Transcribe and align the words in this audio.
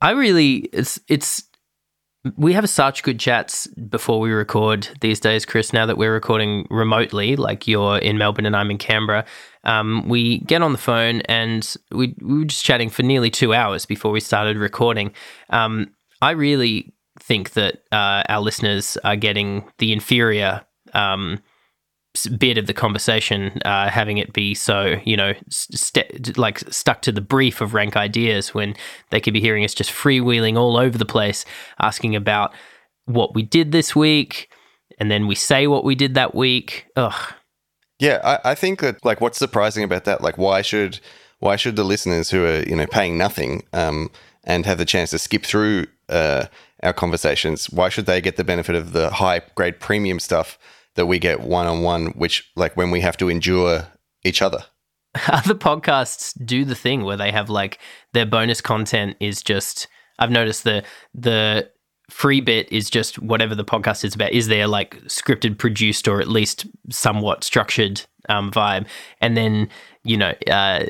I 0.00 0.10
really 0.10 0.68
it's 0.72 0.98
it's 1.08 1.44
we 2.36 2.52
have 2.52 2.68
such 2.68 3.02
good 3.02 3.18
chats 3.18 3.66
before 3.66 4.20
we 4.20 4.30
record 4.30 4.88
these 5.00 5.20
days, 5.20 5.46
Chris. 5.46 5.72
Now 5.72 5.86
that 5.86 5.96
we're 5.96 6.12
recording 6.12 6.66
remotely, 6.70 7.36
like 7.36 7.66
you're 7.66 7.96
in 7.98 8.18
Melbourne 8.18 8.44
and 8.44 8.54
I'm 8.54 8.70
in 8.70 8.76
Canberra, 8.76 9.24
um, 9.64 10.06
we 10.06 10.40
get 10.40 10.60
on 10.60 10.72
the 10.72 10.78
phone 10.78 11.22
and 11.22 11.76
we, 11.90 12.14
we 12.20 12.40
were 12.40 12.44
just 12.44 12.64
chatting 12.64 12.90
for 12.90 13.02
nearly 13.02 13.30
two 13.30 13.54
hours 13.54 13.86
before 13.86 14.10
we 14.10 14.20
started 14.20 14.58
recording. 14.58 15.12
Um, 15.48 15.94
I 16.20 16.32
really 16.32 16.92
think 17.18 17.52
that 17.52 17.84
uh, 17.90 18.22
our 18.28 18.40
listeners 18.40 18.98
are 19.02 19.16
getting 19.16 19.64
the 19.78 19.92
inferior 19.92 20.62
um, 20.92 21.40
bit 22.36 22.58
of 22.58 22.66
the 22.66 22.74
conversation, 22.74 23.60
uh, 23.64 23.88
having 23.88 24.18
it 24.18 24.32
be 24.32 24.54
so, 24.54 24.96
you 25.04 25.16
know, 25.16 25.32
st- 25.48 26.36
like 26.36 26.58
stuck 26.72 27.02
to 27.02 27.12
the 27.12 27.20
brief 27.20 27.60
of 27.60 27.72
rank 27.72 27.96
ideas 27.96 28.52
when 28.52 28.74
they 29.10 29.20
could 29.20 29.32
be 29.32 29.40
hearing 29.40 29.64
us 29.64 29.74
just 29.74 29.90
freewheeling 29.90 30.56
all 30.56 30.76
over 30.76 30.98
the 30.98 31.04
place, 31.04 31.44
asking 31.80 32.16
about 32.16 32.52
what 33.04 33.34
we 33.34 33.42
did 33.42 33.72
this 33.72 33.94
week, 33.94 34.50
and 34.98 35.10
then 35.10 35.26
we 35.26 35.34
say 35.34 35.66
what 35.66 35.84
we 35.84 35.94
did 35.94 36.14
that 36.14 36.34
week. 36.34 36.86
Ugh. 36.96 37.34
Yeah, 38.00 38.20
I, 38.24 38.50
I 38.50 38.54
think 38.54 38.80
that 38.80 39.04
like 39.04 39.20
what's 39.20 39.38
surprising 39.38 39.84
about 39.84 40.04
that, 40.04 40.20
like 40.20 40.38
why 40.38 40.62
should 40.62 41.00
why 41.38 41.56
should 41.56 41.76
the 41.76 41.84
listeners 41.84 42.30
who 42.30 42.44
are 42.44 42.62
you 42.62 42.74
know 42.74 42.86
paying 42.86 43.18
nothing 43.18 43.62
um, 43.72 44.10
and 44.44 44.66
have 44.66 44.78
the 44.78 44.84
chance 44.84 45.10
to 45.10 45.18
skip 45.18 45.44
through 45.44 45.86
uh, 46.08 46.46
our 46.82 46.92
conversations, 46.92 47.70
why 47.70 47.88
should 47.88 48.06
they 48.06 48.20
get 48.20 48.36
the 48.36 48.44
benefit 48.44 48.74
of 48.74 48.92
the 48.92 49.10
high 49.10 49.42
grade 49.54 49.80
premium 49.80 50.18
stuff? 50.18 50.58
That 50.96 51.06
we 51.06 51.18
get 51.18 51.40
one 51.40 51.66
on 51.66 51.82
one, 51.82 52.06
which 52.08 52.50
like 52.56 52.76
when 52.76 52.90
we 52.90 53.00
have 53.00 53.16
to 53.18 53.28
endure 53.28 53.86
each 54.24 54.42
other. 54.42 54.64
Other 55.28 55.54
podcasts 55.54 56.34
do 56.44 56.64
the 56.64 56.74
thing 56.74 57.02
where 57.02 57.16
they 57.16 57.32
have 57.32 57.50
like 57.50 57.78
their 58.12 58.26
bonus 58.26 58.60
content 58.60 59.16
is 59.20 59.42
just 59.42 59.88
I've 60.18 60.30
noticed 60.30 60.64
the 60.64 60.84
the 61.14 61.70
free 62.10 62.40
bit 62.40 62.70
is 62.72 62.90
just 62.90 63.18
whatever 63.18 63.54
the 63.54 63.64
podcast 63.64 64.04
is 64.04 64.14
about. 64.14 64.32
Is 64.32 64.48
there 64.48 64.66
like 64.66 65.00
scripted, 65.04 65.58
produced, 65.58 66.06
or 66.08 66.20
at 66.20 66.28
least 66.28 66.66
somewhat 66.90 67.44
structured 67.44 68.02
um, 68.28 68.50
vibe? 68.50 68.86
And 69.20 69.36
then 69.36 69.68
you 70.04 70.16
know 70.16 70.34
uh, 70.50 70.86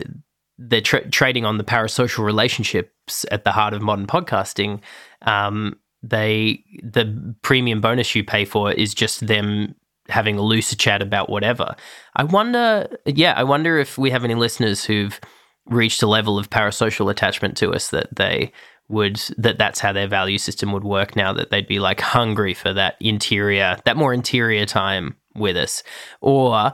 they're 0.59 0.81
tra- 0.81 1.09
trading 1.11 1.45
on 1.45 1.59
the 1.59 1.65
parasocial 1.65 2.25
relationships 2.25 3.25
at 3.31 3.45
the 3.45 3.53
heart 3.53 3.73
of 3.73 3.83
modern 3.83 4.07
podcasting. 4.07 4.81
Um, 5.23 5.79
they 6.03 6.65
the 6.83 7.35
premium 7.43 7.81
bonus 7.81 8.15
you 8.15 8.25
pay 8.25 8.45
for 8.45 8.73
is 8.73 8.95
just 8.95 9.27
them 9.27 9.75
having 10.11 10.39
a 10.39 10.43
looser 10.43 10.77
chat 10.77 11.03
about 11.03 11.31
whatever. 11.31 11.75
I 12.17 12.25
wonder, 12.25 12.89
yeah, 13.07 13.35
I 13.37 13.45
wonder 13.45 13.79
if 13.79 13.99
we 13.99 14.11
have 14.11 14.25
any 14.25 14.35
listeners 14.35 14.85
who've 14.85 15.21
reached 15.67 16.03
a 16.03 16.07
level 16.07 16.39
of 16.39 16.51
parasocial 16.51 17.11
attachment 17.11 17.57
to 17.59 17.71
us 17.71 17.89
that 17.91 18.15
they 18.17 18.53
would 18.89 19.17
that 19.39 19.57
that's 19.57 19.79
how 19.79 19.93
their 19.93 20.09
value 20.09 20.37
system 20.39 20.73
would 20.73 20.85
work 20.85 21.15
now 21.15 21.33
that 21.33 21.51
they'd 21.51 21.69
be 21.69 21.79
like 21.79 22.01
hungry 22.01 22.53
for 22.53 22.73
that 22.73 22.97
interior 23.01 23.77
that 23.85 23.97
more 23.97 24.13
interior 24.13 24.67
time 24.67 25.15
with 25.37 25.57
us 25.57 25.85
or 26.21 26.73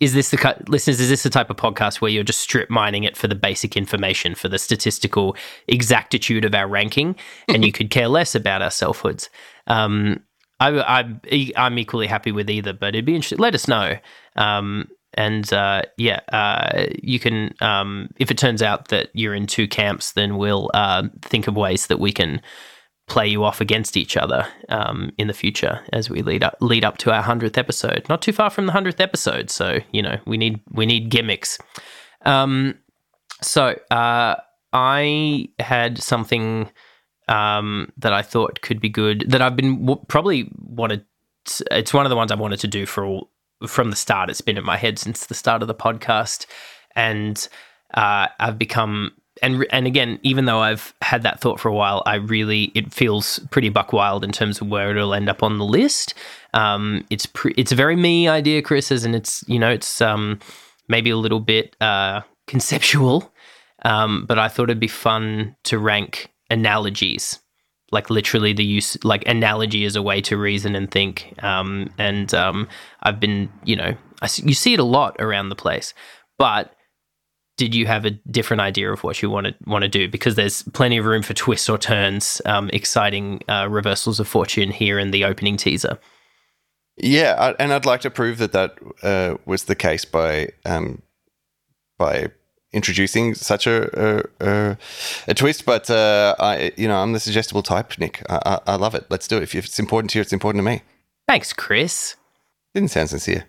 is 0.00 0.14
this 0.14 0.30
the 0.30 0.64
listeners 0.68 0.98
is 0.98 1.10
this 1.10 1.24
the 1.24 1.30
type 1.30 1.50
of 1.50 1.56
podcast 1.56 2.00
where 2.00 2.10
you're 2.10 2.24
just 2.24 2.40
strip 2.40 2.70
mining 2.70 3.04
it 3.04 3.18
for 3.18 3.28
the 3.28 3.34
basic 3.34 3.76
information 3.76 4.34
for 4.34 4.48
the 4.48 4.58
statistical 4.58 5.36
exactitude 5.66 6.44
of 6.44 6.54
our 6.54 6.66
ranking 6.66 7.14
and 7.48 7.64
you 7.66 7.72
could 7.78 7.90
care 7.90 8.08
less 8.08 8.34
about 8.34 8.62
our 8.62 8.70
selfhoods 8.70 9.28
um, 9.66 10.18
I, 10.60 10.80
I'm 10.98 11.20
I'm 11.56 11.78
equally 11.78 12.06
happy 12.06 12.32
with 12.32 12.50
either, 12.50 12.72
but 12.72 12.88
it'd 12.88 13.04
be 13.04 13.14
interesting. 13.14 13.38
Let 13.38 13.54
us 13.54 13.68
know. 13.68 13.96
Um, 14.36 14.88
and 15.14 15.50
uh, 15.52 15.82
yeah, 15.96 16.20
uh, 16.32 16.86
you 17.02 17.18
can. 17.18 17.54
Um, 17.60 18.10
if 18.18 18.30
it 18.30 18.38
turns 18.38 18.62
out 18.62 18.88
that 18.88 19.08
you're 19.14 19.34
in 19.34 19.46
two 19.46 19.68
camps, 19.68 20.12
then 20.12 20.36
we'll 20.36 20.70
uh, 20.74 21.04
think 21.22 21.46
of 21.46 21.56
ways 21.56 21.86
that 21.86 22.00
we 22.00 22.12
can 22.12 22.40
play 23.08 23.26
you 23.26 23.42
off 23.42 23.60
against 23.60 23.96
each 23.96 24.16
other 24.16 24.46
um, 24.68 25.10
in 25.16 25.28
the 25.28 25.32
future 25.32 25.80
as 25.92 26.10
we 26.10 26.20
lead 26.22 26.44
up 26.44 26.56
lead 26.60 26.84
up 26.84 26.98
to 26.98 27.12
our 27.12 27.22
hundredth 27.22 27.56
episode. 27.56 28.06
Not 28.08 28.20
too 28.20 28.32
far 28.32 28.50
from 28.50 28.66
the 28.66 28.72
hundredth 28.72 29.00
episode, 29.00 29.50
so 29.50 29.78
you 29.92 30.02
know 30.02 30.18
we 30.26 30.36
need 30.36 30.60
we 30.70 30.86
need 30.86 31.08
gimmicks. 31.08 31.58
Um, 32.24 32.74
so 33.40 33.76
uh, 33.90 34.36
I 34.72 35.48
had 35.58 35.98
something 35.98 36.70
um, 37.28 37.92
that 37.98 38.12
I 38.12 38.22
thought 38.22 38.60
could 38.60 38.80
be 38.80 38.88
good. 38.88 39.24
That 39.28 39.42
I've 39.42 39.56
been 39.56 39.80
w- 39.86 40.04
probably 40.08 40.50
wanted. 40.58 41.04
It's 41.70 41.94
one 41.94 42.04
of 42.06 42.10
the 42.10 42.16
ones 42.16 42.30
I've 42.30 42.38
wanted 42.38 42.60
to 42.60 42.68
do 42.68 42.84
for 42.86 43.04
all, 43.04 43.30
from 43.66 43.90
the 43.90 43.96
start. 43.96 44.30
It's 44.30 44.40
been 44.40 44.58
in 44.58 44.64
my 44.64 44.76
head 44.76 44.98
since 44.98 45.26
the 45.26 45.34
start 45.34 45.62
of 45.62 45.68
the 45.68 45.74
podcast, 45.74 46.46
and 46.94 47.48
uh, 47.94 48.28
I've 48.38 48.58
become 48.58 49.12
and 49.42 49.66
and 49.70 49.86
again, 49.86 50.18
even 50.22 50.44
though 50.44 50.60
I've 50.60 50.94
had 51.02 51.22
that 51.22 51.40
thought 51.40 51.60
for 51.60 51.68
a 51.68 51.74
while, 51.74 52.02
I 52.06 52.16
really 52.16 52.64
it 52.74 52.92
feels 52.92 53.38
pretty 53.50 53.68
buck 53.68 53.92
wild 53.92 54.24
in 54.24 54.32
terms 54.32 54.60
of 54.60 54.68
where 54.68 54.90
it'll 54.90 55.14
end 55.14 55.28
up 55.28 55.42
on 55.42 55.58
the 55.58 55.64
list. 55.64 56.14
Um, 56.54 57.04
it's 57.10 57.26
pre- 57.26 57.54
it's 57.56 57.72
a 57.72 57.76
very 57.76 57.96
me 57.96 58.28
idea, 58.28 58.62
Chris, 58.62 58.90
and 58.90 59.14
it's 59.14 59.44
you 59.48 59.58
know 59.58 59.70
it's 59.70 60.00
um, 60.00 60.38
maybe 60.88 61.10
a 61.10 61.16
little 61.16 61.40
bit 61.40 61.76
uh, 61.80 62.22
conceptual, 62.46 63.32
um, 63.84 64.24
but 64.26 64.38
I 64.38 64.48
thought 64.48 64.64
it'd 64.64 64.80
be 64.80 64.88
fun 64.88 65.56
to 65.64 65.78
rank 65.78 66.30
analogies. 66.50 67.38
Like 67.90 68.10
literally 68.10 68.52
the 68.52 68.64
use 68.64 69.02
like 69.04 69.26
analogy 69.26 69.84
is 69.84 69.96
a 69.96 70.02
way 70.02 70.20
to 70.22 70.36
reason 70.36 70.74
and 70.74 70.90
think. 70.90 71.34
Um, 71.42 71.90
and 71.98 72.32
um, 72.34 72.68
i've 73.02 73.20
been 73.20 73.50
you 73.64 73.76
know 73.76 73.96
I, 74.20 74.28
you 74.36 74.54
see 74.54 74.74
it 74.74 74.80
a 74.80 74.84
lot 74.84 75.16
around 75.18 75.48
the 75.48 75.56
place. 75.56 75.94
But 76.38 76.74
did 77.56 77.74
you 77.74 77.86
have 77.86 78.04
a 78.04 78.10
different 78.10 78.60
idea 78.60 78.92
of 78.92 79.02
what 79.02 79.20
you 79.22 79.30
want 79.30 79.46
to 79.46 79.54
want 79.66 79.82
to 79.82 79.88
do? 79.88 80.08
Because 80.08 80.34
there's 80.34 80.62
plenty 80.74 80.98
of 80.98 81.06
room 81.06 81.22
for 81.22 81.34
twists 81.34 81.68
or 81.68 81.78
turns 81.78 82.42
um, 82.44 82.68
exciting 82.72 83.42
uh, 83.48 83.66
reversals 83.70 84.20
of 84.20 84.28
fortune 84.28 84.70
here 84.70 84.98
in 84.98 85.10
the 85.10 85.24
opening 85.24 85.56
teaser. 85.56 85.98
Yeah 87.00 87.54
and 87.60 87.72
i'd 87.72 87.86
like 87.86 88.00
to 88.00 88.10
prove 88.10 88.38
that 88.38 88.52
that 88.52 88.76
uh, 89.02 89.36
was 89.46 89.64
the 89.64 89.76
case 89.76 90.04
by 90.04 90.48
um, 90.66 91.00
by 91.96 92.28
introducing 92.72 93.34
such 93.34 93.66
a 93.66 94.24
a, 94.40 94.76
a 95.26 95.34
twist, 95.34 95.64
but 95.64 95.90
uh, 95.90 96.34
I 96.38 96.72
you 96.76 96.88
know 96.88 97.00
I'm 97.00 97.12
the 97.12 97.20
suggestible 97.20 97.62
type, 97.62 97.98
Nick. 97.98 98.22
I, 98.28 98.40
I, 98.44 98.72
I, 98.72 98.76
love 98.76 98.94
it. 98.94 99.06
Let's 99.10 99.28
do 99.28 99.36
it. 99.36 99.42
If 99.42 99.54
it's 99.54 99.78
important 99.78 100.10
to 100.10 100.18
you, 100.18 100.22
it's 100.22 100.32
important 100.32 100.60
to 100.60 100.70
me. 100.70 100.82
Thanks, 101.26 101.52
Chris. 101.52 102.16
Didn't 102.74 102.90
sound 102.90 103.10
sincere. 103.10 103.46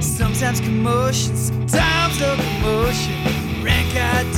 Sometimes 0.00 0.60
commotion, 0.60 1.36
sometimes 1.36 2.20
locomotion. 2.20 3.64
Rank 3.64 3.88
ideas, 3.96 4.35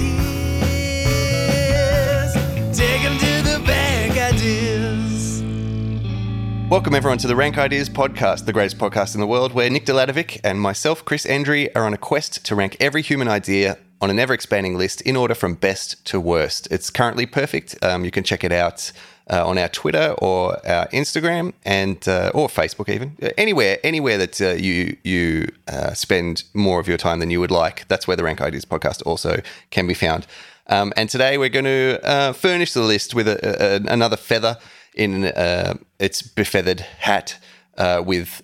Welcome, 6.71 6.95
everyone, 6.95 7.17
to 7.19 7.27
the 7.27 7.35
Rank 7.35 7.57
Ideas 7.57 7.89
podcast, 7.89 8.45
the 8.45 8.53
greatest 8.53 8.77
podcast 8.77 9.15
in 9.15 9.23
the 9.23 9.27
world, 9.27 9.55
where 9.55 9.71
Nick 9.71 9.87
Delatovic 9.87 10.39
and 10.45 10.61
myself, 10.61 11.03
Chris 11.03 11.25
Endrey, 11.25 11.71
are 11.75 11.87
on 11.87 11.95
a 11.95 11.97
quest 11.97 12.45
to 12.45 12.55
rank 12.55 12.77
every 12.79 13.01
human 13.01 13.27
idea 13.27 13.79
on 14.03 14.11
an 14.11 14.19
ever 14.19 14.35
expanding 14.35 14.77
list 14.77 15.01
in 15.01 15.17
order 15.17 15.35
from 15.35 15.55
best 15.55 16.05
to 16.05 16.21
worst. 16.21 16.69
It's 16.71 16.91
currently 16.91 17.25
perfect. 17.25 17.83
Um, 17.83 18.05
you 18.05 18.11
can 18.11 18.23
check 18.23 18.45
it 18.45 18.53
out 18.53 18.93
uh, 19.31 19.49
on 19.49 19.57
our 19.57 19.69
Twitter 19.71 20.15
or 20.19 20.59
our 20.69 20.87
Instagram 20.89 21.55
and 21.65 22.07
uh, 22.07 22.33
or 22.35 22.49
Facebook, 22.49 22.91
even 22.91 23.17
uh, 23.23 23.31
anywhere, 23.39 23.79
anywhere 23.83 24.19
that 24.19 24.39
uh, 24.43 24.51
you 24.51 24.95
you 25.05 25.49
uh, 25.69 25.95
spend 25.95 26.43
more 26.53 26.81
of 26.81 26.87
your 26.87 26.99
time 26.99 27.19
than 27.21 27.31
you 27.31 27.41
would 27.41 27.51
like. 27.51 27.89
That's 27.89 28.07
where 28.07 28.17
the 28.17 28.25
Rank 28.25 28.43
Ideas 28.43 28.67
podcast 28.67 29.03
also 29.07 29.41
can 29.71 29.87
be 29.87 29.95
found. 29.95 30.27
Um, 30.67 30.93
and 30.99 31.09
today 31.09 31.39
we're 31.39 31.49
going 31.49 31.65
to 31.65 31.99
uh, 32.05 32.35
furnish 32.35 32.75
the 32.75 32.83
list 32.83 33.15
with 33.15 33.27
a, 33.27 33.39
a, 33.43 33.91
another 33.91 34.19
feather 34.19 34.59
in 34.99 35.25
uh, 35.25 35.75
its 35.99 36.21
befeathered 36.21 36.81
hat 36.81 37.39
uh, 37.79 38.03
with 38.05 38.43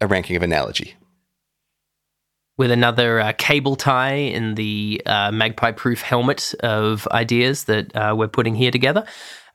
a 0.00 0.06
ranking 0.06 0.36
of 0.36 0.42
analogy. 0.42 0.94
With 2.58 2.70
another 2.70 3.20
uh, 3.20 3.32
cable 3.36 3.76
tie 3.76 4.14
in 4.14 4.54
the 4.54 5.02
uh, 5.04 5.32
magpie 5.32 5.72
proof 5.72 6.02
helmet 6.02 6.54
of 6.60 7.08
ideas 7.08 7.64
that 7.64 7.94
uh, 7.96 8.14
we're 8.16 8.28
putting 8.28 8.54
here 8.54 8.70
together. 8.70 9.04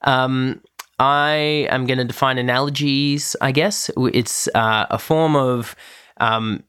Um, 0.02 0.62
I 1.00 1.68
am 1.70 1.86
going 1.88 1.98
to 1.98 2.06
define 2.06 2.38
analogies, 2.38 3.36
I 3.42 3.52
guess. 3.52 3.90
It's 3.98 4.48
a 4.54 5.00
form 5.00 5.36
of 5.36 5.76
um, 6.20 6.64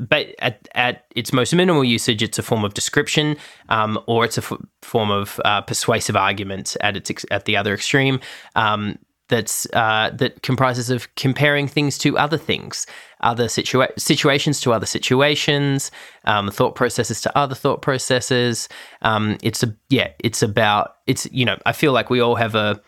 but 0.00 0.34
at, 0.38 0.68
at 0.74 1.04
its 1.14 1.32
most 1.32 1.54
minimal 1.54 1.84
usage, 1.84 2.22
it's 2.22 2.38
a 2.38 2.42
form 2.42 2.64
of 2.64 2.74
description, 2.74 3.36
um, 3.68 3.98
or 4.06 4.24
it's 4.24 4.38
a 4.38 4.42
f- 4.42 4.58
form 4.82 5.10
of 5.10 5.40
uh, 5.44 5.60
persuasive 5.62 6.16
argument 6.16 6.76
at 6.80 6.96
its 6.96 7.10
ex- 7.10 7.26
at 7.30 7.44
the 7.44 7.56
other 7.56 7.74
extreme. 7.74 8.20
Um, 8.56 8.98
that's 9.30 9.66
uh, 9.72 10.10
that 10.14 10.42
comprises 10.42 10.90
of 10.90 11.12
comparing 11.14 11.66
things 11.66 11.96
to 11.98 12.18
other 12.18 12.36
things, 12.36 12.86
other 13.22 13.46
situa- 13.46 13.98
situations 13.98 14.60
to 14.60 14.72
other 14.72 14.86
situations, 14.86 15.90
um, 16.26 16.50
thought 16.50 16.74
processes 16.74 17.20
to 17.22 17.38
other 17.38 17.54
thought 17.54 17.80
processes. 17.80 18.68
Um, 19.02 19.38
it's 19.42 19.62
a 19.62 19.74
yeah, 19.88 20.08
it's 20.18 20.42
about 20.42 20.96
it's 21.06 21.26
you 21.32 21.44
know 21.44 21.56
I 21.64 21.72
feel 21.72 21.92
like 21.92 22.10
we 22.10 22.20
all 22.20 22.34
have 22.34 22.54
a 22.54 22.80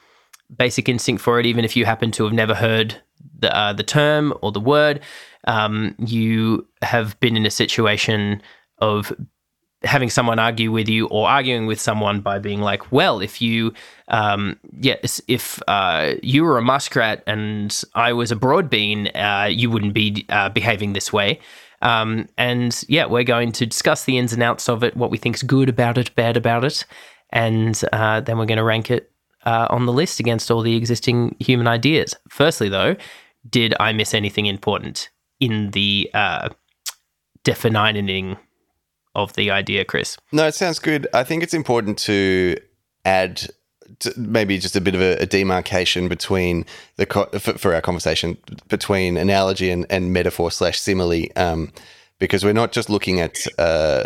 basic 0.55 0.89
instinct 0.89 1.23
for 1.23 1.41
it, 1.41 1.47
even 1.47 1.65
if 1.65 1.77
you 1.77 1.87
happen 1.87 2.11
to 2.13 2.25
have 2.25 2.33
never 2.33 2.55
heard 2.55 3.01
the 3.39 3.57
uh, 3.57 3.73
the 3.73 3.85
term 3.85 4.35
or 4.43 4.53
the 4.53 4.61
word. 4.61 5.01
Um, 5.45 5.95
you 5.99 6.67
have 6.83 7.19
been 7.21 7.37
in 7.37 7.47
a 7.47 7.51
situation 7.51 8.43
of 8.79 9.13
having 9.85 10.11
someone 10.11 10.39
argue 10.39 10.71
with 10.71 10.89
you 10.89 11.07
or 11.09 11.29
arguing 11.29 11.67
with 11.67 11.81
someone 11.81 12.21
by 12.21 12.39
being 12.39 12.61
like, 12.61 12.93
well, 12.93 13.21
if 13.21 13.43
you, 13.43 13.73
um, 14.09 14.59
yes, 14.79 15.21
if 15.29 15.61
uh, 15.69 16.15
you 16.23 16.45
were 16.45 16.59
a 16.59 16.63
muskrat 16.63 17.23
and 17.27 17.83
I 17.95 18.13
was 18.13 18.31
a 18.31 18.37
broadbean, 18.37 19.11
uh, 19.15 19.49
you 19.49 19.71
wouldn't 19.71 19.95
be 19.95 20.25
uh, 20.29 20.49
behaving 20.51 20.93
this 20.93 21.13
way. 21.13 21.41
Um, 21.81 22.29
and 22.39 22.85
yeah, 22.89 23.07
we're 23.07 23.25
going 23.25 23.51
to 23.53 23.67
discuss 23.67 24.05
the 24.05 24.19
ins 24.19 24.33
and 24.33 24.43
outs 24.43 24.69
of 24.69 24.85
it, 24.85 24.97
what 24.97 25.11
we 25.11 25.19
think's 25.19 25.43
good 25.43 25.69
about 25.69 25.99
it, 25.99 26.15
bad 26.15 26.37
about 26.37 26.65
it, 26.65 26.85
and 27.31 27.81
uh, 27.93 28.21
then 28.21 28.39
we're 28.39 28.47
going 28.47 28.59
to 28.59 28.65
rank 28.65 28.89
it 28.89 29.11
uh, 29.45 29.67
on 29.69 29.87
the 29.87 29.93
list 29.93 30.21
against 30.21 30.49
all 30.49 30.63
the 30.63 30.77
existing 30.77 31.35
human 31.41 31.67
ideas. 31.67 32.15
Firstly, 32.29 32.69
though, 32.69 32.95
did 33.51 33.75
I 33.81 33.93
miss 33.93 34.15
anything 34.15 34.47
important 34.47 35.09
in 35.43 35.73
the 35.73 36.09
uh, 36.15 36.49
defining 37.43 38.37
of 39.17 39.33
the 39.33 39.51
idea, 39.51 39.85
Chris? 39.85 40.17
No, 40.31 40.47
it 40.47 40.55
sounds 40.55 40.79
good. 40.79 41.09
I 41.13 41.25
think 41.25 41.43
it's 41.43 41.53
important 41.53 41.99
to 42.01 42.57
add 43.05 43.51
to 43.99 44.15
maybe 44.17 44.57
just 44.59 44.77
a 44.77 44.81
bit 44.81 44.95
of 44.95 45.01
a, 45.01 45.17
a 45.17 45.27
demarcation 45.27 46.09
between 46.09 46.65
the 46.97 47.07
co- 47.07 47.27
for, 47.39 47.59
for, 47.59 47.75
our 47.75 47.81
conversation 47.81 48.39
between 48.69 49.17
analogy 49.17 49.71
and, 49.71 49.85
and 49.91 50.13
metaphor 50.13 50.51
slash 50.53 50.79
simile, 50.79 51.27
um, 51.35 51.73
because 52.21 52.45
we're 52.45 52.53
not 52.53 52.71
just 52.71 52.89
looking 52.89 53.21
at 53.21 53.37
uh, 53.59 54.05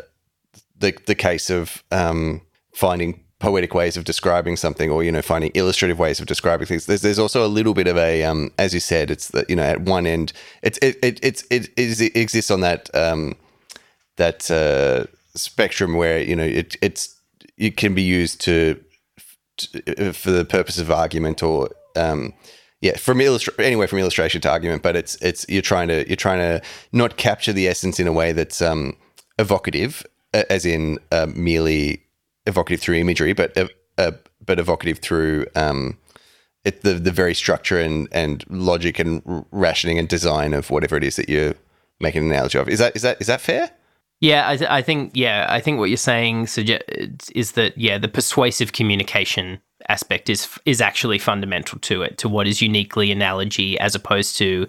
the 0.79 0.97
the 1.05 1.15
case 1.15 1.51
of 1.51 1.85
um, 1.93 2.41
finding 2.73 3.23
poetic 3.39 3.75
ways 3.75 3.97
of 3.97 4.05
describing 4.05 4.57
something 4.57 4.91
or 4.91 5.05
you 5.05 5.13
know 5.13 5.23
finding 5.23 5.51
illustrative 5.55 5.99
ways 5.99 6.21
of 6.21 6.27
describing 6.27 6.67
things. 6.67 6.87
There's, 6.87 7.03
there's 7.03 7.19
also 7.19 7.45
a 7.45 7.49
little 7.49 7.75
bit 7.75 7.87
of 7.87 7.97
a 7.97 8.25
um, 8.25 8.51
as 8.59 8.73
you 8.73 8.81
said 8.81 9.11
it's 9.11 9.29
that 9.29 9.51
you 9.51 9.57
know 9.57 9.63
at 9.63 9.83
one 9.83 10.07
end 10.07 10.33
it's 10.63 10.79
it 10.79 10.97
it 11.03 11.21
it's, 11.23 11.45
it, 11.51 11.71
it 11.77 12.17
exists 12.17 12.51
on 12.51 12.61
that 12.61 12.89
um, 12.95 13.35
that 14.17 14.51
uh, 14.51 15.05
spectrum 15.35 15.95
where 15.95 16.21
you 16.21 16.35
know 16.35 16.45
it 16.45 16.77
it's 16.81 17.15
it 17.59 17.77
can 17.77 17.95
be 17.95 18.03
used 18.03 18.41
to, 18.43 18.83
to 19.59 20.13
for 20.13 20.31
the 20.31 20.45
purpose 20.45 20.79
of 20.79 20.91
argument 20.91 21.43
or 21.43 21.69
um, 21.95 22.33
yeah 22.81 22.97
from 22.97 23.19
illustra- 23.19 23.63
anyway 23.63 23.87
from 23.87 23.99
illustration 23.99 24.41
to 24.41 24.51
argument 24.51 24.83
but 24.83 24.97
it's 24.97 25.15
it's 25.17 25.45
you're 25.49 25.61
trying 25.61 25.89
to 25.89 26.07
you're 26.09 26.17
trying 26.17 26.39
to 26.39 26.67
not 26.93 27.19
capture 27.19 27.53
the 27.53 27.69
essence 27.69 28.01
in 28.01 28.07
a 28.07 28.13
way 28.13 28.33
that's 28.33 28.63
um, 28.63 28.97
evocative 29.39 30.07
as 30.33 30.65
in 30.65 30.99
uh, 31.13 31.27
merely 31.35 32.06
evocative 32.47 32.81
through 32.81 32.97
imagery, 32.97 33.33
but 33.33 33.57
uh, 33.99 34.13
but 34.45 34.59
evocative 34.59 34.99
through 34.99 35.47
um, 35.55 35.99
it, 36.65 36.83
the 36.83 36.95
the 36.95 37.11
very 37.11 37.35
structure 37.35 37.79
and 37.79 38.09
and 38.13 38.45
logic 38.49 38.99
and 38.99 39.23
rationing 39.53 39.99
and 39.99 40.09
design 40.09 40.53
of 40.53 40.71
whatever 40.71 40.97
it 40.97 41.05
is 41.05 41.17
that 41.17 41.29
you're 41.29 41.55
making 42.01 42.25
an 42.25 42.31
analogy 42.31 42.59
of. 42.59 42.69
Is 42.69 42.79
that 42.79 42.97
is 42.97 43.03
that 43.03 43.21
is 43.21 43.27
that 43.27 43.41
fair? 43.41 43.71
Yeah, 44.21 44.49
I, 44.49 44.57
th- 44.57 44.71
I 44.71 44.81
think 44.81 45.13
yeah, 45.15 45.47
I 45.49 45.61
think 45.61 45.79
what 45.79 45.91
you're 45.91 45.99
saying 45.99 46.47
suggest 46.47 46.83
is 47.35 47.53
that 47.53 47.77
yeah, 47.77 47.99
the 47.99 48.09
persuasive 48.09 48.73
communication 48.73 49.61
aspect 49.89 50.31
is 50.31 50.59
is 50.65 50.81
actually 50.81 51.19
fundamental 51.19 51.79
to 51.81 52.03
it, 52.03 52.19
to 52.19 52.29
what 52.29 52.47
is 52.47 52.63
uniquely 52.63 53.13
analogy 53.13 53.79
as 53.79 53.95
opposed 53.95 54.37
to 54.39 54.67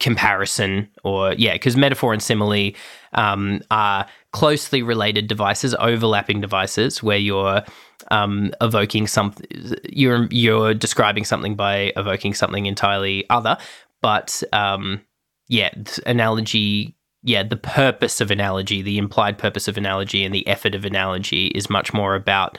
comparison 0.00 0.88
or 1.02 1.32
yeah 1.34 1.54
because 1.54 1.76
metaphor 1.76 2.12
and 2.12 2.22
simile 2.22 2.72
um, 3.14 3.60
are 3.70 4.06
closely 4.32 4.82
related 4.82 5.26
devices 5.26 5.74
overlapping 5.76 6.40
devices 6.40 7.02
where 7.02 7.18
you're 7.18 7.62
um, 8.10 8.52
evoking 8.60 9.06
something 9.06 9.46
you're 9.88 10.26
you're 10.30 10.72
describing 10.72 11.24
something 11.24 11.56
by 11.56 11.92
evoking 11.96 12.32
something 12.32 12.66
entirely 12.66 13.28
other 13.28 13.56
but 14.00 14.42
um, 14.52 15.00
yeah 15.48 15.70
analogy 16.06 16.96
yeah 17.24 17.42
the 17.42 17.56
purpose 17.56 18.20
of 18.20 18.30
analogy 18.30 18.82
the 18.82 18.98
implied 18.98 19.36
purpose 19.36 19.66
of 19.66 19.76
analogy 19.76 20.24
and 20.24 20.32
the 20.32 20.46
effort 20.46 20.76
of 20.76 20.84
analogy 20.84 21.48
is 21.48 21.68
much 21.68 21.92
more 21.92 22.14
about 22.14 22.56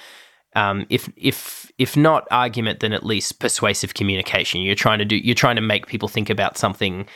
um, 0.55 0.85
if 0.89 1.09
if 1.15 1.71
if 1.77 1.95
not 1.95 2.27
argument, 2.29 2.81
then 2.81 2.91
at 2.91 3.05
least 3.05 3.39
persuasive 3.39 3.93
communication. 3.93 4.61
You're 4.61 4.75
trying 4.75 4.99
to 4.99 5.05
do. 5.05 5.15
You're 5.15 5.35
trying 5.35 5.55
to 5.55 5.61
make 5.61 5.87
people 5.87 6.09
think 6.09 6.29
about 6.29 6.57
something 6.57 7.07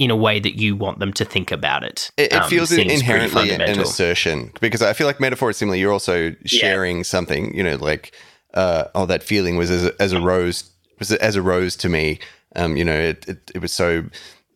in 0.00 0.10
a 0.10 0.16
way 0.16 0.40
that 0.40 0.58
you 0.58 0.74
want 0.74 0.98
them 0.98 1.12
to 1.12 1.26
think 1.26 1.52
about 1.52 1.84
it. 1.84 2.10
It, 2.16 2.32
it 2.32 2.36
um, 2.36 2.48
feels 2.48 2.72
inherently 2.72 3.50
an 3.50 3.78
assertion 3.78 4.50
because 4.58 4.80
I 4.80 4.94
feel 4.94 5.06
like 5.06 5.20
metaphor 5.20 5.50
is 5.50 5.58
similar. 5.58 5.76
You're 5.76 5.92
also 5.92 6.34
sharing 6.46 6.96
yeah. 6.96 7.02
something, 7.02 7.54
you 7.54 7.62
know, 7.62 7.76
like 7.76 8.12
uh, 8.54 8.84
oh, 8.94 9.04
that 9.04 9.22
feeling 9.22 9.58
was 9.58 9.70
as 9.70 9.84
a, 9.84 10.02
as 10.02 10.12
a 10.12 10.20
rose 10.20 10.70
was 10.98 11.12
as 11.12 11.36
a 11.36 11.42
rose 11.42 11.76
to 11.76 11.90
me. 11.90 12.18
Um, 12.56 12.78
you 12.78 12.84
know, 12.84 12.98
it, 12.98 13.28
it, 13.28 13.50
it 13.54 13.60
was 13.60 13.74
so 13.74 14.04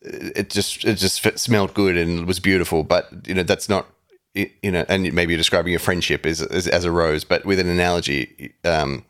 it 0.01 0.49
just 0.49 0.83
it 0.83 0.95
just 0.95 1.21
smelled 1.37 1.75
good 1.75 1.95
and 1.95 2.25
was 2.25 2.39
beautiful, 2.39 2.83
but 2.83 3.07
you 3.27 3.35
know 3.35 3.43
that's 3.43 3.69
not 3.69 3.85
you 4.33 4.71
know, 4.71 4.83
and 4.89 5.13
maybe 5.13 5.31
you're 5.31 5.37
describing 5.37 5.71
your 5.71 5.79
friendship 5.79 6.25
as, 6.25 6.41
as, 6.41 6.67
as 6.67 6.83
a 6.83 6.91
rose, 6.91 7.23
but 7.23 7.45
with 7.45 7.57
an 7.57 7.69
analogy, 7.69 8.53
um, 8.65 9.05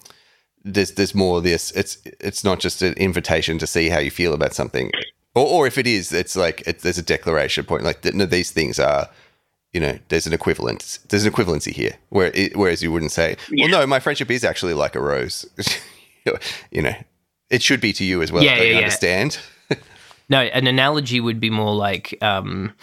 there's 0.64 0.92
there's 0.92 1.16
more 1.16 1.42
this. 1.42 1.72
It's 1.72 1.98
it's 2.20 2.44
not 2.44 2.60
just 2.60 2.82
an 2.82 2.94
invitation 2.94 3.58
to 3.60 3.66
see 3.66 3.88
how 3.88 4.00
you 4.00 4.12
feel 4.12 4.34
about 4.34 4.54
something. 4.54 4.92
Or, 5.36 5.46
or 5.46 5.68
if 5.68 5.78
it 5.78 5.86
is, 5.86 6.12
it's 6.12 6.36
like 6.36 6.66
it, 6.66 6.80
there's 6.80 6.98
a 6.98 7.04
declaration 7.04 7.66
point. 7.66 7.84
Like 7.84 8.04
no, 8.06 8.26
these 8.26 8.52
things 8.52 8.80
are, 8.80 9.10
you 9.74 9.82
know, 9.82 10.00
there's 10.08 10.26
an 10.26 10.34
equivalence. 10.34 10.98
There's 11.10 11.26
an 11.26 11.34
equivalency 11.34 11.74
here. 11.74 11.98
Where 12.10 12.32
it, 12.34 12.56
whereas 12.56 12.82
you 12.82 12.92
wouldn't 12.92 13.12
say, 13.12 13.36
well, 13.56 13.70
no, 13.70 13.86
my 13.86 14.00
friendship 14.00 14.32
is 14.32 14.44
actually 14.44 14.74
like 14.74 14.96
a 14.96 15.02
rose. 15.02 15.46
you 16.72 16.82
know, 16.82 16.96
it 17.50 17.62
should 17.62 17.82
be 17.82 17.94
to 17.94 18.04
you 18.04 18.22
as 18.22 18.32
well. 18.32 18.44
Yeah, 18.44 18.62
yeah, 18.62 18.78
understand. 18.78 19.40
no, 20.30 20.40
an 20.40 20.68
analogy 20.68 21.20
would 21.20 21.40
be 21.40 21.50
more 21.50 21.76
like. 21.76 22.18
Um, 22.24 22.74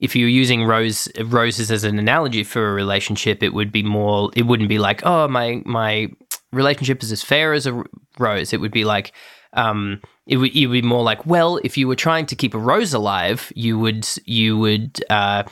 if 0.00 0.14
you're 0.14 0.28
using 0.28 0.64
rose 0.64 1.08
roses 1.24 1.72
as 1.72 1.82
an 1.82 1.98
analogy 1.98 2.44
for 2.44 2.68
a 2.68 2.72
relationship, 2.72 3.42
it 3.42 3.52
would 3.52 3.72
be 3.72 3.82
more. 3.82 4.30
It 4.36 4.42
wouldn't 4.42 4.68
be 4.68 4.78
like, 4.78 5.04
oh, 5.04 5.26
my 5.26 5.60
my 5.64 6.08
relationship 6.52 7.02
is 7.02 7.10
as 7.10 7.22
fair 7.22 7.52
as 7.52 7.66
a 7.66 7.82
rose. 8.18 8.52
It 8.52 8.60
would 8.60 8.70
be 8.70 8.84
like, 8.84 9.12
um, 9.54 10.00
it 10.28 10.36
would, 10.36 10.54
it 10.54 10.66
would 10.66 10.74
be 10.74 10.82
more 10.82 11.02
like, 11.02 11.26
well, 11.26 11.58
if 11.64 11.76
you 11.76 11.88
were 11.88 11.96
trying 11.96 12.26
to 12.26 12.36
keep 12.36 12.54
a 12.54 12.58
rose 12.58 12.92
alive, 12.92 13.50
you 13.56 13.78
would 13.78 14.06
you 14.26 14.58
would 14.58 15.02
uh, 15.10 15.42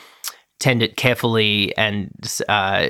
tend 0.60 0.82
it 0.82 0.96
carefully 0.96 1.76
and 1.78 2.10
uh, 2.48 2.88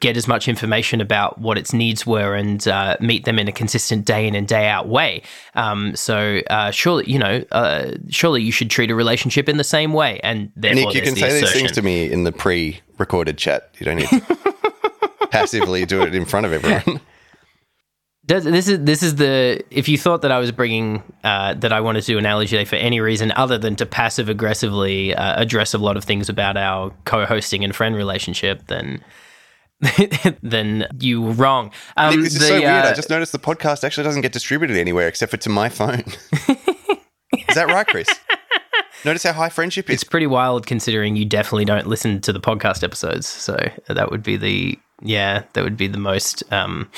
get 0.00 0.16
as 0.16 0.26
much 0.26 0.48
information 0.48 1.00
about 1.00 1.38
what 1.38 1.58
its 1.58 1.74
needs 1.74 2.06
were 2.06 2.34
and 2.34 2.66
uh, 2.68 2.96
meet 3.00 3.24
them 3.24 3.38
in 3.38 3.48
a 3.48 3.52
consistent 3.52 4.06
day 4.06 4.26
in 4.26 4.34
and 4.34 4.48
day 4.48 4.66
out 4.66 4.88
way. 4.88 5.22
Um, 5.54 5.94
so 5.94 6.40
uh, 6.48 6.70
surely, 6.70 7.10
you 7.10 7.18
know, 7.18 7.44
uh, 7.52 7.92
surely 8.08 8.42
you 8.42 8.52
should 8.52 8.70
treat 8.70 8.90
a 8.90 8.94
relationship 8.94 9.50
in 9.50 9.58
the 9.58 9.64
same 9.64 9.92
way. 9.92 10.20
And 10.22 10.52
Nick, 10.56 10.94
you 10.94 11.02
can 11.02 11.14
the 11.14 11.20
say 11.20 11.26
assertion. 11.28 11.40
these 11.40 11.52
things 11.52 11.72
to 11.72 11.82
me 11.82 12.10
in 12.10 12.24
the 12.24 12.32
pre-recorded 12.32 13.36
chat. 13.36 13.70
You 13.78 13.86
don't 13.86 13.96
need 13.96 14.08
to 14.08 14.54
passively 15.30 15.84
do 15.84 16.02
it 16.02 16.14
in 16.14 16.24
front 16.24 16.46
of 16.46 16.52
everyone. 16.52 17.00
Does, 18.24 18.44
this 18.44 18.68
is 18.68 18.78
this 18.80 19.02
is 19.02 19.16
the 19.16 19.64
if 19.70 19.88
you 19.88 19.98
thought 19.98 20.22
that 20.22 20.30
I 20.30 20.38
was 20.38 20.52
bringing 20.52 21.02
uh, 21.24 21.54
that 21.54 21.72
I 21.72 21.80
wanted 21.80 22.02
to 22.02 22.06
do 22.06 22.18
an 22.18 22.24
analogy 22.24 22.64
for 22.64 22.76
any 22.76 23.00
reason 23.00 23.32
other 23.32 23.58
than 23.58 23.74
to 23.76 23.86
passive 23.86 24.28
aggressively 24.28 25.12
uh, 25.12 25.42
address 25.42 25.74
a 25.74 25.78
lot 25.78 25.96
of 25.96 26.04
things 26.04 26.28
about 26.28 26.56
our 26.56 26.92
co-hosting 27.04 27.64
and 27.64 27.74
friend 27.74 27.96
relationship, 27.96 28.68
then 28.68 29.02
then 30.42 30.86
you 31.00 31.20
were 31.20 31.32
wrong. 31.32 31.72
Um, 31.96 32.14
Nick, 32.14 32.24
this 32.24 32.34
is 32.34 32.40
the, 32.40 32.46
so 32.46 32.60
weird. 32.60 32.84
Uh, 32.84 32.90
I 32.90 32.92
just 32.94 33.10
noticed 33.10 33.32
the 33.32 33.40
podcast 33.40 33.82
actually 33.82 34.04
doesn't 34.04 34.22
get 34.22 34.32
distributed 34.32 34.76
anywhere 34.76 35.08
except 35.08 35.32
for 35.32 35.36
to 35.38 35.48
my 35.48 35.68
phone. 35.68 36.04
is 37.48 37.56
that 37.56 37.66
right, 37.66 37.86
Chris? 37.88 38.08
Notice 39.04 39.24
how 39.24 39.32
high 39.32 39.48
friendship 39.48 39.90
is. 39.90 39.94
It's 39.94 40.04
pretty 40.04 40.28
wild 40.28 40.66
considering 40.66 41.16
you 41.16 41.24
definitely 41.24 41.64
don't 41.64 41.88
listen 41.88 42.20
to 42.20 42.32
the 42.32 42.40
podcast 42.40 42.84
episodes. 42.84 43.26
So 43.26 43.56
that 43.88 44.12
would 44.12 44.22
be 44.22 44.36
the 44.36 44.78
yeah, 45.02 45.42
that 45.54 45.64
would 45.64 45.76
be 45.76 45.88
the 45.88 45.98
most. 45.98 46.44
Um, 46.52 46.88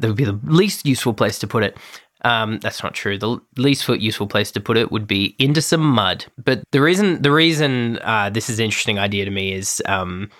that 0.00 0.08
would 0.08 0.16
be 0.16 0.24
the 0.24 0.40
least 0.44 0.86
useful 0.86 1.14
place 1.14 1.38
to 1.38 1.46
put 1.46 1.62
it. 1.62 1.76
Um, 2.22 2.58
that's 2.58 2.82
not 2.82 2.94
true. 2.94 3.16
The 3.16 3.38
least 3.56 3.88
useful 3.88 4.26
place 4.26 4.50
to 4.52 4.60
put 4.60 4.76
it 4.76 4.92
would 4.92 5.06
be 5.06 5.34
into 5.38 5.62
some 5.62 5.80
mud. 5.80 6.26
But 6.42 6.62
the 6.70 6.82
reason 6.82 7.22
the 7.22 7.32
reason 7.32 7.98
uh, 8.02 8.30
this 8.30 8.50
is 8.50 8.58
an 8.58 8.66
interesting 8.66 8.98
idea 8.98 9.24
to 9.24 9.30
me 9.30 9.52
is 9.52 9.82
um, 9.86 10.30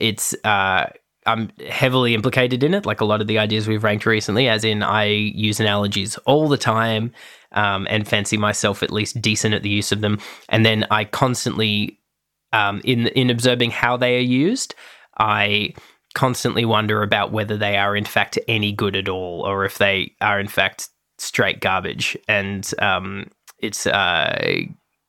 it's 0.00 0.34
uh, 0.44 0.86
I'm 1.26 1.50
heavily 1.68 2.14
implicated 2.14 2.62
in 2.62 2.72
it, 2.72 2.86
like 2.86 3.00
a 3.00 3.04
lot 3.04 3.20
of 3.20 3.26
the 3.26 3.38
ideas 3.38 3.68
we've 3.68 3.84
ranked 3.84 4.06
recently. 4.06 4.48
As 4.48 4.64
in, 4.64 4.82
I 4.82 5.04
use 5.04 5.60
analogies 5.60 6.16
all 6.18 6.48
the 6.48 6.56
time 6.56 7.12
um, 7.52 7.86
and 7.90 8.08
fancy 8.08 8.38
myself 8.38 8.82
at 8.82 8.90
least 8.90 9.20
decent 9.20 9.54
at 9.54 9.62
the 9.62 9.68
use 9.68 9.92
of 9.92 10.00
them. 10.00 10.18
And 10.48 10.64
then 10.64 10.86
I 10.90 11.04
constantly, 11.04 11.98
um, 12.54 12.80
in 12.84 13.08
in 13.08 13.28
observing 13.28 13.72
how 13.72 13.98
they 13.98 14.16
are 14.16 14.20
used, 14.20 14.74
I 15.18 15.74
constantly 16.14 16.64
wonder 16.64 17.02
about 17.02 17.32
whether 17.32 17.56
they 17.56 17.76
are 17.76 17.96
in 17.96 18.04
fact 18.04 18.38
any 18.48 18.72
good 18.72 18.96
at 18.96 19.08
all 19.08 19.42
or 19.46 19.64
if 19.64 19.78
they 19.78 20.14
are 20.20 20.40
in 20.40 20.48
fact 20.48 20.88
straight 21.18 21.60
garbage. 21.60 22.16
And 22.26 22.68
um, 22.80 23.30
it's 23.58 23.86
uh, 23.86 24.62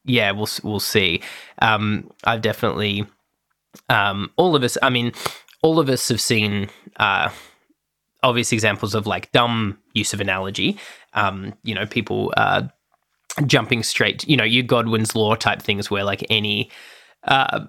yeah, 0.06 0.32
we'll 0.32 0.50
we'll 0.64 0.80
see. 0.80 1.22
Um, 1.62 2.12
I've 2.24 2.42
definitely 2.42 3.06
um, 3.90 4.32
all 4.38 4.56
of 4.56 4.64
us. 4.64 4.78
I 4.82 4.90
mean, 4.90 5.14
all 5.62 5.80
of 5.80 5.90
us 5.90 6.08
have 6.10 6.22
seen. 6.22 6.70
Uh, 6.98 7.30
obvious 8.24 8.52
examples 8.52 8.96
of 8.96 9.08
like 9.08 9.32
dumb 9.32 9.78
use 9.94 10.14
of 10.14 10.22
analogy. 10.22 10.78
Um, 11.14 11.54
you 11.64 11.74
know, 11.74 11.86
people 11.86 12.34
uh, 12.38 12.64
jumping 13.46 13.84
straight, 13.84 14.28
you 14.28 14.38
know, 14.38 14.44
your 14.44 14.64
Godwin's 14.64 15.16
law 15.16 15.36
type 15.36 15.62
things 15.62 15.90
where 15.90 16.04
like 16.04 16.26
any 16.30 16.70
uh, 17.26 17.66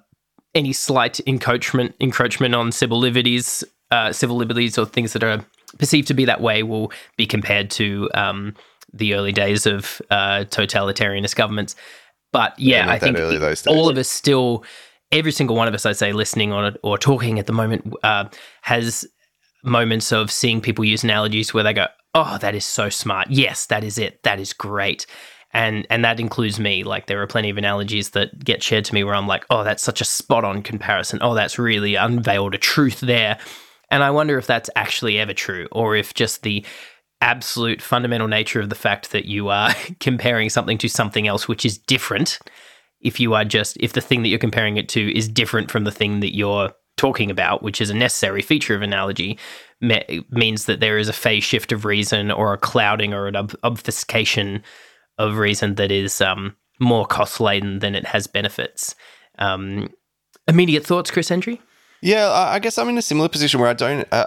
any 0.55 0.73
slight 0.73 1.21
encroachment 1.27 1.95
encroachment 2.01 2.55
on 2.55 2.73
civil 2.73 2.99
liberties, 2.99 3.65
uh, 3.91 4.13
civil 4.13 4.37
liberties 4.37 4.79
or 4.79 4.87
things 4.87 5.13
that 5.13 5.23
are 5.23 5.45
perceived 5.79 6.09
to 6.09 6.15
be 6.15 6.25
that 6.25 6.41
way 6.41 6.63
will 6.63 6.93
be 7.17 7.27
compared 7.27 7.71
to 7.71 8.11
um, 8.15 8.55
the 8.93 9.15
early 9.15 9.33
days 9.33 9.67
of 9.67 10.03
uh, 10.11 10.45
totalitarianist 10.49 11.37
governments. 11.37 11.77
But 12.33 12.59
yeah, 12.59 12.87
Yeah, 12.87 12.93
I 12.93 12.99
think 12.99 13.19
all 13.67 13.89
of 13.89 13.99
us 13.99 14.09
still, 14.09 14.65
every 15.11 15.33
single 15.33 15.57
one 15.57 15.69
of 15.69 15.75
us, 15.75 15.85
I'd 15.87 15.97
say, 15.97 16.13
listening 16.13 16.53
on 16.53 16.65
it 16.65 16.81
or 16.83 16.99
talking 16.99 17.39
at 17.39 17.47
the 17.47 17.53
moment, 17.53 17.93
uh, 18.03 18.29
has 18.63 19.07
moments 19.65 20.13
of 20.13 20.31
seeing 20.31 20.61
people 20.61 20.85
use 20.85 21.05
analogies 21.05 21.53
where 21.53 21.65
they 21.65 21.73
go, 21.73 21.87
"Oh, 22.15 22.39
that 22.39 22.55
is 22.55 22.65
so 22.65 22.89
smart. 22.89 23.31
Yes, 23.31 23.67
that 23.67 23.85
is 23.85 23.99
it. 23.99 24.23
That 24.23 24.41
is 24.41 24.53
great." 24.53 25.07
And 25.53 25.87
and 25.91 26.05
that 26.05 26.21
includes 26.21 26.61
me. 26.61 26.85
Like 26.85 27.07
there 27.07 27.21
are 27.23 27.27
plenty 27.27 27.51
of 27.51 27.59
analogies 27.59 28.11
that 28.11 28.45
get 28.45 28.63
shared 28.63 28.85
to 28.85 28.95
me 28.95 29.03
where 29.03 29.15
I'm 29.15 29.27
like, 29.27 29.45
"Oh, 29.51 29.65
that's 29.65 29.83
such 29.83 30.01
a 30.01 30.05
spot 30.05 30.45
on 30.45 30.63
comparison. 30.63 31.19
Oh, 31.23 31.35
that's 31.35 31.59
really 31.59 31.97
unveiled 31.97 32.55
a 32.55 32.59
truth 32.59 33.01
there." 33.01 33.39
And 33.91 34.05
I 34.05 34.11
wonder 34.11 34.39
if 34.39 34.47
that's 34.47 34.71
actually 34.77 35.19
ever 35.19 35.35
true 35.35 35.67
or 35.73 35.97
if 35.97 36.15
just 36.15 36.43
the 36.43 36.65
absolute 37.21 37.83
fundamental 37.83 38.29
nature 38.29 38.61
of 38.61 38.71
the 38.71 38.75
fact 38.75 39.11
that 39.13 39.27
you 39.27 39.49
are 39.49 39.75
comparing 40.01 40.49
something 40.49 40.79
to 40.79 40.89
something 40.89 41.27
else 41.27 41.47
which 41.47 41.67
is 41.67 41.77
different 41.77 42.39
if 43.01 43.21
you 43.21 43.35
are 43.35 43.45
just 43.45 43.77
if 43.79 43.93
the 43.93 44.01
thing 44.01 44.23
that 44.23 44.29
you're 44.29 44.39
comparing 44.39 44.77
it 44.77 44.89
to 44.89 45.17
is 45.17 45.29
different 45.29 45.71
from 45.71 45.85
the 45.85 45.91
thing 45.91 46.21
that 46.21 46.35
you're 46.35 46.73
talking 46.97 47.31
about 47.31 47.63
which 47.63 47.81
is 47.81 47.91
a 47.91 47.95
necessary 47.95 48.43
feature 48.43 48.75
of 48.75 48.83
analogy 48.83 49.39
me- 49.81 50.25
means 50.31 50.65
that 50.65 50.81
there 50.81 50.99
is 50.99 51.09
a 51.09 51.13
phase 51.13 51.45
shift 51.45 51.73
of 51.73 51.85
reason 51.85 52.31
or 52.31 52.53
a 52.53 52.59
clouding 52.59 53.13
or 53.13 53.27
an 53.27 53.37
ob- 53.37 53.57
obfuscation 53.65 54.63
of 55.21 55.37
reason 55.37 55.75
that 55.77 55.93
is 55.93 56.21
um, 56.21 56.57
more 56.81 57.07
cost 57.07 57.41
laden 57.41 57.79
than 57.79 57.95
it 57.95 58.07
has 58.07 58.27
benefits 58.27 58.95
um, 59.39 59.89
immediate 60.49 60.85
thoughts 60.85 61.11
chris 61.11 61.29
Hendry? 61.29 61.61
Yeah, 62.03 62.31
I 62.31 62.59
guess 62.61 62.79
I'm 62.79 62.89
in 62.89 62.97
a 62.97 63.03
similar 63.03 63.29
position 63.29 63.61
where 63.61 63.69
I 63.69 63.75
don't. 63.75 64.09
I 64.11 64.25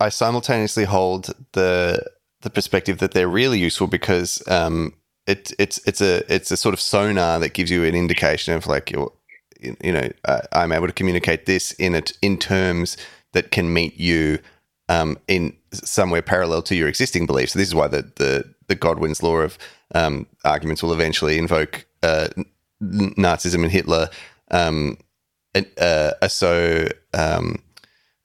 I, 0.00 0.06
I 0.06 0.08
simultaneously 0.08 0.84
hold 0.84 1.30
the 1.52 2.02
the 2.40 2.50
perspective 2.50 2.98
that 2.98 3.12
they're 3.12 3.28
really 3.28 3.58
useful 3.58 3.86
because 3.86 4.42
um, 4.48 4.94
it 5.26 5.52
it's 5.58 5.78
it's 5.86 6.00
a 6.00 6.22
it's 6.32 6.50
a 6.50 6.56
sort 6.56 6.72
of 6.72 6.80
sonar 6.80 7.38
that 7.38 7.52
gives 7.52 7.70
you 7.70 7.84
an 7.84 7.94
indication 7.94 8.54
of 8.54 8.66
like 8.66 8.90
your 8.90 9.12
you 9.60 9.92
know 9.92 10.08
uh, 10.24 10.40
I'm 10.52 10.72
able 10.72 10.86
to 10.86 10.92
communicate 10.92 11.44
this 11.44 11.72
in 11.72 11.94
it 11.94 12.12
in 12.22 12.38
terms 12.38 12.96
that 13.32 13.50
can 13.50 13.72
meet 13.72 13.98
you 13.98 14.38
um, 14.88 15.18
in 15.28 15.54
somewhere 15.72 16.22
parallel 16.22 16.62
to 16.62 16.74
your 16.74 16.88
existing 16.88 17.26
beliefs. 17.26 17.52
So 17.52 17.58
this 17.58 17.68
is 17.68 17.74
why 17.74 17.88
the 17.88 18.10
the 18.16 18.54
the 18.68 18.74
Godwin's 18.74 19.22
law 19.22 19.36
of 19.36 19.58
um, 19.94 20.26
arguments 20.44 20.82
will 20.82 20.92
eventually 20.92 21.38
invoke 21.38 21.86
uh, 22.02 22.28
Nazism 22.82 23.62
and 23.62 23.72
Hitler. 23.72 24.08
Um, 24.50 24.98
uh, 25.78 26.12
are 26.22 26.28
so 26.28 26.88
um, 27.12 27.62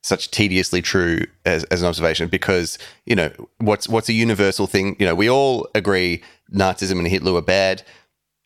such 0.02 0.32
tediously 0.32 0.82
true 0.82 1.20
as, 1.46 1.66
as 1.66 1.82
an 1.82 1.88
observation 1.88 2.30
because 2.30 2.78
you 3.06 3.16
know 3.16 3.32
what's 3.58 3.90
what's 3.90 4.08
a 4.08 4.14
universal 4.14 4.68
thing 4.68 4.96
you 5.00 5.06
know 5.06 5.14
we 5.14 5.30
all 5.30 5.68
agree 5.76 6.24
Nazism 6.54 6.98
and 6.98 7.08
Hitler 7.08 7.34
were 7.34 7.42
bad 7.42 7.84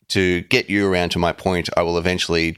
to 0.09 0.41
get 0.41 0.69
you 0.69 0.91
around 0.91 1.09
to 1.09 1.19
my 1.19 1.31
point 1.31 1.69
I 1.77 1.83
will 1.83 1.97
eventually 1.97 2.57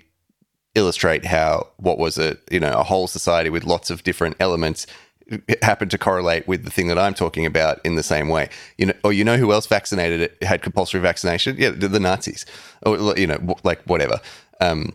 illustrate 0.76 1.26
how 1.26 1.68
what 1.78 2.00
was 2.00 2.18
a 2.18 2.38
you 2.50 2.60
know 2.60 2.72
a 2.72 2.84
whole 2.84 3.08
society 3.08 3.50
with 3.50 3.66
lots 3.66 3.90
of 3.90 4.04
different 4.04 4.38
elements 4.40 4.88
happened 5.62 5.92
to 5.92 5.98
correlate 5.98 6.48
with 6.48 6.64
the 6.64 6.70
thing 6.70 6.88
that 6.88 7.00
I'm 7.00 7.14
talking 7.14 7.46
about 7.46 7.80
in 7.84 7.96
the 7.96 8.04
same 8.04 8.30
way. 8.30 8.50
You 8.78 8.88
know, 8.88 8.94
or 9.04 9.14
you 9.14 9.24
know 9.24 9.38
who 9.38 9.52
else 9.52 9.68
vaccinated 9.68 10.22
it 10.22 10.44
had 10.44 10.62
compulsory 10.62 11.02
vaccination? 11.02 11.56
Yeah, 11.58 11.70
the, 11.70 12.00
Nazis, 12.00 12.46
or 12.86 13.18
you 13.18 13.28
know, 13.28 13.56
like 13.64 13.82
whatever. 13.84 14.20
Um, 14.60 14.94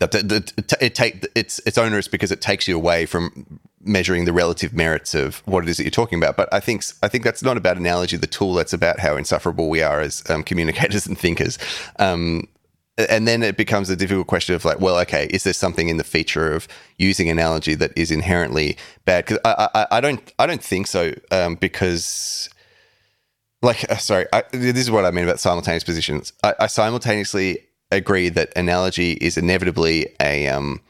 that 0.00 0.10
the, 0.10 0.76
it 0.80 0.94
take 0.94 1.26
it's 1.34 1.60
it's 1.66 1.78
onerous 1.78 2.08
because 2.08 2.32
it 2.32 2.40
takes 2.40 2.66
you 2.68 2.76
away 2.76 3.06
from 3.06 3.60
measuring 3.84 4.24
the 4.24 4.32
relative 4.32 4.72
merits 4.72 5.14
of 5.14 5.36
what 5.46 5.62
it 5.62 5.68
is 5.68 5.76
that 5.76 5.84
you're 5.84 5.90
talking 5.90 6.18
about. 6.18 6.36
But 6.36 6.52
I 6.52 6.60
think 6.60 6.84
I 7.02 7.08
think 7.08 7.24
that's 7.24 7.42
not 7.42 7.56
about 7.56 7.76
analogy, 7.76 8.16
the 8.16 8.26
tool. 8.26 8.54
That's 8.54 8.72
about 8.72 8.98
how 9.00 9.16
insufferable 9.16 9.68
we 9.68 9.82
are 9.82 10.00
as 10.00 10.22
um, 10.28 10.42
communicators 10.42 11.06
and 11.06 11.18
thinkers. 11.18 11.58
Um, 11.98 12.48
and 12.96 13.26
then 13.26 13.42
it 13.42 13.56
becomes 13.56 13.90
a 13.90 13.96
difficult 13.96 14.26
question 14.26 14.54
of 14.54 14.64
like, 14.64 14.80
well, 14.80 14.98
okay, 15.00 15.26
is 15.30 15.42
there 15.42 15.52
something 15.52 15.88
in 15.88 15.96
the 15.96 16.04
feature 16.04 16.52
of 16.52 16.68
using 16.96 17.28
analogy 17.28 17.74
that 17.74 17.92
is 17.96 18.10
inherently 18.10 18.76
bad? 19.04 19.24
Because 19.24 19.38
I, 19.44 19.68
I, 19.74 19.86
I 19.92 20.00
don't, 20.00 20.32
I 20.38 20.46
don't 20.46 20.62
think 20.62 20.86
so. 20.86 21.12
Um, 21.32 21.56
because, 21.56 22.48
like, 23.62 23.90
uh, 23.90 23.96
sorry, 23.96 24.26
I, 24.32 24.44
this 24.52 24.78
is 24.78 24.90
what 24.90 25.04
I 25.04 25.10
mean 25.10 25.24
about 25.24 25.40
simultaneous 25.40 25.82
positions. 25.82 26.32
I, 26.44 26.54
I 26.60 26.66
simultaneously 26.68 27.58
agree 27.90 28.28
that 28.28 28.52
analogy 28.56 29.12
is 29.12 29.36
inevitably 29.36 30.14
a, 30.20 30.46
um, 30.48 30.80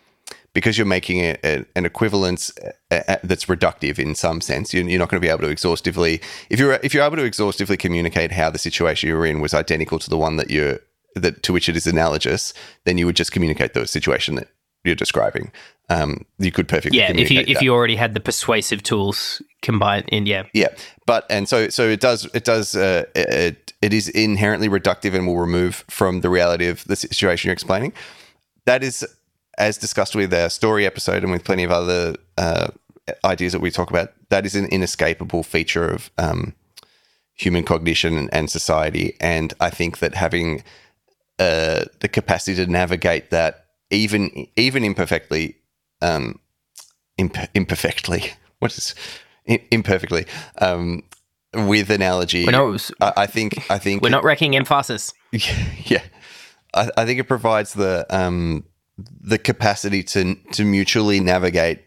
because 0.52 0.76
you're 0.76 0.86
making 0.86 1.20
a, 1.20 1.36
a, 1.42 1.64
an 1.74 1.86
equivalence 1.86 2.52
uh, 2.90 3.00
uh, 3.08 3.16
that's 3.24 3.46
reductive 3.46 3.98
in 3.98 4.14
some 4.14 4.42
sense. 4.42 4.74
You're, 4.74 4.88
you're 4.88 4.98
not 4.98 5.08
going 5.08 5.20
to 5.20 5.26
be 5.26 5.30
able 5.30 5.40
to 5.40 5.48
exhaustively, 5.48 6.20
if 6.50 6.60
you're 6.60 6.74
if 6.82 6.94
you're 6.94 7.04
able 7.04 7.16
to 7.16 7.24
exhaustively 7.24 7.76
communicate 7.76 8.30
how 8.30 8.50
the 8.50 8.58
situation 8.58 9.08
you're 9.08 9.26
in 9.26 9.40
was 9.40 9.54
identical 9.54 9.98
to 9.98 10.10
the 10.10 10.18
one 10.18 10.36
that 10.36 10.50
you're 10.50 10.78
that 11.14 11.42
to 11.42 11.52
which 11.52 11.68
it 11.68 11.76
is 11.76 11.86
analogous, 11.86 12.52
then 12.84 12.98
you 12.98 13.06
would 13.06 13.16
just 13.16 13.32
communicate 13.32 13.74
the 13.74 13.86
situation 13.86 14.34
that 14.36 14.48
you're 14.84 14.94
describing. 14.94 15.50
Um, 15.90 16.24
you 16.38 16.50
could 16.50 16.68
perfectly 16.68 16.98
Yeah, 16.98 17.10
if 17.10 17.18
you 17.18 17.26
communicate 17.26 17.56
if 17.56 17.62
you 17.62 17.72
already 17.72 17.96
had 17.96 18.14
the 18.14 18.20
persuasive 18.20 18.82
tools 18.82 19.42
combined 19.60 20.08
in, 20.08 20.26
yeah, 20.26 20.44
Yeah, 20.54 20.68
but 21.06 21.26
and 21.28 21.48
so 21.48 21.68
so 21.68 21.88
it 21.88 22.00
does 22.00 22.26
it 22.34 22.44
does 22.44 22.74
uh, 22.74 23.04
it 23.14 23.72
it 23.82 23.92
is 23.92 24.08
inherently 24.08 24.68
reductive 24.68 25.14
and 25.14 25.26
will 25.26 25.38
remove 25.38 25.84
from 25.90 26.20
the 26.20 26.30
reality 26.30 26.68
of 26.68 26.84
the 26.84 26.96
situation 26.96 27.48
you're 27.48 27.52
explaining. 27.52 27.92
That 28.64 28.82
is 28.82 29.06
as 29.58 29.76
discussed 29.76 30.16
with 30.16 30.32
our 30.32 30.48
story 30.48 30.86
episode 30.86 31.22
and 31.22 31.30
with 31.30 31.44
plenty 31.44 31.64
of 31.64 31.70
other 31.70 32.16
uh, 32.38 32.68
ideas 33.24 33.52
that 33.52 33.60
we 33.60 33.70
talk 33.70 33.90
about. 33.90 34.12
That 34.30 34.46
is 34.46 34.54
an 34.54 34.66
inescapable 34.66 35.42
feature 35.42 35.88
of 35.88 36.10
um, 36.16 36.54
human 37.34 37.62
cognition 37.62 38.30
and 38.30 38.50
society, 38.50 39.16
and 39.20 39.52
I 39.60 39.68
think 39.68 39.98
that 39.98 40.14
having 40.14 40.62
uh, 41.38 41.84
the 42.00 42.08
capacity 42.08 42.54
to 42.56 42.70
navigate 42.70 43.30
that 43.30 43.66
even 43.90 44.46
even 44.56 44.84
imperfectly 44.84 45.56
um, 46.02 46.38
imp- 47.18 47.50
imperfectly 47.54 48.32
what 48.58 48.76
is 48.76 48.94
im- 49.46 49.60
imperfectly 49.70 50.26
um, 50.58 51.02
with 51.54 51.90
analogy 51.90 52.46
we're 52.46 52.52
not 52.52 52.90
I, 53.00 53.12
I 53.22 53.26
think 53.26 53.70
I 53.70 53.78
think 53.78 54.02
we're 54.02 54.10
not 54.10 54.24
wrecking 54.24 54.56
emphasis. 54.56 55.12
yeah 55.32 56.02
I, 56.74 56.90
I 56.96 57.04
think 57.04 57.20
it 57.20 57.24
provides 57.24 57.74
the 57.74 58.06
um, 58.10 58.64
the 58.98 59.38
capacity 59.38 60.02
to 60.04 60.34
to 60.52 60.64
mutually 60.64 61.20
navigate 61.20 61.80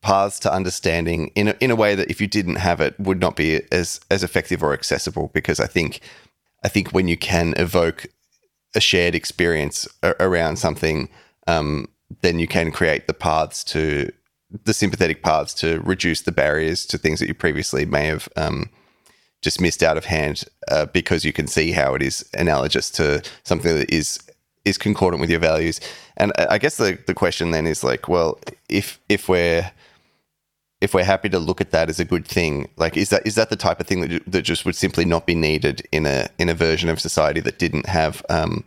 paths 0.00 0.38
to 0.40 0.52
understanding 0.52 1.28
in 1.34 1.48
a, 1.48 1.54
in 1.60 1.70
a 1.70 1.76
way 1.76 1.94
that 1.94 2.10
if 2.10 2.20
you 2.20 2.26
didn't 2.26 2.56
have 2.56 2.80
it 2.80 2.98
would 2.98 3.20
not 3.20 3.36
be 3.36 3.60
as 3.72 4.00
as 4.10 4.22
effective 4.22 4.62
or 4.62 4.72
accessible 4.72 5.30
because 5.34 5.60
I 5.60 5.66
think 5.66 6.00
I 6.64 6.68
think 6.68 6.90
when 6.90 7.08
you 7.08 7.16
can 7.16 7.54
evoke 7.56 8.06
a 8.74 8.80
shared 8.80 9.14
experience 9.14 9.88
a- 10.02 10.14
around 10.20 10.56
something 10.56 11.08
um, 11.46 11.88
then 12.22 12.38
you 12.38 12.46
can 12.46 12.70
create 12.70 13.06
the 13.06 13.14
paths 13.14 13.64
to 13.64 14.10
the 14.64 14.72
sympathetic 14.72 15.22
paths 15.22 15.52
to 15.54 15.80
reduce 15.80 16.22
the 16.22 16.32
barriers 16.32 16.86
to 16.86 16.98
things 16.98 17.20
that 17.20 17.28
you 17.28 17.34
previously 17.34 17.84
may 17.84 18.06
have 18.06 18.28
um, 18.36 18.70
just 19.42 19.60
missed 19.60 19.82
out 19.82 19.96
of 19.96 20.06
hand 20.06 20.44
uh, 20.68 20.86
because 20.86 21.24
you 21.24 21.32
can 21.32 21.46
see 21.46 21.72
how 21.72 21.94
it 21.94 22.02
is 22.02 22.28
analogous 22.34 22.90
to 22.90 23.22
something 23.44 23.76
that 23.76 23.92
is 23.92 24.18
is 24.64 24.76
concordant 24.76 25.20
with 25.20 25.30
your 25.30 25.40
values. 25.40 25.80
And 26.16 26.32
I 26.36 26.46
I 26.52 26.58
guess 26.58 26.76
the 26.76 26.98
the 27.06 27.14
question 27.14 27.50
then 27.50 27.66
is 27.66 27.84
like, 27.84 28.08
well, 28.08 28.38
if 28.68 28.98
if 29.08 29.28
we're 29.28 29.70
if 30.80 30.94
we're 30.94 31.04
happy 31.04 31.28
to 31.28 31.38
look 31.38 31.60
at 31.60 31.70
that 31.72 31.88
as 31.88 31.98
a 31.98 32.04
good 32.04 32.26
thing, 32.26 32.68
like 32.76 32.96
is 32.96 33.10
that 33.10 33.26
is 33.26 33.34
that 33.34 33.50
the 33.50 33.56
type 33.56 33.80
of 33.80 33.86
thing 33.86 34.00
that 34.00 34.22
that 34.26 34.42
just 34.42 34.64
would 34.64 34.76
simply 34.76 35.04
not 35.04 35.26
be 35.26 35.34
needed 35.34 35.86
in 35.92 36.06
a 36.06 36.28
in 36.38 36.48
a 36.48 36.54
version 36.54 36.88
of 36.88 37.00
society 37.00 37.40
that 37.40 37.58
didn't 37.58 37.86
have 37.86 38.24
um, 38.28 38.64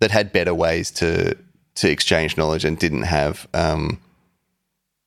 that 0.00 0.10
had 0.10 0.32
better 0.32 0.54
ways 0.54 0.90
to 0.90 1.36
to 1.74 1.90
exchange 1.90 2.36
knowledge 2.36 2.64
and 2.64 2.78
didn't 2.78 3.02
have 3.02 3.48
um, 3.54 3.98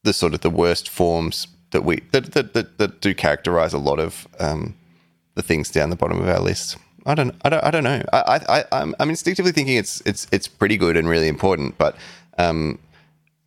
the 0.03 0.13
sort 0.13 0.33
of 0.33 0.41
the 0.41 0.49
worst 0.49 0.89
forms 0.89 1.47
that 1.71 1.83
we 1.83 2.01
that 2.11 2.33
that, 2.33 2.53
that, 2.53 2.77
that 2.77 3.01
do 3.01 3.13
characterize 3.13 3.73
a 3.73 3.77
lot 3.77 3.99
of 3.99 4.27
um, 4.39 4.75
the 5.35 5.43
things 5.43 5.69
down 5.69 5.89
the 5.89 5.95
bottom 5.95 6.19
of 6.19 6.27
our 6.27 6.39
list. 6.39 6.77
I 7.05 7.13
don't, 7.13 7.35
I 7.43 7.49
don't, 7.49 7.63
I 7.63 7.71
don't 7.71 7.83
know. 7.83 8.01
I, 8.11 8.17
I, 8.17 8.59
I 8.59 8.65
I'm, 8.71 8.95
I'm 8.99 9.09
instinctively 9.09 9.51
thinking 9.51 9.77
it's, 9.77 10.01
it's, 10.07 10.27
it's 10.31 10.47
pretty 10.47 10.75
good 10.75 10.97
and 10.97 11.07
really 11.07 11.27
important, 11.27 11.77
but, 11.77 11.95
um, 12.39 12.79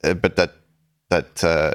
uh, 0.04 0.14
but 0.14 0.36
that, 0.36 0.52
that, 1.08 1.42
uh, 1.42 1.72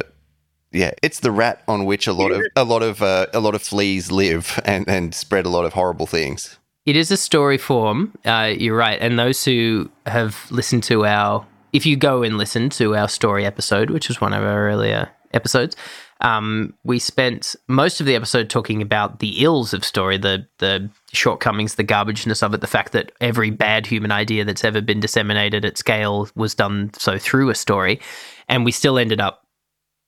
yeah, 0.74 0.92
it's 1.01 1.22
the 1.22 1.32
rat 1.32 1.63
on 1.68 1.86
which 1.86 2.08
a 2.08 2.13
lot 2.13 2.32
of, 2.32 2.42
a 2.56 2.63
lot 2.63 2.84
of, 2.84 3.01
uh, 3.01 3.27
a 3.34 3.39
lot 3.39 3.56
of 3.56 3.62
fleas 3.62 4.12
live 4.12 4.60
and, 4.65 4.88
and 4.89 5.15
spread 5.15 5.46
a 5.46 5.50
lot 5.50 5.65
of 5.65 5.74
horrible 5.74 6.08
things. 6.08 6.58
It 6.86 6.98
is 6.98 7.12
a 7.12 7.18
story 7.18 7.58
form. 7.58 8.13
Uh, 8.25 8.53
you're 8.58 8.75
right, 8.75 9.00
and 9.00 9.18
those 9.18 9.46
who 9.46 9.89
have 10.06 10.46
listened 10.51 10.84
to 10.84 11.06
our, 11.06 11.46
if 11.72 11.86
you 11.86 11.96
go 11.96 12.24
and 12.24 12.38
listen 12.38 12.70
to 12.72 12.96
our 12.96 13.08
story 13.08 13.46
episode, 13.46 13.89
which 13.89 14.10
was 14.10 14.20
one 14.20 14.34
of 14.34 14.44
our 14.44 14.68
earlier 14.68 15.10
episodes, 15.34 15.77
um, 16.24 16.74
we 16.84 17.00
spent 17.00 17.56
most 17.68 18.00
of 18.00 18.06
the 18.06 18.15
episode 18.15 18.50
talking 18.50 18.82
about 18.82 19.20
the 19.20 19.44
ills 19.44 19.74
of 19.74 19.84
story, 19.84 20.18
the 20.18 20.48
the 20.60 20.89
shortcomings, 21.12 21.75
the 21.75 21.84
garbageness 21.84 22.42
of 22.42 22.53
it, 22.53 22.62
the 22.62 22.68
fact 22.68 22.94
that 22.94 23.12
every 23.20 23.50
bad 23.50 23.86
human 23.86 24.12
idea 24.12 24.46
that's 24.46 24.63
ever 24.63 24.82
been 24.82 25.01
disseminated 25.01 25.65
at 25.65 25.77
scale 25.77 26.30
was 26.36 26.56
done 26.56 26.92
so 26.98 27.18
through 27.18 27.50
a 27.50 27.56
story, 27.56 28.00
and 28.48 28.63
we 28.63 28.72
still 28.72 28.98
ended 28.98 29.20
up 29.20 29.43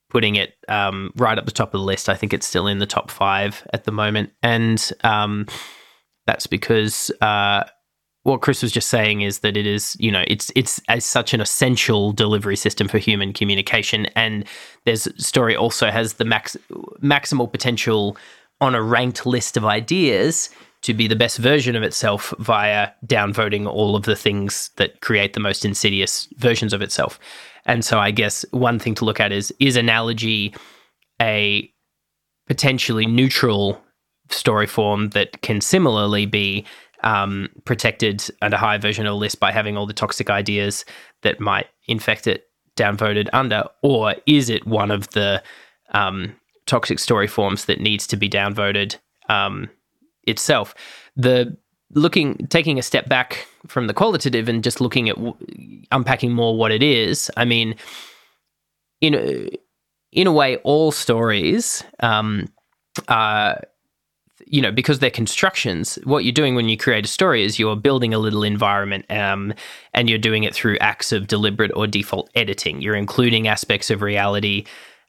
putting 0.09 0.35
it 0.35 0.53
um, 0.67 1.11
right 1.15 1.37
up 1.37 1.45
the 1.45 1.51
top 1.51 1.73
of 1.73 1.79
the 1.79 1.85
list. 1.85 2.09
I 2.09 2.15
think 2.15 2.33
it's 2.33 2.47
still 2.47 2.67
in 2.67 2.79
the 2.79 2.85
top 2.85 3.11
five 3.11 3.65
at 3.73 3.83
the 3.83 3.91
moment, 3.91 4.31
and 4.41 4.91
um, 5.03 5.47
that's 6.25 6.47
because 6.47 7.11
uh, 7.21 7.63
what 8.23 8.41
Chris 8.41 8.63
was 8.63 8.71
just 8.71 8.89
saying 8.89 9.21
is 9.21 9.39
that 9.39 9.55
it 9.55 9.67
is, 9.67 9.95
you 9.99 10.11
know, 10.11 10.23
it's 10.27 10.51
it's 10.55 10.81
as 10.89 11.05
such 11.05 11.33
an 11.33 11.41
essential 11.41 12.11
delivery 12.11 12.55
system 12.55 12.87
for 12.87 12.97
human 12.97 13.33
communication, 13.33 14.07
and 14.15 14.45
there's 14.85 15.07
story 15.23 15.55
also 15.55 15.91
has 15.91 16.13
the 16.13 16.25
max 16.25 16.57
maximal 17.03 17.51
potential 17.51 18.17
on 18.61 18.73
a 18.73 18.81
ranked 18.81 19.25
list 19.25 19.57
of 19.57 19.65
ideas 19.65 20.49
to 20.81 20.93
be 20.93 21.07
the 21.07 21.15
best 21.15 21.37
version 21.37 21.75
of 21.75 21.83
itself 21.83 22.33
via 22.39 22.89
downvoting 23.05 23.67
all 23.67 23.95
of 23.95 24.03
the 24.03 24.15
things 24.15 24.69
that 24.75 25.01
create 25.01 25.33
the 25.33 25.39
most 25.39 25.65
insidious 25.65 26.27
versions 26.37 26.73
of 26.73 26.81
itself. 26.81 27.19
And 27.65 27.83
so 27.83 27.99
I 27.99 28.11
guess 28.11 28.45
one 28.51 28.77
thing 28.79 28.95
to 28.95 29.05
look 29.05 29.19
at 29.19 29.31
is 29.31 29.53
is 29.59 29.75
analogy 29.75 30.53
a 31.21 31.71
potentially 32.47 33.05
neutral 33.05 33.81
story 34.29 34.67
form 34.67 35.09
that 35.09 35.41
can 35.41 35.61
similarly 35.61 36.25
be 36.25 36.65
um, 37.03 37.49
protected 37.65 38.23
under 38.41 38.55
a 38.55 38.59
high 38.59 38.77
version 38.77 39.05
of 39.05 39.11
the 39.11 39.17
list 39.17 39.39
by 39.39 39.51
having 39.51 39.77
all 39.77 39.85
the 39.85 39.93
toxic 39.93 40.29
ideas 40.29 40.85
that 41.21 41.39
might 41.39 41.67
infect 41.87 42.27
it 42.27 42.47
downvoted 42.75 43.29
under, 43.31 43.63
or 43.81 44.15
is 44.25 44.49
it 44.49 44.65
one 44.67 44.91
of 44.91 45.07
the 45.11 45.41
um, 45.93 46.35
toxic 46.65 46.99
story 46.99 47.27
forms 47.27 47.65
that 47.65 47.79
needs 47.79 48.07
to 48.07 48.17
be 48.17 48.29
downvoted 48.29 48.97
um, 49.29 49.69
itself? 50.27 50.75
The 51.15 51.57
looking 51.93 52.35
taking 52.49 52.77
a 52.77 52.81
step 52.81 53.07
back 53.07 53.47
from 53.67 53.87
the 53.87 53.93
qualitative 53.93 54.49
and 54.49 54.63
just 54.63 54.81
looking 54.81 55.09
at 55.09 55.15
w- 55.15 55.35
unpacking 55.91 56.31
more 56.31 56.57
what 56.57 56.71
it 56.71 56.83
is 56.83 57.31
i 57.37 57.45
mean 57.45 57.75
in 59.01 59.13
a, 59.13 59.49
in 60.11 60.27
a 60.27 60.31
way 60.31 60.57
all 60.57 60.91
stories 60.91 61.83
um, 61.99 62.47
are 63.07 63.61
you 64.45 64.61
know 64.61 64.71
because 64.71 64.99
they're 64.99 65.09
constructions 65.09 65.95
what 66.03 66.23
you're 66.23 66.33
doing 66.33 66.55
when 66.55 66.69
you 66.69 66.77
create 66.77 67.05
a 67.05 67.07
story 67.07 67.43
is 67.43 67.59
you're 67.59 67.75
building 67.75 68.13
a 68.13 68.19
little 68.19 68.43
environment 68.43 69.05
um, 69.09 69.53
and 69.93 70.09
you're 70.09 70.19
doing 70.19 70.43
it 70.43 70.53
through 70.53 70.77
acts 70.79 71.11
of 71.11 71.27
deliberate 71.27 71.71
or 71.75 71.87
default 71.87 72.29
editing 72.35 72.81
you're 72.81 72.95
including 72.95 73.47
aspects 73.47 73.89
of 73.89 74.01
reality 74.01 74.65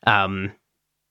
um, 0.06 0.52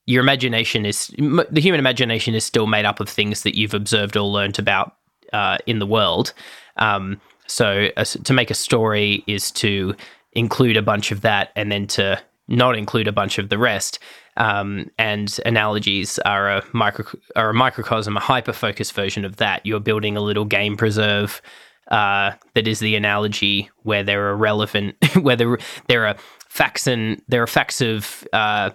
your 0.06 0.22
imagination 0.22 0.86
is 0.86 1.08
the 1.18 1.62
human 1.62 1.80
imagination 1.80 2.36
is 2.36 2.44
still 2.44 2.68
made 2.68 2.86
up 2.86 3.00
of 3.00 3.10
things 3.10 3.42
that 3.44 3.56
you've 3.56 3.74
observed 3.74 4.16
or 4.16 4.28
learnt 4.28 4.60
about 4.60 4.96
uh, 5.34 5.58
in 5.66 5.80
the 5.80 5.88
world. 5.88 6.34
Um, 6.78 7.20
so 7.48 7.90
to 8.24 8.34
make 8.34 8.52
a 8.52 8.56
story 8.56 9.24
is 9.28 9.52
to 9.52 9.96
include 10.34 10.78
a 10.78 10.82
bunch 10.82 11.12
of 11.12 11.22
that 11.22 11.52
and 11.56 11.72
then 11.72 11.88
to 11.88 12.22
not 12.48 12.78
include 12.78 13.08
a 13.08 13.12
bunch 13.12 13.38
of 13.38 13.50
the 13.50 13.58
rest. 13.58 14.00
Um, 14.38 14.92
and 14.98 15.40
analogies 15.46 16.20
are 16.20 16.50
a 16.50 16.64
micro 16.74 17.06
are 17.36 17.50
a 17.50 17.54
microcosm, 17.54 18.18
a 18.18 18.20
hyper 18.20 18.54
focused 18.54 18.94
version 18.94 19.26
of 19.26 19.38
that. 19.38 19.66
You're 19.66 19.80
building 19.80 20.18
a 20.18 20.22
little 20.22 20.46
game 20.46 20.76
preserve 20.76 21.42
uh, 21.90 22.32
that 22.54 22.68
is 22.68 22.80
the 22.80 22.96
analogy 22.96 23.70
where 23.84 24.04
there 24.04 24.28
are 24.30 24.36
relevant, 24.36 24.96
where 25.22 25.36
there, 25.36 25.58
there 25.88 26.06
are 26.06 26.16
facts 26.50 26.86
and 26.86 27.22
there 27.28 27.42
are 27.44 27.48
facts 27.48 27.82
of 27.82 28.28
uh, 28.34 28.72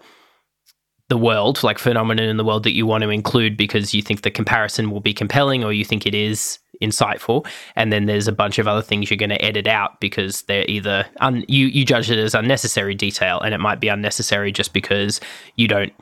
the 1.10 1.18
world, 1.18 1.62
like 1.62 1.78
phenomenon 1.78 2.28
in 2.28 2.36
the 2.36 2.44
world 2.44 2.62
that 2.62 2.72
you 2.72 2.86
want 2.86 3.02
to 3.02 3.10
include 3.10 3.56
because 3.56 3.92
you 3.92 4.00
think 4.00 4.22
the 4.22 4.30
comparison 4.30 4.90
will 4.92 5.00
be 5.00 5.12
compelling 5.12 5.64
or 5.64 5.72
you 5.72 5.84
think 5.84 6.06
it 6.06 6.14
is 6.14 6.60
insightful. 6.80 7.46
And 7.74 7.92
then 7.92 8.06
there's 8.06 8.28
a 8.28 8.32
bunch 8.32 8.58
of 8.60 8.68
other 8.68 8.80
things 8.80 9.10
you're 9.10 9.18
going 9.18 9.30
to 9.30 9.44
edit 9.44 9.66
out 9.66 10.00
because 10.00 10.42
they're 10.42 10.64
either 10.68 11.04
un- 11.18 11.44
you 11.48 11.66
you 11.66 11.84
judge 11.84 12.10
it 12.10 12.18
as 12.18 12.34
unnecessary 12.34 12.94
detail, 12.94 13.40
and 13.40 13.52
it 13.52 13.58
might 13.58 13.80
be 13.80 13.88
unnecessary 13.88 14.52
just 14.52 14.72
because 14.72 15.20
you 15.56 15.66
don't. 15.66 15.92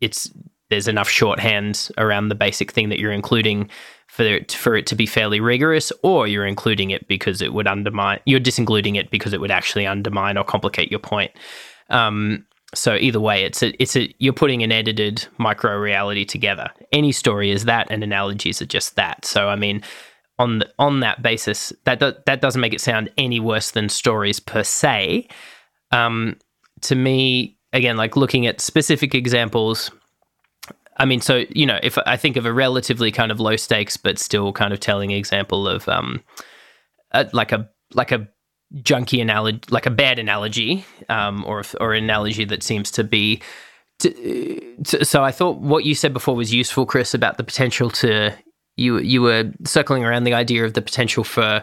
It's 0.00 0.30
there's 0.70 0.88
enough 0.88 1.08
shorthand 1.08 1.88
around 1.96 2.28
the 2.28 2.34
basic 2.34 2.72
thing 2.72 2.88
that 2.90 2.98
you're 2.98 3.12
including 3.12 3.70
for 4.08 4.24
it, 4.24 4.52
for 4.52 4.76
it 4.76 4.86
to 4.88 4.96
be 4.96 5.06
fairly 5.06 5.38
rigorous, 5.38 5.92
or 6.02 6.26
you're 6.26 6.46
including 6.46 6.90
it 6.90 7.06
because 7.06 7.40
it 7.40 7.54
would 7.54 7.68
undermine. 7.68 8.18
You're 8.26 8.40
disincluding 8.40 8.96
it 8.96 9.10
because 9.10 9.32
it 9.32 9.40
would 9.40 9.52
actually 9.52 9.86
undermine 9.86 10.36
or 10.36 10.44
complicate 10.44 10.90
your 10.90 11.00
point. 11.00 11.30
Um, 11.90 12.44
so 12.74 12.94
either 12.96 13.20
way, 13.20 13.44
it's 13.44 13.62
a 13.62 13.82
it's 13.82 13.96
a 13.96 14.14
you're 14.18 14.32
putting 14.32 14.62
an 14.62 14.72
edited 14.72 15.26
micro 15.38 15.76
reality 15.76 16.24
together. 16.24 16.70
Any 16.92 17.12
story 17.12 17.50
is 17.50 17.64
that, 17.64 17.86
and 17.90 18.04
analogies 18.04 18.60
are 18.60 18.66
just 18.66 18.96
that. 18.96 19.24
So 19.24 19.48
I 19.48 19.56
mean, 19.56 19.82
on 20.38 20.58
the, 20.58 20.68
on 20.78 21.00
that 21.00 21.22
basis, 21.22 21.72
that 21.84 22.00
do, 22.00 22.12
that 22.26 22.42
doesn't 22.42 22.60
make 22.60 22.74
it 22.74 22.80
sound 22.80 23.10
any 23.16 23.40
worse 23.40 23.70
than 23.70 23.88
stories 23.88 24.38
per 24.38 24.62
se. 24.62 25.28
Um, 25.92 26.36
to 26.82 26.94
me, 26.94 27.58
again, 27.72 27.96
like 27.96 28.16
looking 28.16 28.46
at 28.46 28.60
specific 28.60 29.14
examples. 29.14 29.90
I 30.98 31.06
mean, 31.06 31.22
so 31.22 31.44
you 31.50 31.64
know, 31.64 31.78
if 31.82 31.96
I 32.06 32.18
think 32.18 32.36
of 32.36 32.44
a 32.44 32.52
relatively 32.52 33.10
kind 33.10 33.32
of 33.32 33.40
low 33.40 33.56
stakes 33.56 33.96
but 33.96 34.18
still 34.18 34.52
kind 34.52 34.74
of 34.74 34.80
telling 34.80 35.10
example 35.10 35.66
of 35.66 35.88
um, 35.88 36.22
a, 37.12 37.28
like 37.32 37.52
a 37.52 37.70
like 37.94 38.12
a 38.12 38.28
junky 38.76 39.20
analogy, 39.20 39.60
like 39.70 39.86
a 39.86 39.90
bad 39.90 40.18
analogy, 40.18 40.84
um, 41.08 41.44
or 41.46 41.62
or 41.80 41.94
an 41.94 42.04
analogy 42.04 42.44
that 42.44 42.62
seems 42.62 42.90
to 42.92 43.04
be. 43.04 43.40
To, 44.00 44.76
to, 44.84 45.04
so 45.04 45.24
I 45.24 45.32
thought 45.32 45.58
what 45.58 45.84
you 45.84 45.94
said 45.94 46.12
before 46.12 46.36
was 46.36 46.54
useful, 46.54 46.86
Chris, 46.86 47.14
about 47.14 47.36
the 47.36 47.44
potential 47.44 47.90
to 47.90 48.32
you 48.76 48.98
you 48.98 49.20
were 49.20 49.52
circling 49.64 50.04
around 50.04 50.24
the 50.24 50.34
idea 50.34 50.64
of 50.64 50.74
the 50.74 50.82
potential 50.82 51.24
for 51.24 51.62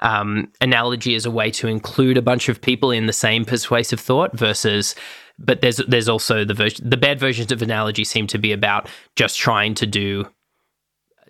um, 0.00 0.52
analogy 0.60 1.14
as 1.14 1.24
a 1.24 1.30
way 1.30 1.50
to 1.52 1.68
include 1.68 2.18
a 2.18 2.22
bunch 2.22 2.48
of 2.48 2.60
people 2.60 2.90
in 2.90 3.06
the 3.06 3.12
same 3.12 3.44
persuasive 3.44 4.00
thought 4.00 4.36
versus 4.36 4.94
but 5.38 5.60
there's 5.60 5.78
there's 5.88 6.08
also 6.08 6.44
the 6.44 6.54
version 6.54 6.88
the 6.88 6.96
bad 6.96 7.18
versions 7.18 7.52
of 7.52 7.62
analogy 7.62 8.04
seem 8.04 8.26
to 8.26 8.38
be 8.38 8.52
about 8.52 8.88
just 9.14 9.38
trying 9.38 9.74
to 9.74 9.86
do 9.86 10.26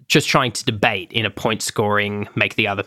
just 0.08 0.28
trying 0.28 0.52
to 0.52 0.64
debate 0.64 1.12
in 1.12 1.24
a 1.24 1.30
point 1.30 1.62
scoring 1.62 2.28
make 2.34 2.56
the 2.56 2.66
other 2.66 2.84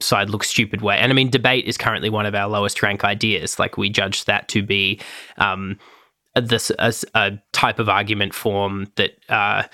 side 0.00 0.30
looks 0.30 0.48
stupid 0.48 0.82
way. 0.82 0.98
And 0.98 1.10
I 1.10 1.14
mean, 1.14 1.30
debate 1.30 1.66
is 1.66 1.78
currently 1.78 2.10
one 2.10 2.26
of 2.26 2.34
our 2.34 2.48
lowest 2.48 2.82
rank 2.82 3.04
ideas. 3.04 3.58
Like 3.58 3.76
we 3.76 3.88
judge 3.88 4.24
that 4.26 4.48
to 4.48 4.62
be 4.62 5.00
um, 5.38 5.78
this 6.34 6.70
a, 6.78 6.92
a, 7.14 7.38
type 7.52 7.78
of 7.78 7.88
argument 7.88 8.34
form 8.34 8.86
that 8.96 9.12
uh, 9.28 9.64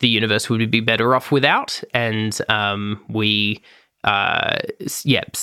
the 0.00 0.08
universe 0.08 0.48
would 0.48 0.70
be 0.70 0.80
better 0.80 1.14
off 1.14 1.30
without, 1.32 1.82
and 1.94 2.38
um, 2.48 3.04
we. 3.08 3.62
Uh, 4.04 4.58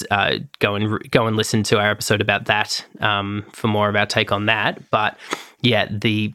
uh, 0.10 0.38
go 0.60 0.76
and 0.76 1.12
go 1.12 1.28
and 1.28 1.36
listen 1.36 1.63
to 1.63 1.78
our 1.80 1.91
episode 1.91 2.22
about 2.22 2.46
that 2.46 2.86
um, 3.02 3.43
for 3.52 3.67
more 3.67 3.89
of 3.89 3.96
our 3.98 4.06
take 4.06 4.32
on 4.32 4.46
that. 4.46 4.89
But 4.89 5.17
yeah, 5.62 5.89
the 5.91 6.34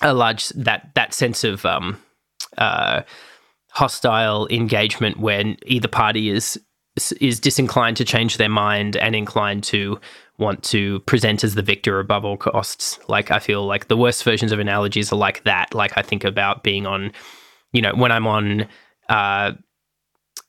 a 0.00 0.14
large 0.14 0.48
that 0.50 0.90
that 0.94 1.12
sense 1.12 1.44
of 1.44 1.66
um, 1.66 1.98
uh, 2.56 3.02
hostile 3.72 4.48
engagement 4.48 5.18
when 5.18 5.56
either 5.66 5.88
party 5.88 6.30
is 6.30 6.58
is 7.20 7.40
disinclined 7.40 7.96
to 7.96 8.04
change 8.04 8.36
their 8.36 8.48
mind 8.48 8.96
and 8.96 9.14
inclined 9.14 9.64
to 9.64 10.00
want 10.38 10.62
to 10.64 11.00
present 11.00 11.44
as 11.44 11.54
the 11.54 11.62
victor 11.62 12.00
above 12.00 12.24
all 12.24 12.36
costs. 12.36 12.98
Like 13.08 13.30
I 13.30 13.38
feel 13.38 13.66
like 13.66 13.88
the 13.88 13.96
worst 13.96 14.24
versions 14.24 14.52
of 14.52 14.58
analogies 14.58 15.12
are 15.12 15.16
like 15.16 15.44
that. 15.44 15.74
Like 15.74 15.92
I 15.96 16.02
think 16.02 16.24
about 16.24 16.62
being 16.62 16.86
on, 16.86 17.12
you 17.72 17.82
know, 17.82 17.94
when 17.94 18.10
I'm 18.10 18.26
on, 18.26 18.66
uh, 19.08 19.52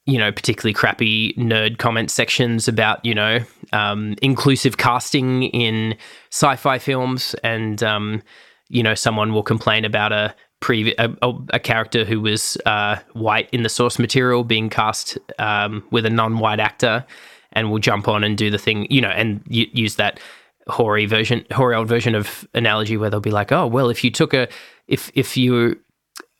you 0.05 0.17
know, 0.17 0.31
particularly 0.31 0.73
crappy 0.73 1.33
nerd 1.33 1.77
comment 1.77 2.09
sections 2.09 2.67
about, 2.67 3.05
you 3.05 3.13
know, 3.13 3.39
um, 3.71 4.15
inclusive 4.21 4.77
casting 4.77 5.43
in 5.43 5.95
sci-fi 6.31 6.79
films, 6.79 7.35
and 7.43 7.83
um, 7.83 8.23
you 8.67 8.81
know, 8.81 8.95
someone 8.95 9.31
will 9.31 9.43
complain 9.43 9.85
about 9.85 10.11
a 10.11 10.33
a, 10.69 11.33
a, 11.49 11.59
character 11.59 12.05
who 12.05 12.21
was 12.21 12.57
uh, 12.65 12.97
white 13.13 13.49
in 13.51 13.63
the 13.63 13.69
source 13.69 13.97
material 13.97 14.43
being 14.43 14.69
cast 14.69 15.17
um, 15.39 15.83
with 15.91 16.05
a 16.05 16.09
non-white 16.09 16.59
actor, 16.59 17.05
and 17.53 17.71
will 17.71 17.79
jump 17.79 18.07
on 18.07 18.23
and 18.23 18.37
do 18.37 18.49
the 18.49 18.57
thing, 18.57 18.87
you 18.89 19.01
know, 19.01 19.09
and 19.09 19.41
y- 19.49 19.67
use 19.73 19.95
that 19.95 20.19
hoary 20.67 21.05
version, 21.05 21.45
hoary 21.51 21.75
old 21.75 21.87
version 21.87 22.15
of 22.15 22.47
analogy 22.53 22.97
where 22.97 23.09
they'll 23.09 23.19
be 23.19 23.31
like, 23.31 23.51
oh, 23.51 23.67
well, 23.67 23.89
if 23.89 24.03
you 24.03 24.11
took 24.11 24.33
a, 24.33 24.47
if 24.87 25.11
if 25.15 25.35
you 25.35 25.79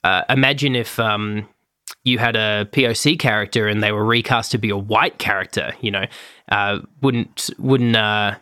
uh, 0.04 0.24
imagine 0.30 0.76
if 0.76 1.00
um, 1.00 1.48
you 2.04 2.18
had 2.18 2.36
a 2.36 2.68
POC 2.72 3.20
character 3.20 3.68
and 3.68 3.84
they 3.84 3.92
were 3.92 4.06
recast 4.06 4.52
to 4.52 4.58
be 4.58 4.70
a 4.70 4.78
white 4.78 5.18
character, 5.18 5.74
you 5.82 5.92
know, 5.92 6.06
uh, 6.50 6.80
wouldn't 7.02 7.50
wouldn't 7.58 7.96
uh, 7.96 8.36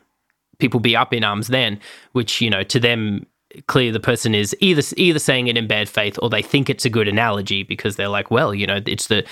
people 0.59 0.79
be 0.79 0.95
up 0.95 1.13
in 1.13 1.23
arms 1.23 1.47
then? 1.47 1.79
Which 2.11 2.41
you 2.41 2.49
know, 2.49 2.63
to 2.63 2.79
them 2.79 3.25
clearly 3.67 3.91
the 3.91 3.99
person 3.99 4.35
is 4.35 4.55
either 4.59 4.81
either 4.97 5.19
saying 5.19 5.47
it 5.47 5.57
in 5.57 5.67
bad 5.67 5.89
faith 5.89 6.17
or 6.21 6.29
they 6.29 6.41
think 6.41 6.69
it's 6.69 6.85
a 6.85 6.89
good 6.89 7.07
analogy 7.07 7.63
because 7.63 7.95
they're 7.95 8.07
like, 8.07 8.29
well, 8.31 8.53
you 8.53 8.67
know, 8.67 8.81
it's 8.85 9.07
the 9.07 9.25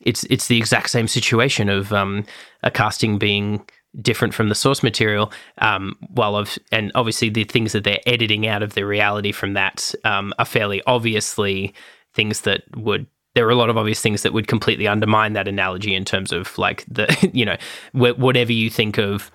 it's 0.00 0.24
it's 0.24 0.48
the 0.48 0.58
exact 0.58 0.90
same 0.90 1.08
situation 1.08 1.68
of 1.68 1.92
um, 1.92 2.24
a 2.62 2.70
casting 2.70 3.18
being 3.18 3.64
different 4.00 4.32
from 4.34 4.48
the 4.48 4.54
source 4.54 4.82
material. 4.82 5.32
Um, 5.58 5.96
while 6.08 6.36
of 6.36 6.58
and 6.70 6.92
obviously 6.94 7.28
the 7.28 7.44
things 7.44 7.72
that 7.72 7.84
they're 7.84 8.00
editing 8.06 8.46
out 8.46 8.62
of 8.62 8.74
the 8.74 8.84
reality 8.84 9.32
from 9.32 9.54
that 9.54 9.94
um, 10.04 10.32
are 10.38 10.44
fairly 10.44 10.82
obviously 10.86 11.74
things 12.14 12.42
that 12.42 12.62
would. 12.76 13.06
There 13.34 13.46
are 13.46 13.50
a 13.50 13.56
lot 13.56 13.70
of 13.70 13.78
obvious 13.78 14.00
things 14.00 14.24
that 14.24 14.34
would 14.34 14.46
completely 14.46 14.86
undermine 14.86 15.32
that 15.32 15.48
analogy 15.48 15.94
in 15.94 16.04
terms 16.04 16.32
of 16.32 16.58
like 16.58 16.84
the 16.86 17.30
you 17.32 17.46
know 17.46 17.56
wh- 17.92 18.18
whatever 18.18 18.52
you 18.52 18.68
think 18.68 18.98
of 18.98 19.30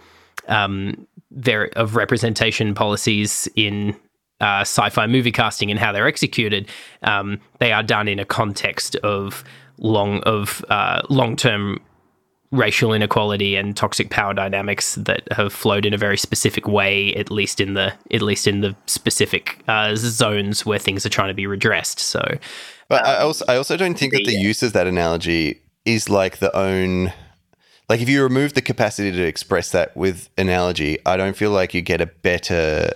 um, 0.47 1.07
ver- 1.31 1.71
of 1.75 1.95
representation 1.95 2.75
policies 2.75 3.47
in 3.55 3.95
uh, 4.41 4.61
sci-fi 4.61 5.07
movie 5.07 5.31
casting 5.31 5.71
and 5.71 5.79
how 5.79 5.91
they're 5.91 6.07
executed, 6.07 6.69
um, 7.03 7.39
they 7.59 7.71
are 7.71 7.83
done 7.83 8.07
in 8.07 8.19
a 8.19 8.25
context 8.25 8.95
of 8.97 9.43
long 9.77 10.21
of 10.21 10.63
uh, 10.69 11.01
long-term 11.09 11.79
racial 12.51 12.93
inequality 12.93 13.55
and 13.55 13.75
toxic 13.75 14.09
power 14.09 14.33
dynamics 14.33 14.95
that 14.95 15.21
have 15.31 15.51
flowed 15.51 15.85
in 15.85 15.93
a 15.93 15.97
very 15.97 16.17
specific 16.17 16.67
way, 16.67 17.13
at 17.15 17.29
least 17.29 17.59
in 17.59 17.73
the 17.73 17.93
at 18.11 18.21
least 18.21 18.47
in 18.47 18.61
the 18.61 18.75
specific 18.85 19.59
uh, 19.67 19.95
zones 19.95 20.65
where 20.65 20.79
things 20.79 21.05
are 21.05 21.09
trying 21.09 21.27
to 21.27 21.33
be 21.33 21.47
redressed. 21.47 21.99
So, 21.99 22.21
but 22.89 23.05
I 23.05 23.17
also 23.17 23.45
I 23.47 23.57
also 23.57 23.75
don't 23.75 23.97
think 23.97 24.13
that 24.13 24.25
the 24.25 24.39
use 24.39 24.63
of 24.63 24.73
that 24.73 24.87
analogy 24.87 25.61
is 25.85 26.09
like 26.09 26.37
the 26.37 26.55
own. 26.55 27.13
Like 27.89 28.01
if 28.01 28.09
you 28.09 28.21
remove 28.21 28.53
the 28.53 28.61
capacity 28.61 29.11
to 29.13 29.23
express 29.23 29.71
that 29.71 29.95
with 29.95 30.29
analogy, 30.37 30.99
I 31.05 31.15
don't 31.15 31.37
feel 31.37 31.51
like 31.51 31.73
you 31.73 31.81
get 31.81 32.01
a 32.01 32.05
better 32.05 32.91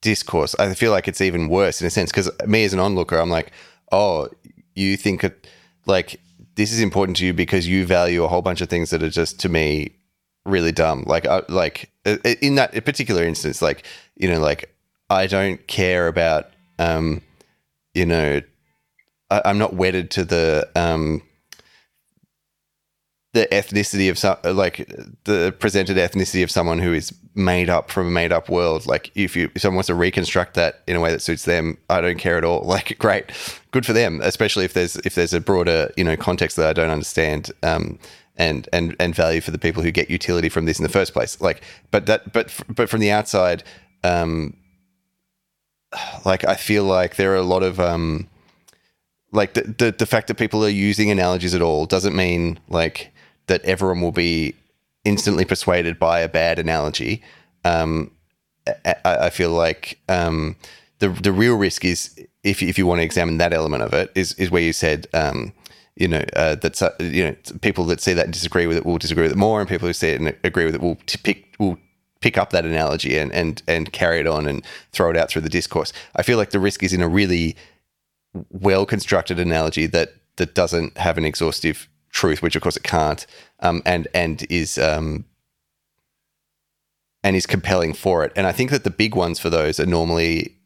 discourse. 0.00 0.54
I 0.58 0.72
feel 0.74 0.90
like 0.90 1.08
it's 1.08 1.20
even 1.20 1.48
worse 1.48 1.80
in 1.80 1.86
a 1.86 1.90
sense 1.90 2.10
because 2.10 2.30
me 2.46 2.64
as 2.64 2.72
an 2.72 2.80
onlooker, 2.80 3.18
I'm 3.18 3.30
like, 3.30 3.52
oh, 3.92 4.28
you 4.74 4.96
think 4.96 5.24
it, 5.24 5.46
like 5.86 6.20
this 6.54 6.72
is 6.72 6.80
important 6.80 7.16
to 7.18 7.26
you 7.26 7.32
because 7.32 7.66
you 7.66 7.84
value 7.86 8.24
a 8.24 8.28
whole 8.28 8.42
bunch 8.42 8.60
of 8.60 8.68
things 8.68 8.90
that 8.90 9.02
are 9.02 9.10
just 9.10 9.40
to 9.40 9.48
me 9.48 9.94
really 10.44 10.72
dumb. 10.72 11.04
Like, 11.06 11.26
like 11.48 11.90
in 12.42 12.56
that 12.56 12.72
particular 12.84 13.24
instance, 13.24 13.62
like 13.62 13.84
you 14.16 14.28
know, 14.28 14.40
like 14.40 14.74
I 15.10 15.26
don't 15.26 15.64
care 15.66 16.08
about, 16.08 16.50
um, 16.78 17.22
you 17.94 18.06
know, 18.06 18.40
I, 19.30 19.42
I'm 19.44 19.58
not 19.58 19.74
wedded 19.74 20.10
to 20.12 20.24
the 20.24 20.68
um 20.74 21.22
the 23.34 23.46
ethnicity 23.52 24.10
of 24.10 24.18
some 24.18 24.36
like 24.44 24.88
the 25.24 25.54
presented 25.58 25.96
ethnicity 25.96 26.42
of 26.42 26.50
someone 26.50 26.78
who 26.78 26.94
is 26.94 27.12
made 27.34 27.68
up 27.68 27.90
from 27.90 28.08
a 28.08 28.10
made 28.10 28.32
up 28.32 28.48
world. 28.48 28.86
Like 28.86 29.12
if 29.14 29.36
you 29.36 29.50
if 29.54 29.60
someone 29.60 29.76
wants 29.76 29.88
to 29.88 29.94
reconstruct 29.94 30.54
that 30.54 30.82
in 30.86 30.96
a 30.96 31.00
way 31.00 31.12
that 31.12 31.20
suits 31.20 31.44
them 31.44 31.76
i 31.90 32.00
don't 32.00 32.18
care 32.18 32.38
at 32.38 32.44
all. 32.44 32.62
Like 32.68 32.98
great. 32.98 33.30
Good 33.70 33.84
for 33.84 33.92
them 33.92 34.20
especially 34.22 34.64
if 34.64 34.72
there's 34.72 34.96
if 34.96 35.14
there's 35.14 35.34
a 35.34 35.40
broader 35.40 35.90
you 35.96 36.04
know 36.04 36.16
context 36.16 36.56
that 36.56 36.68
i 36.68 36.72
don't 36.72 36.90
understand 36.90 37.50
um 37.62 37.98
and 38.36 38.68
and 38.72 38.96
and 38.98 39.14
value 39.14 39.40
for 39.40 39.50
the 39.50 39.58
people 39.58 39.82
who 39.82 39.90
get 39.90 40.10
utility 40.10 40.48
from 40.48 40.64
this 40.64 40.78
in 40.78 40.82
the 40.82 40.88
first 40.88 41.12
place. 41.12 41.40
Like 41.40 41.62
but 41.90 42.06
that 42.06 42.32
but 42.32 42.54
but 42.68 42.88
from 42.88 43.00
the 43.00 43.10
outside 43.10 43.62
um 44.04 44.56
like 46.24 46.44
i 46.44 46.54
feel 46.54 46.84
like 46.84 47.16
there 47.16 47.32
are 47.32 47.36
a 47.36 47.42
lot 47.42 47.62
of 47.62 47.80
um 47.80 48.28
like 49.32 49.54
the, 49.54 49.62
the, 49.62 49.94
the 49.98 50.06
fact 50.06 50.28
that 50.28 50.36
people 50.36 50.64
are 50.64 50.70
using 50.70 51.10
analogies 51.10 51.54
at 51.54 51.60
all 51.60 51.84
doesn't 51.84 52.16
mean 52.16 52.58
like 52.68 53.12
that 53.48 53.64
everyone 53.64 54.00
will 54.00 54.12
be 54.12 54.54
instantly 55.04 55.44
persuaded 55.44 55.98
by 55.98 56.20
a 56.20 56.28
bad 56.28 56.58
analogy. 56.58 57.22
Um, 57.64 58.12
I, 58.84 58.96
I, 59.04 59.30
feel 59.30 59.50
like 59.50 59.98
um, 60.08 60.56
the 60.98 61.08
the 61.08 61.32
real 61.32 61.56
risk 61.56 61.84
is 61.84 62.14
if 62.44 62.62
if 62.62 62.78
you 62.78 62.86
want 62.86 63.00
to 63.00 63.04
examine 63.04 63.38
that 63.38 63.52
element 63.52 63.82
of 63.82 63.92
it 63.92 64.12
is 64.14 64.34
is 64.34 64.50
where 64.50 64.62
you 64.62 64.72
said. 64.72 65.06
Um, 65.12 65.52
you 65.96 66.06
know 66.06 66.24
uh, 66.36 66.54
that's 66.54 66.80
uh, 66.80 66.94
you 67.00 67.24
know 67.24 67.34
people 67.60 67.84
that 67.86 68.00
see 68.00 68.12
that 68.12 68.26
and 68.26 68.32
disagree 68.32 68.68
with 68.68 68.76
it 68.76 68.86
will 68.86 68.98
disagree 68.98 69.24
with 69.24 69.32
it 69.32 69.38
more, 69.38 69.58
and 69.58 69.68
people 69.68 69.88
who 69.88 69.92
see 69.92 70.10
it 70.10 70.20
and 70.20 70.32
agree 70.44 70.64
with 70.64 70.76
it 70.76 70.80
will 70.80 70.96
pick 71.24 71.56
will 71.58 71.76
pick 72.20 72.38
up 72.38 72.50
that 72.50 72.64
analogy 72.64 73.18
and 73.18 73.32
and 73.32 73.62
and 73.66 73.92
carry 73.92 74.20
it 74.20 74.26
on 74.26 74.46
and 74.46 74.64
throw 74.92 75.10
it 75.10 75.16
out 75.16 75.28
through 75.28 75.42
the 75.42 75.48
discourse. 75.48 75.92
I 76.14 76.22
feel 76.22 76.38
like 76.38 76.50
the 76.50 76.60
risk 76.60 76.84
is 76.84 76.92
in 76.92 77.02
a 77.02 77.08
really 77.08 77.56
well 78.50 78.86
constructed 78.86 79.40
analogy 79.40 79.86
that 79.86 80.14
that 80.36 80.54
doesn't 80.54 80.96
have 80.98 81.18
an 81.18 81.24
exhaustive 81.24 81.88
truth, 82.10 82.42
which 82.42 82.56
of 82.56 82.62
course 82.62 82.76
it 82.76 82.82
can't, 82.82 83.26
um, 83.60 83.82
and 83.84 84.08
and 84.14 84.46
is 84.50 84.78
um, 84.78 85.24
and 87.22 87.36
is 87.36 87.46
compelling 87.46 87.94
for 87.94 88.24
it. 88.24 88.32
And 88.36 88.46
I 88.46 88.52
think 88.52 88.70
that 88.70 88.84
the 88.84 88.90
big 88.90 89.14
ones 89.14 89.38
for 89.38 89.50
those 89.50 89.80
are 89.80 89.86
normally 89.86 90.56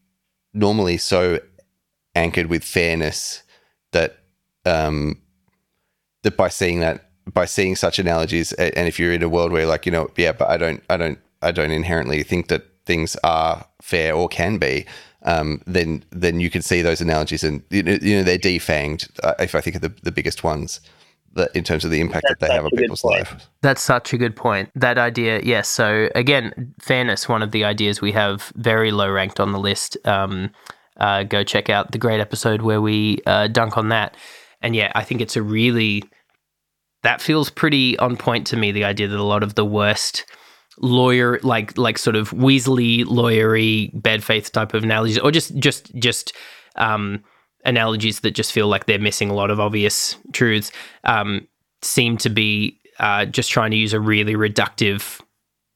normally 0.55 0.99
so 0.99 1.41
anchored 2.15 2.47
with 2.47 2.63
fairness 2.63 3.43
that 3.93 4.19
um, 4.65 5.21
that 6.23 6.37
by 6.37 6.49
seeing 6.49 6.81
that 6.81 7.11
by 7.33 7.45
seeing 7.45 7.77
such 7.77 7.99
analogies, 7.99 8.53
and 8.53 8.89
if 8.89 8.99
you're 8.99 9.13
in 9.13 9.23
a 9.23 9.29
world 9.29 9.53
where 9.53 9.67
like 9.67 9.87
you 9.87 9.93
know, 9.93 10.11
yeah, 10.17 10.33
but 10.33 10.49
I 10.49 10.57
don't, 10.57 10.83
I 10.91 10.97
don't, 10.97 11.19
I 11.41 11.53
don't 11.53 11.71
inherently 11.71 12.23
think 12.23 12.49
that 12.49 12.67
things 12.85 13.17
are 13.23 13.65
fair 13.81 14.15
or 14.15 14.29
can 14.29 14.59
be. 14.59 14.87
Um, 15.25 15.63
then 15.67 16.05
then 16.11 16.41
you 16.41 16.51
can 16.51 16.63
see 16.63 16.83
those 16.83 17.01
analogies, 17.01 17.45
and 17.45 17.63
you 17.71 17.83
know, 17.83 18.23
they're 18.23 18.39
defanged. 18.39 19.09
Uh, 19.23 19.35
if 19.39 19.55
I 19.55 19.61
think 19.61 19.77
of 19.77 19.83
the, 19.83 19.93
the 20.03 20.11
biggest 20.11 20.43
ones 20.43 20.81
in 21.55 21.65
terms 21.65 21.85
of 21.85 21.91
the 21.91 22.01
impact 22.01 22.27
That's 22.29 22.41
that 22.41 22.49
they 22.49 22.55
have 22.55 22.65
on 22.65 22.71
people's 22.71 23.05
lives. 23.05 23.49
That's 23.63 23.83
such 23.83 24.13
a 24.13 24.19
good 24.19 24.37
point. 24.37 24.71
That 24.75 24.99
idea, 24.99 25.41
yes. 25.43 25.69
So 25.69 26.09
again, 26.15 26.75
fairness, 26.81 27.29
one 27.29 27.43
of 27.43 27.53
the 27.53 27.65
ideas 27.65 28.01
we 28.01 28.13
have 28.13 28.53
very 28.57 28.91
low 28.91 29.11
ranked 29.11 29.41
on 29.41 29.53
the 29.53 29.59
list. 29.59 29.97
Um, 30.07 30.51
uh, 30.99 31.23
go 31.25 31.43
check 31.43 31.71
out 31.71 31.93
the 31.93 31.99
great 31.99 32.21
episode 32.21 32.63
where 32.63 32.81
we 32.81 33.19
uh, 33.27 33.49
dunk 33.49 33.77
on 33.77 33.89
that. 33.89 34.17
And 34.61 34.77
yeah, 34.77 34.93
I 34.95 35.05
think 35.05 35.21
it's 35.21 35.37
a 35.37 35.43
really 35.43 36.03
that 37.03 37.21
feels 37.21 37.51
pretty 37.51 37.99
on 37.99 38.17
point 38.17 38.47
to 38.49 38.57
me. 38.57 38.73
The 38.73 38.85
idea 38.85 39.09
that 39.09 39.19
a 39.19 39.23
lot 39.23 39.43
of 39.43 39.55
the 39.55 39.65
worst 39.65 40.25
lawyer, 40.79 41.39
like 41.43 41.77
like 41.77 41.99
sort 41.99 42.17
of 42.17 42.31
Weasley 42.31 43.05
lawyery 43.05 43.91
bad 44.01 44.23
faith 44.23 44.53
type 44.53 44.75
of 44.75 44.85
analogies, 44.85 45.19
or 45.19 45.31
just 45.31 45.57
just 45.59 45.95
just 45.97 46.33
um, 46.77 47.23
analogies 47.65 48.21
that 48.21 48.33
just 48.33 48.53
feel 48.53 48.69
like 48.69 48.87
they're 48.87 48.99
missing 48.99 49.31
a 49.31 49.35
lot 49.35 49.51
of 49.51 49.61
obvious 49.61 50.17
truths 50.33 50.71
um, 51.05 51.47
seem 51.83 52.17
to 52.17 52.29
be 52.29 52.79
uh, 52.99 53.25
just 53.25 53.51
trying 53.51 53.71
to 53.71 53.77
use 53.77 53.93
a 53.93 54.01
really 54.01 54.35
reductive 54.35 55.21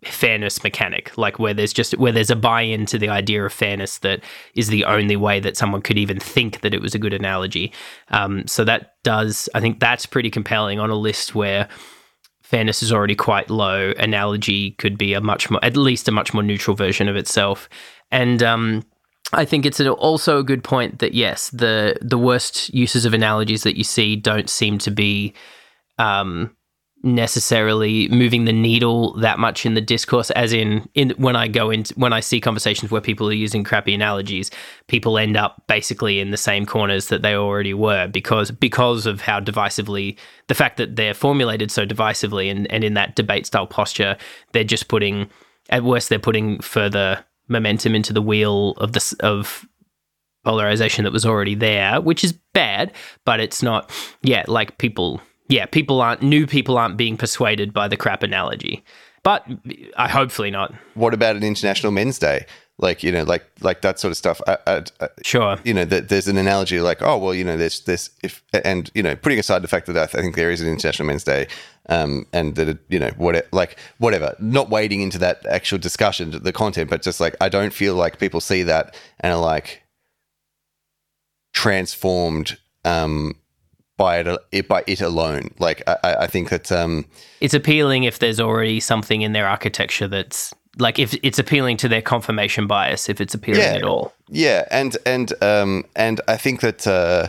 fairness 0.05 0.62
mechanic 0.62 1.16
like 1.18 1.38
where 1.38 1.55
there's 1.55 1.72
just 1.72 1.96
where 1.99 2.12
there's 2.12 2.31
a 2.31 2.37
buy-in 2.37 2.87
to 2.87 2.99
the 2.99 3.09
idea 3.09 3.44
of 3.44 3.53
fairness 3.53 3.99
that 3.99 4.20
is 4.55 4.68
the 4.68 4.85
only 4.85 5.16
way 5.16 5.40
that 5.40 5.57
someone 5.57 5.83
could 5.83 5.99
even 5.99 6.20
think 6.20 6.61
that 6.61 6.75
it 6.75 6.81
was 6.81 6.94
a 6.94 6.99
good 6.99 7.14
analogy. 7.14 7.72
Um, 8.11 8.46
so 8.46 8.62
that 8.64 8.94
does 9.03 9.49
i 9.55 9.61
think 9.61 9.81
that's 9.81 10.07
pretty 10.07 10.31
compelling 10.31 10.79
on 10.79 10.90
a 10.90 10.94
list 10.94 11.35
where 11.35 11.68
fairness 12.46 12.81
is 12.81 12.92
already 12.92 13.16
quite 13.16 13.51
low. 13.51 13.92
Analogy 13.99 14.70
could 14.72 14.96
be 14.96 15.14
a 15.14 15.20
much 15.20 15.51
more 15.51 15.62
at 15.64 15.77
least 15.77 16.07
a 16.07 16.12
much 16.12 16.33
more 16.33 16.44
neutral 16.44 16.77
version 16.77 17.09
of 17.09 17.16
itself. 17.16 17.68
And 18.12 18.40
um, 18.40 18.85
I 19.32 19.44
think 19.44 19.66
it's 19.66 19.80
also 19.80 20.38
a 20.38 20.44
good 20.44 20.62
point 20.62 21.00
that 21.00 21.14
yes, 21.14 21.50
the 21.50 21.96
the 22.00 22.18
worst 22.18 22.72
uses 22.72 23.04
of 23.04 23.14
analogies 23.14 23.64
that 23.64 23.76
you 23.76 23.84
see 23.84 24.16
don't 24.16 24.48
seem 24.48 24.78
to 24.78 24.90
be 24.90 25.34
um, 25.98 26.56
necessarily 27.02 28.08
moving 28.08 28.44
the 28.44 28.52
needle 28.52 29.14
that 29.14 29.38
much 29.38 29.66
in 29.66 29.74
the 29.74 29.80
discourse. 29.80 30.30
As 30.32 30.52
in, 30.52 30.88
in 30.94 31.10
when 31.10 31.36
I 31.36 31.48
go 31.48 31.70
into 31.70 31.94
when 31.94 32.12
I 32.12 32.20
see 32.20 32.40
conversations 32.40 32.90
where 32.90 33.00
people 33.00 33.28
are 33.28 33.32
using 33.32 33.64
crappy 33.64 33.94
analogies, 33.94 34.50
people 34.86 35.18
end 35.18 35.36
up 35.36 35.62
basically 35.66 36.20
in 36.20 36.30
the 36.30 36.36
same 36.36 36.66
corners 36.66 37.08
that 37.08 37.22
they 37.22 37.34
already 37.34 37.74
were 37.74 38.06
because 38.08 38.50
because 38.50 39.06
of 39.06 39.20
how 39.20 39.40
divisively 39.40 40.16
the 40.48 40.54
fact 40.54 40.76
that 40.76 40.96
they're 40.96 41.14
formulated 41.14 41.70
so 41.70 41.86
divisively 41.86 42.50
and 42.50 42.70
and 42.70 42.84
in 42.84 42.94
that 42.94 43.16
debate 43.16 43.46
style 43.46 43.66
posture, 43.66 44.16
they're 44.52 44.64
just 44.64 44.88
putting 44.88 45.28
at 45.70 45.84
worst 45.84 46.08
they're 46.08 46.18
putting 46.18 46.60
further 46.60 47.24
momentum 47.48 47.94
into 47.94 48.12
the 48.12 48.22
wheel 48.22 48.72
of 48.72 48.92
this 48.92 49.12
of 49.14 49.66
polarization 50.44 51.04
that 51.04 51.12
was 51.12 51.26
already 51.26 51.54
there, 51.54 52.00
which 52.00 52.22
is 52.22 52.32
bad, 52.54 52.92
but 53.24 53.40
it's 53.40 53.62
not 53.62 53.90
yeah, 54.22 54.44
like 54.46 54.78
people 54.78 55.20
yeah, 55.48 55.66
people 55.66 56.00
aren't 56.00 56.22
new 56.22 56.46
people 56.46 56.78
aren't 56.78 56.96
being 56.96 57.16
persuaded 57.16 57.72
by 57.72 57.88
the 57.88 57.96
crap 57.96 58.22
analogy. 58.22 58.85
But 59.22 59.44
I 59.96 60.09
hopefully 60.09 60.52
not. 60.52 60.72
What 60.94 61.12
about 61.12 61.35
an 61.35 61.42
International 61.42 61.90
Men's 61.90 62.18
Day? 62.18 62.46
Like 62.78 63.02
you 63.02 63.10
know, 63.10 63.22
like 63.24 63.46
like 63.60 63.80
that 63.82 63.98
sort 63.98 64.10
of 64.10 64.18
stuff. 64.18 64.40
I, 64.46 64.58
I, 64.66 64.82
I, 65.00 65.08
sure. 65.22 65.58
You 65.64 65.72
know, 65.72 65.84
that 65.86 66.10
there's 66.10 66.28
an 66.28 66.36
analogy 66.36 66.80
like, 66.80 67.00
oh 67.00 67.16
well, 67.16 67.34
you 67.34 67.44
know, 67.44 67.56
there's 67.56 67.80
this 67.80 68.10
if 68.22 68.42
and 68.52 68.90
you 68.94 69.02
know, 69.02 69.16
putting 69.16 69.38
aside 69.38 69.62
the 69.62 69.68
fact 69.68 69.86
that 69.86 69.96
I 69.96 70.06
think 70.06 70.36
there 70.36 70.50
is 70.50 70.60
an 70.60 70.68
International 70.68 71.06
Men's 71.06 71.24
Day, 71.24 71.48
um, 71.88 72.26
and 72.32 72.54
that 72.56 72.78
you 72.88 72.98
know 72.98 73.10
what 73.16 73.46
like 73.52 73.78
whatever 73.98 74.34
not 74.38 74.70
wading 74.70 75.00
into 75.00 75.18
that 75.18 75.44
actual 75.46 75.78
discussion 75.78 76.30
the 76.30 76.52
content 76.52 76.90
but 76.90 77.02
just 77.02 77.20
like 77.20 77.36
i 77.40 77.48
don't 77.48 77.72
feel 77.72 77.94
like 77.94 78.18
people 78.18 78.40
see 78.40 78.62
that 78.62 78.94
and 79.20 79.32
are 79.32 79.40
like 79.40 79.82
transformed 81.52 82.58
um, 82.84 83.34
by 83.96 84.18
it 84.52 84.68
by 84.68 84.84
it 84.86 85.00
alone 85.00 85.50
like 85.58 85.82
i, 85.86 86.16
I 86.20 86.26
think 86.26 86.50
that 86.50 86.70
um, 86.72 87.06
it's 87.40 87.54
appealing 87.54 88.04
if 88.04 88.18
there's 88.18 88.40
already 88.40 88.80
something 88.80 89.22
in 89.22 89.32
their 89.32 89.46
architecture 89.46 90.08
that's 90.08 90.54
like 90.78 90.98
if 90.98 91.14
it's 91.22 91.38
appealing 91.38 91.76
to 91.76 91.88
their 91.88 92.02
confirmation 92.02 92.66
bias 92.66 93.08
if 93.08 93.20
it's 93.20 93.34
appealing 93.34 93.62
yeah, 93.62 93.74
at 93.74 93.82
all 93.82 94.12
yeah 94.28 94.66
and 94.70 94.96
and 95.06 95.32
um 95.42 95.84
and 95.94 96.20
i 96.28 96.36
think 96.36 96.60
that 96.60 96.86
uh 96.86 97.28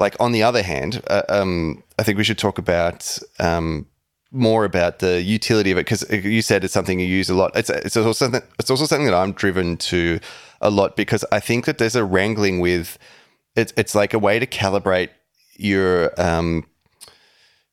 like 0.00 0.16
on 0.18 0.32
the 0.32 0.42
other 0.42 0.62
hand, 0.62 1.02
uh, 1.08 1.22
um, 1.28 1.84
I 1.98 2.02
think 2.02 2.18
we 2.18 2.24
should 2.24 2.38
talk 2.38 2.58
about 2.58 3.18
um, 3.38 3.86
more 4.32 4.64
about 4.64 5.00
the 5.00 5.20
utility 5.22 5.70
of 5.70 5.78
it 5.78 5.82
because 5.82 6.08
you 6.10 6.42
said 6.42 6.64
it's 6.64 6.72
something 6.72 6.98
you 6.98 7.06
use 7.06 7.28
a 7.28 7.34
lot. 7.34 7.52
It's 7.54 7.70
it's 7.70 7.96
also 7.96 8.12
something, 8.12 8.42
it's 8.58 8.70
also 8.70 8.86
something 8.86 9.06
that 9.06 9.14
I'm 9.14 9.32
driven 9.32 9.76
to 9.76 10.18
a 10.60 10.70
lot 10.70 10.96
because 10.96 11.24
I 11.30 11.38
think 11.38 11.66
that 11.66 11.78
there's 11.78 11.96
a 11.96 12.04
wrangling 12.04 12.60
with 12.60 12.98
it's 13.56 13.72
it's 13.76 13.94
like 13.94 14.14
a 14.14 14.18
way 14.18 14.38
to 14.38 14.46
calibrate 14.46 15.10
your 15.56 16.18
um 16.18 16.64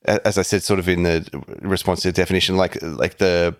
as 0.05 0.37
I 0.37 0.41
said, 0.41 0.63
sort 0.63 0.79
of 0.79 0.87
in 0.87 1.03
the 1.03 1.43
response 1.61 2.01
to 2.01 2.09
the 2.09 2.13
definition, 2.13 2.57
like 2.57 2.81
like 2.81 3.17
the 3.17 3.55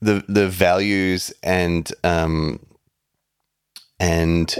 the 0.00 0.24
the 0.28 0.48
values 0.48 1.32
and 1.42 1.90
um 2.04 2.60
and 3.98 4.56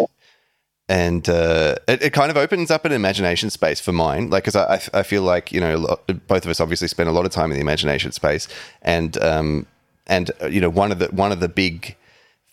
and 0.89 1.29
uh, 1.29 1.75
it, 1.89 2.03
it 2.03 2.13
kind 2.13 2.31
of 2.31 2.37
opens 2.37 2.71
up 2.71 2.85
an 2.85 2.93
imagination 2.93 3.51
space 3.51 3.81
for 3.81 3.93
mine. 3.93 4.31
Like, 4.31 4.45
because 4.45 4.57
I, 4.57 4.81
I 4.99 5.03
feel 5.03 5.23
like 5.23 5.53
you 5.53 5.61
know, 5.61 5.99
both 6.29 6.45
of 6.45 6.47
us 6.51 6.61
obviously 6.61 6.89
spend 6.89 7.09
a 7.09 7.13
lot 7.13 7.25
of 7.25 7.33
time 7.33 7.51
in 7.51 7.57
the 7.57 7.61
imagination 7.61 8.13
space, 8.13 8.47
and 8.83 9.21
um, 9.23 9.67
and 10.07 10.31
uh, 10.41 10.47
you 10.47 10.61
know, 10.61 10.71
one 10.71 10.93
of 10.93 10.99
the 10.99 11.07
one 11.09 11.33
of 11.33 11.41
the 11.41 11.49
big 11.49 11.97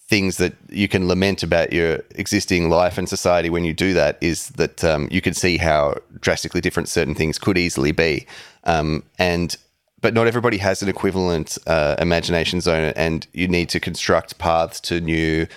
things 0.08 0.38
that 0.38 0.54
you 0.69 0.88
can 0.88 1.08
lament 1.08 1.43
about 1.43 1.72
your 1.72 2.04
existing 2.15 2.69
life 2.69 2.98
and 2.98 3.08
society 3.08 3.50
when 3.50 3.63
you 3.63 3.74
do 3.74 3.93
that 3.93 4.17
is 4.19 4.50
that 4.50 4.84
um, 4.84 5.08
you 5.10 5.22
can 5.22 5.34
see 5.34 5.58
how 5.58 5.96
drastically 6.19 6.60
different 6.60 6.89
certain 6.89 7.15
things 7.15 7.38
could 7.38 7.58
easily 7.58 7.91
be, 7.91 8.26
um, 8.63 9.04
and 9.19 9.58
but 10.04 10.13
not 10.13 10.28
everybody 10.28 10.58
has 10.58 10.84
an 10.84 10.89
equivalent 10.89 11.58
uh, 11.66 11.96
imagination 11.98 12.60
zone, 12.60 12.92
and 12.96 13.26
you 13.32 13.48
need 13.48 13.70
to 13.70 13.80
construct 13.80 14.38
paths 14.38 14.82
to 14.82 15.00
new 15.00 15.48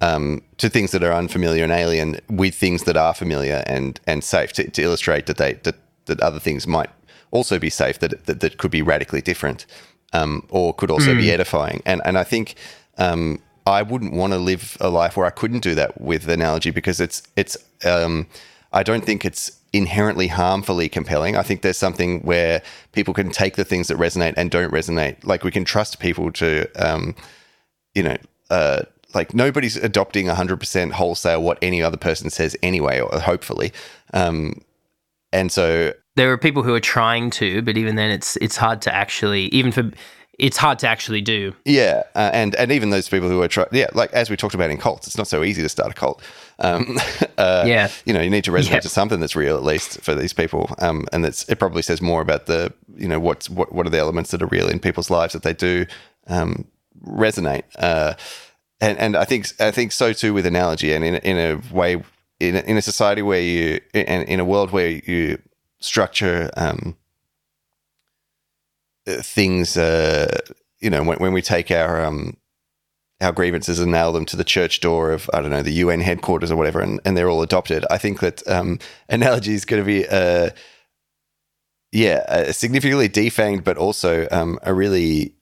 um, 0.00 0.40
to 0.58 0.68
things 0.68 0.92
that 0.92 1.02
are 1.02 1.12
unfamiliar 1.12 1.64
and 1.64 1.72
alien 1.72 2.20
with 2.30 2.54
things 2.54 2.84
that 2.84 2.96
are 2.96 3.12
familiar 3.12 3.64
and 3.66 4.00
and 4.06 4.22
safe 4.22 4.52
to, 4.52 4.70
to 4.70 4.82
illustrate 4.82 5.26
that 5.26 5.36
they 5.36 5.54
that, 5.64 5.74
that 6.06 6.20
other 6.20 6.38
things 6.38 6.64
might 6.64 6.88
also 7.32 7.58
be 7.58 7.68
safe 7.68 7.98
that 7.98 8.24
that, 8.26 8.38
that 8.38 8.56
could 8.56 8.70
be 8.70 8.82
radically 8.82 9.20
different 9.20 9.66
um, 10.12 10.46
or 10.48 10.72
could 10.72 10.92
also 10.92 11.12
mm. 11.12 11.18
be 11.18 11.24
hmm. 11.24 11.34
edifying 11.34 11.82
and 11.84 12.00
and 12.04 12.16
I 12.16 12.22
think 12.22 12.54
um, 12.98 13.42
I 13.66 13.82
wouldn't 13.82 14.12
want 14.12 14.32
to 14.32 14.38
live 14.38 14.78
a 14.80 14.88
life 14.88 15.16
where 15.16 15.26
I 15.26 15.30
couldn't 15.30 15.60
do 15.60 15.74
that 15.74 16.00
with 16.00 16.28
analogy 16.28 16.70
because 16.70 17.00
it's 17.00 17.20
it's 17.34 17.56
um, 17.84 18.28
I 18.72 18.84
don't 18.84 19.04
think 19.04 19.24
it's 19.24 19.57
inherently 19.72 20.28
harmfully 20.28 20.88
compelling. 20.88 21.36
I 21.36 21.42
think 21.42 21.62
there's 21.62 21.78
something 21.78 22.20
where 22.20 22.62
people 22.92 23.14
can 23.14 23.30
take 23.30 23.56
the 23.56 23.64
things 23.64 23.88
that 23.88 23.98
resonate 23.98 24.34
and 24.36 24.50
don't 24.50 24.72
resonate. 24.72 25.24
Like 25.24 25.44
we 25.44 25.50
can 25.50 25.64
trust 25.64 25.98
people 25.98 26.32
to, 26.32 26.66
um, 26.76 27.14
you 27.94 28.02
know, 28.02 28.16
uh, 28.50 28.82
like 29.14 29.34
nobody's 29.34 29.76
adopting 29.76 30.26
100% 30.26 30.92
wholesale 30.92 31.42
what 31.42 31.58
any 31.62 31.82
other 31.82 31.96
person 31.96 32.30
says 32.30 32.56
anyway 32.62 33.00
or 33.00 33.18
hopefully 33.20 33.72
um, 34.12 34.60
and 35.32 35.52
so 35.52 35.92
there 36.16 36.32
are 36.32 36.38
people 36.38 36.62
who 36.62 36.74
are 36.74 36.80
trying 36.80 37.30
to 37.30 37.62
but 37.62 37.76
even 37.76 37.96
then 37.96 38.10
it's 38.10 38.36
it's 38.36 38.56
hard 38.56 38.82
to 38.82 38.94
actually 38.94 39.46
even 39.46 39.72
for 39.72 39.90
it's 40.38 40.56
hard 40.56 40.78
to 40.80 40.88
actually 40.88 41.20
do. 41.20 41.54
Yeah 41.64 42.04
uh, 42.14 42.30
and 42.32 42.54
and 42.54 42.72
even 42.72 42.90
those 42.90 43.08
people 43.08 43.28
who 43.28 43.42
are 43.42 43.48
trying 43.48 43.68
yeah 43.72 43.88
like 43.94 44.12
as 44.12 44.30
we 44.30 44.36
talked 44.36 44.54
about 44.54 44.70
in 44.70 44.78
cults 44.78 45.06
it's 45.06 45.18
not 45.18 45.26
so 45.26 45.42
easy 45.44 45.62
to 45.62 45.68
start 45.68 45.90
a 45.90 45.94
cult. 45.94 46.22
Um, 46.60 46.98
uh, 47.38 47.64
yeah. 47.66 47.88
you 48.04 48.12
know 48.12 48.20
you 48.20 48.30
need 48.30 48.44
to 48.44 48.50
resonate 48.50 48.82
to 48.82 48.88
something 48.88 49.20
that's 49.20 49.36
real 49.36 49.56
at 49.56 49.64
least 49.64 50.00
for 50.00 50.14
these 50.14 50.32
people. 50.32 50.74
Um, 50.78 51.06
and 51.12 51.24
that's 51.24 51.48
it 51.48 51.58
probably 51.58 51.82
says 51.82 52.00
more 52.00 52.22
about 52.22 52.46
the 52.46 52.72
you 52.96 53.08
know 53.08 53.20
what's 53.20 53.50
what, 53.50 53.72
what 53.72 53.86
are 53.86 53.90
the 53.90 53.98
elements 53.98 54.30
that 54.30 54.42
are 54.42 54.46
real 54.46 54.68
in 54.68 54.78
people's 54.78 55.10
lives 55.10 55.32
that 55.32 55.42
they 55.42 55.54
do 55.54 55.86
um, 56.28 56.66
resonate. 57.04 57.64
Uh, 57.76 58.14
and 58.80 58.98
and 58.98 59.16
I 59.16 59.24
think 59.24 59.48
I 59.60 59.70
think 59.70 59.92
so 59.92 60.12
too 60.12 60.34
with 60.34 60.46
analogy, 60.46 60.92
and 60.92 61.04
in 61.04 61.16
in 61.16 61.36
a 61.36 61.74
way, 61.74 62.02
in 62.38 62.56
a, 62.56 62.60
in 62.60 62.76
a 62.76 62.82
society 62.82 63.22
where 63.22 63.40
you, 63.40 63.80
and 63.92 64.28
in 64.28 64.40
a 64.40 64.44
world 64.44 64.70
where 64.70 64.88
you 64.88 65.40
structure 65.80 66.50
um, 66.56 66.96
things, 69.22 69.76
uh, 69.76 70.38
you 70.80 70.90
know, 70.90 71.02
when, 71.02 71.18
when 71.18 71.32
we 71.32 71.42
take 71.42 71.70
our 71.70 72.04
um, 72.04 72.36
our 73.20 73.32
grievances 73.32 73.80
and 73.80 73.90
nail 73.90 74.12
them 74.12 74.24
to 74.26 74.36
the 74.36 74.44
church 74.44 74.80
door 74.80 75.10
of 75.10 75.28
I 75.32 75.40
don't 75.40 75.50
know 75.50 75.62
the 75.62 75.72
UN 75.72 76.00
headquarters 76.00 76.50
or 76.50 76.56
whatever, 76.56 76.80
and, 76.80 77.00
and 77.04 77.16
they're 77.16 77.30
all 77.30 77.42
adopted. 77.42 77.84
I 77.90 77.98
think 77.98 78.20
that 78.20 78.46
um, 78.48 78.78
analogy 79.08 79.54
is 79.54 79.64
going 79.64 79.82
to 79.82 79.86
be 79.86 80.04
a 80.04 80.52
yeah 81.92 82.24
a 82.28 82.52
significantly 82.52 83.08
defanged, 83.08 83.64
but 83.64 83.76
also 83.76 84.28
um, 84.30 84.58
a 84.62 84.72
really 84.72 85.34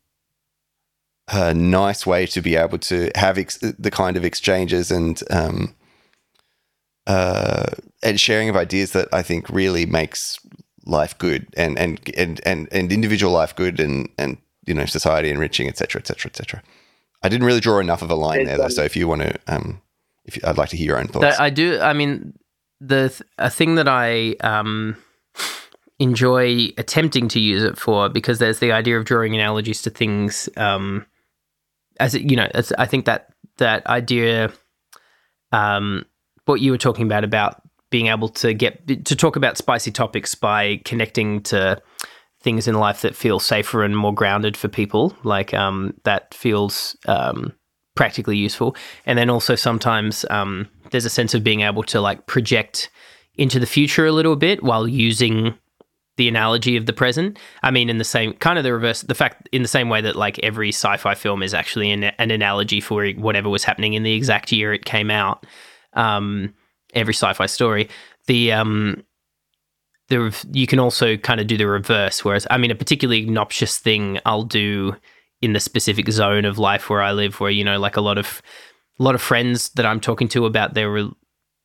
a 1.29 1.52
nice 1.52 2.07
way 2.07 2.26
to 2.26 2.40
be 2.40 2.57
able 2.57 2.79
to 2.79 3.11
have 3.16 3.37
ex- 3.37 3.59
the 3.59 3.90
kind 3.90 4.16
of 4.16 4.24
exchanges 4.24 4.90
and 4.90 5.22
um, 5.31 5.74
uh, 7.07 7.66
and 8.02 8.20
sharing 8.20 8.48
of 8.48 8.57
ideas 8.57 8.92
that 8.92 9.09
I 9.12 9.22
think 9.22 9.48
really 9.48 9.87
makes 9.87 10.38
life 10.87 11.16
good 11.18 11.46
and 11.57 11.79
and 11.79 12.01
and 12.16 12.40
and, 12.46 12.68
and 12.72 12.92
individual 12.92 13.33
life 13.33 13.55
good 13.55 13.81
and 13.81 14.09
and 14.18 14.38
you 14.66 14.75
know 14.75 14.87
society 14.87 15.31
enriching 15.31 15.68
etc 15.68 16.01
etc 16.01 16.31
etc 16.31 16.62
i 17.22 17.29
didn't 17.29 17.46
really 17.46 17.61
draw 17.61 17.79
enough 17.79 18.03
of 18.03 18.11
a 18.11 18.14
line 18.14 18.44
there 18.44 18.57
though 18.57 18.68
so 18.68 18.83
if 18.83 18.96
you 18.96 19.09
want 19.09 19.22
to 19.22 19.38
um 19.49 19.81
if 20.25 20.37
you, 20.37 20.42
i'd 20.46 20.57
like 20.57 20.68
to 20.68 20.77
hear 20.77 20.87
your 20.87 20.99
own 20.99 21.09
thoughts. 21.09 21.38
I 21.38 21.51
do 21.51 21.81
i 21.81 21.92
mean 21.92 22.38
the 22.81 23.09
th- 23.09 23.22
a 23.38 23.51
thing 23.51 23.75
that 23.77 23.88
i 23.88 24.37
um 24.40 24.96
enjoy 25.99 26.68
attempting 26.79 27.27
to 27.27 27.40
use 27.40 27.62
it 27.62 27.79
for 27.79 28.09
because 28.09 28.38
there's 28.38 28.59
the 28.59 28.70
idea 28.70 28.99
of 28.99 29.05
drawing 29.05 29.35
analogies 29.35 29.83
to 29.83 29.90
things 29.90 30.49
um 30.57 31.07
as 31.99 32.14
it, 32.14 32.22
you 32.22 32.37
know, 32.37 32.49
as 32.55 32.72
I 32.79 32.87
think 32.87 33.07
that 33.07 33.29
that 33.59 33.87
idea, 33.87 34.53
um, 35.53 36.05
what 36.44 36.61
you 36.61 36.70
were 36.70 36.79
talking 36.79 37.07
about 37.07 37.25
about 37.25 37.62
being 37.90 38.09
able 38.09 38.29
to 38.29 38.53
get 38.53 38.87
to 39.05 39.16
talk 39.16 39.37
about 39.37 39.57
spicy 39.57 39.90
topics 39.90 40.35
by 40.35 40.81
connecting 40.85 41.42
to 41.42 41.81
things 42.40 42.68
in 42.68 42.75
life 42.75 43.03
that 43.03 43.16
feel 43.16 43.40
safer 43.40 43.83
and 43.83 43.96
more 43.96 44.14
grounded 44.14 44.57
for 44.57 44.68
people, 44.68 45.16
like 45.25 45.55
um, 45.55 45.94
that 46.05 46.35
feels 46.35 46.96
um, 47.07 47.53
practically 47.94 48.37
useful. 48.37 48.77
And 49.05 49.18
then 49.18 49.31
also 49.31 49.55
sometimes 49.55 50.25
um, 50.31 50.68
there's 50.90 51.05
a 51.05 51.11
sense 51.11 51.35
of 51.35 51.42
being 51.42 51.62
able 51.62 51.83
to 51.85 52.01
like 52.01 52.27
project 52.27 52.90
into 53.35 53.59
the 53.59 53.66
future 53.66 54.07
a 54.07 54.12
little 54.12 54.37
bit 54.37 54.62
while 54.62 54.87
using 54.87 55.57
the 56.16 56.29
analogy 56.29 56.77
of 56.77 56.87
the 56.87 56.92
present. 56.92 57.38
I 57.62 57.70
mean, 57.70 57.90
in 57.90 57.99
the 57.99 58.05
same 58.05 58.33
kind 58.35 58.59
of 58.59 58.64
the 58.64 58.72
reverse, 58.72 59.03
the 59.03 59.14
fact 59.14 59.49
in 59.53 59.62
the 59.62 59.68
same 59.68 59.88
way 59.88 60.01
that 60.01 60.16
like 60.16 60.38
every 60.42 60.70
sci-fi 60.70 61.14
film 61.14 61.42
is 61.42 61.53
actually 61.53 61.90
an, 61.90 62.05
an 62.05 62.31
analogy 62.31 62.81
for 62.81 63.07
whatever 63.11 63.49
was 63.49 63.64
happening 63.64 63.94
in 63.94 64.03
the 64.03 64.14
exact 64.14 64.53
year 64.53 64.72
it 64.72 64.85
came 64.85 65.11
out. 65.11 65.44
Um, 65.92 66.55
every 66.96 67.14
sci-fi 67.14 67.46
story, 67.46 67.88
the 68.26 68.50
um, 68.52 69.04
the 70.09 70.37
you 70.52 70.66
can 70.66 70.80
also 70.80 71.16
kind 71.16 71.40
of 71.40 71.46
do 71.46 71.56
the 71.56 71.66
reverse. 71.66 72.24
Whereas, 72.24 72.46
I 72.50 72.59
mean, 72.59 72.70
a 72.70 72.74
particularly 72.74 73.24
obnoxious 73.24 73.78
thing 73.78 74.18
I'll 74.26 74.42
do 74.42 74.96
in 75.40 75.52
the 75.52 75.61
specific 75.61 76.11
zone 76.11 76.44
of 76.44 76.59
life 76.59 76.90
where 76.90 77.02
I 77.02 77.12
live, 77.12 77.38
where 77.40 77.50
you 77.50 77.62
know, 77.62 77.78
like 77.78 77.96
a 77.96 78.00
lot 78.00 78.18
of 78.18 78.42
a 78.98 79.02
lot 79.02 79.14
of 79.14 79.22
friends 79.22 79.70
that 79.70 79.87
I'm 79.87 80.00
talking 80.00 80.28
to 80.28 80.46
about 80.46 80.74
their 80.74 81.09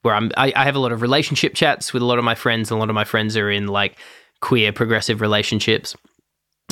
where 0.02 0.16
I'm, 0.16 0.32
I, 0.36 0.52
I 0.56 0.64
have 0.64 0.76
a 0.76 0.80
lot 0.80 0.92
of 0.92 1.02
relationship 1.02 1.54
chats 1.54 1.94
with 1.94 2.02
a 2.02 2.06
lot 2.06 2.18
of 2.18 2.26
my 2.26 2.36
friends, 2.36 2.72
and 2.72 2.78
a 2.78 2.80
lot 2.80 2.90
of 2.90 2.96
my 2.96 3.04
friends 3.04 3.38
are 3.38 3.52
in 3.52 3.68
like 3.68 3.98
queer 4.42 4.74
progressive 4.74 5.22
relationships, 5.22 5.96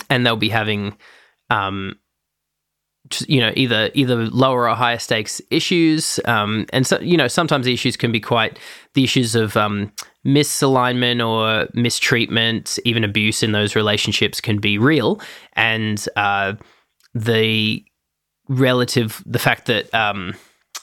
and 0.10 0.26
they'll 0.26 0.36
be 0.36 0.50
having, 0.50 0.98
um, 1.50 1.96
you 3.28 3.40
know, 3.40 3.52
either 3.56 3.90
either 3.94 4.16
lower 4.28 4.70
or 4.70 4.76
higher 4.76 5.00
stakes 5.00 5.42
issues, 5.50 6.20
um, 6.26 6.66
and 6.72 6.86
so 6.86 7.00
you 7.00 7.18
know 7.18 7.28
sometimes 7.28 7.66
the 7.66 7.74
issues 7.74 7.98
can 7.98 8.12
be 8.12 8.20
quite 8.20 8.60
the 8.94 9.04
issues 9.04 9.36
of 9.36 9.58
um, 9.58 9.92
misalignment 10.26 11.26
or 11.26 11.68
mistreatment, 11.74 12.78
even 12.86 13.04
abuse 13.04 13.42
in 13.42 13.52
those 13.52 13.76
relationships 13.76 14.40
can 14.42 14.60
be 14.60 14.78
real, 14.78 15.20
and 15.54 16.08
uh, 16.16 16.54
the 17.14 17.84
relative 18.48 19.24
the 19.26 19.40
fact 19.40 19.66
that 19.68 19.94
um, 19.94 20.34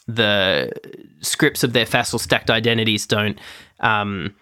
the 0.07 0.71
scripts 1.21 1.65
of 1.65 1.73
their 1.73 1.87
facile 1.87 2.19
stacked 2.19 2.51
identities 2.51 3.07
don't 3.07 3.39
um, 3.81 4.35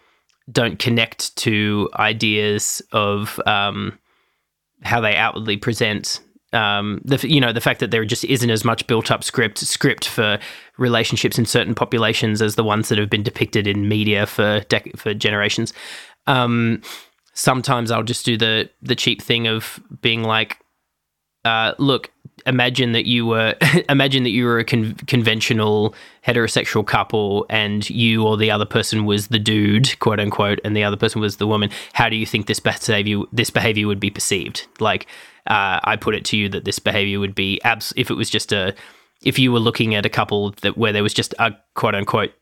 don't 0.51 0.79
connect 0.79 1.35
to 1.37 1.89
ideas 1.97 2.83
of 2.93 3.41
um, 3.47 3.99
how 4.83 5.01
they 5.01 5.17
outwardly 5.17 5.57
present. 5.57 6.21
Um, 6.55 7.01
the 7.05 7.17
you 7.29 7.41
know 7.41 7.53
the 7.53 7.61
fact 7.61 7.81
that 7.81 7.91
there 7.91 8.05
just 8.05 8.25
isn't 8.25 8.51
as 8.51 8.65
much 8.65 8.87
built 8.87 9.11
up 9.11 9.25
script 9.25 9.59
script 9.59 10.07
for 10.07 10.39
relationships 10.79 11.39
in 11.39 11.47
certain 11.47 11.75
populations 11.75 12.41
as 12.41 12.55
the 12.55 12.63
ones 12.63 12.89
that 12.89 12.99
have 12.99 13.11
been 13.11 13.25
depicted 13.25 13.67
in 13.67 13.89
media 13.89 14.25
for 14.27 14.61
dec- 14.61 14.97
for 14.97 15.15
generations. 15.15 15.73
Um, 16.27 16.81
sometimes 17.33 17.91
I'll 17.91 18.05
just 18.05 18.25
do 18.25 18.37
the 18.37 18.71
the 18.81 18.95
cheap 18.95 19.21
thing 19.21 19.47
of 19.47 19.81
being 20.01 20.23
like, 20.23 20.59
uh, 21.45 21.75
look, 21.79 22.11
imagine 22.47 22.93
that 22.93 23.07
you 23.07 23.27
were 23.27 23.55
imagine 23.89 24.23
that 24.25 24.31
you 24.31 24.45
were 24.45 24.59
a 24.59 24.65
con- 24.65 24.95
conventional 25.07 25.95
heterosexual 26.27 26.87
couple 26.87 27.47
and 27.49 27.89
you 27.91 28.25
or 28.25 28.37
the 28.37 28.51
other 28.51 28.67
person 28.67 29.05
was 29.05 29.29
the 29.29 29.39
dude 29.39 29.99
quote 29.99 30.21
unquote 30.21 30.61
and 30.65 30.77
the 30.77 30.85
other 30.85 30.97
person 30.97 31.21
was 31.21 31.37
the 31.37 31.47
woman. 31.47 31.71
How 31.93 32.09
do 32.09 32.17
you 32.17 32.27
think 32.27 32.47
this 32.47 32.61
behavior 32.61 33.23
this 33.33 33.51
behavior 33.51 33.87
would 33.87 34.01
be 34.01 34.11
perceived? 34.11 34.67
Like 34.81 35.07
uh, 35.47 35.79
i 35.85 35.97
put 35.97 36.15
it 36.15 36.25
to 36.25 36.37
you 36.37 36.49
that 36.49 36.65
this 36.65 36.79
behavior 36.79 37.21
would 37.21 37.35
be 37.35 37.61
abs- 37.65 37.93
if 37.97 38.11
it 38.11 38.15
was 38.15 38.31
just 38.31 38.53
a 38.53 38.75
if 39.23 39.39
you 39.39 39.53
were 39.53 39.59
looking 39.59 39.95
at 39.95 40.07
a 40.07 40.09
couple 40.09 40.51
that 40.63 40.77
where 40.77 40.93
there 40.93 41.03
was 41.03 41.15
just 41.15 41.35
a 41.39 41.53
quote 41.75 41.95
unquote 41.95 42.33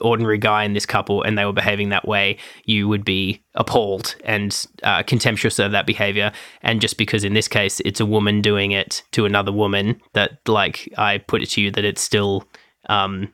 ordinary 0.00 0.38
guy 0.38 0.64
in 0.64 0.72
this 0.72 0.86
couple 0.86 1.22
and 1.22 1.36
they 1.36 1.44
were 1.44 1.52
behaving 1.52 1.88
that 1.90 2.06
way, 2.06 2.38
you 2.64 2.88
would 2.88 3.04
be 3.04 3.42
appalled 3.54 4.16
and 4.24 4.66
uh, 4.82 5.02
contemptuous 5.02 5.58
of 5.58 5.72
that 5.72 5.86
behavior. 5.86 6.32
And 6.62 6.80
just 6.80 6.98
because 6.98 7.24
in 7.24 7.34
this 7.34 7.48
case 7.48 7.80
it's 7.80 8.00
a 8.00 8.06
woman 8.06 8.42
doing 8.42 8.72
it 8.72 9.02
to 9.12 9.24
another 9.24 9.52
woman, 9.52 10.00
that 10.12 10.38
like 10.46 10.92
I 10.98 11.18
put 11.18 11.42
it 11.42 11.50
to 11.50 11.60
you 11.60 11.70
that 11.72 11.84
it's 11.84 12.02
still 12.02 12.46
um, 12.88 13.32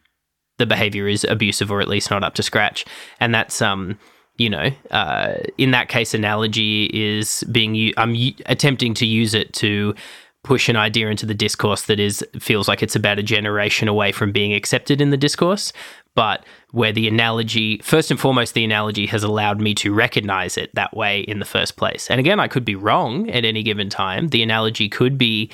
the 0.59 0.66
behavior 0.66 1.09
is 1.09 1.25
abusive 1.25 1.70
or 1.70 1.81
at 1.81 1.88
least 1.88 2.11
not 2.11 2.25
up 2.25 2.35
to 2.35 2.42
scratch. 2.42 2.85
And 3.20 3.35
that's 3.35 3.61
um, 3.61 3.98
you 4.38 4.48
know, 4.48 4.70
uh, 4.90 5.35
in 5.59 5.72
that 5.72 5.88
case, 5.88 6.14
analogy 6.14 6.90
is 6.92 7.44
being. 7.53 7.75
U- 7.75 7.94
I'm 7.96 8.14
u- 8.14 8.35
attempting 8.46 8.94
to 8.94 9.07
use 9.07 9.35
it 9.35 9.53
to 9.55 9.94
push 10.42 10.68
an 10.68 10.77
idea 10.77 11.09
into 11.09 11.27
the 11.27 11.35
discourse 11.35 11.83
that 11.83 12.01
is 12.01 12.25
feels 12.40 12.66
like 12.66 12.83
it's 12.83 12.96
about 12.96 13.18
a 13.18 13.22
generation 13.22 13.88
away 13.88 14.11
from 14.11 14.33
being 14.33 14.53
accepted 14.53 15.01
in 15.01 15.11
the 15.11 15.16
discourse 15.16 15.72
but 16.14 16.44
where 16.70 16.92
the 16.92 17.09
analogy 17.09 17.79
first 17.79 18.11
and 18.11 18.20
foremost 18.20 18.55
the 18.55 18.64
analogy 18.64 19.07
has 19.07 19.22
allowed 19.22 19.61
me 19.61 19.75
to 19.75 19.92
recognize 19.92 20.57
it 20.57 20.75
that 20.75 20.94
way 20.96 21.20
in 21.20 21.38
the 21.38 21.44
first 21.44 21.77
place. 21.77 22.11
And 22.11 22.20
again 22.20 22.40
i 22.40 22.48
could 22.48 22.64
be 22.64 22.75
wrong 22.75 23.31
at 23.31 23.44
any 23.44 23.62
given 23.62 23.88
time. 23.88 24.29
The 24.29 24.42
analogy 24.42 24.88
could 24.88 25.18
be 25.18 25.51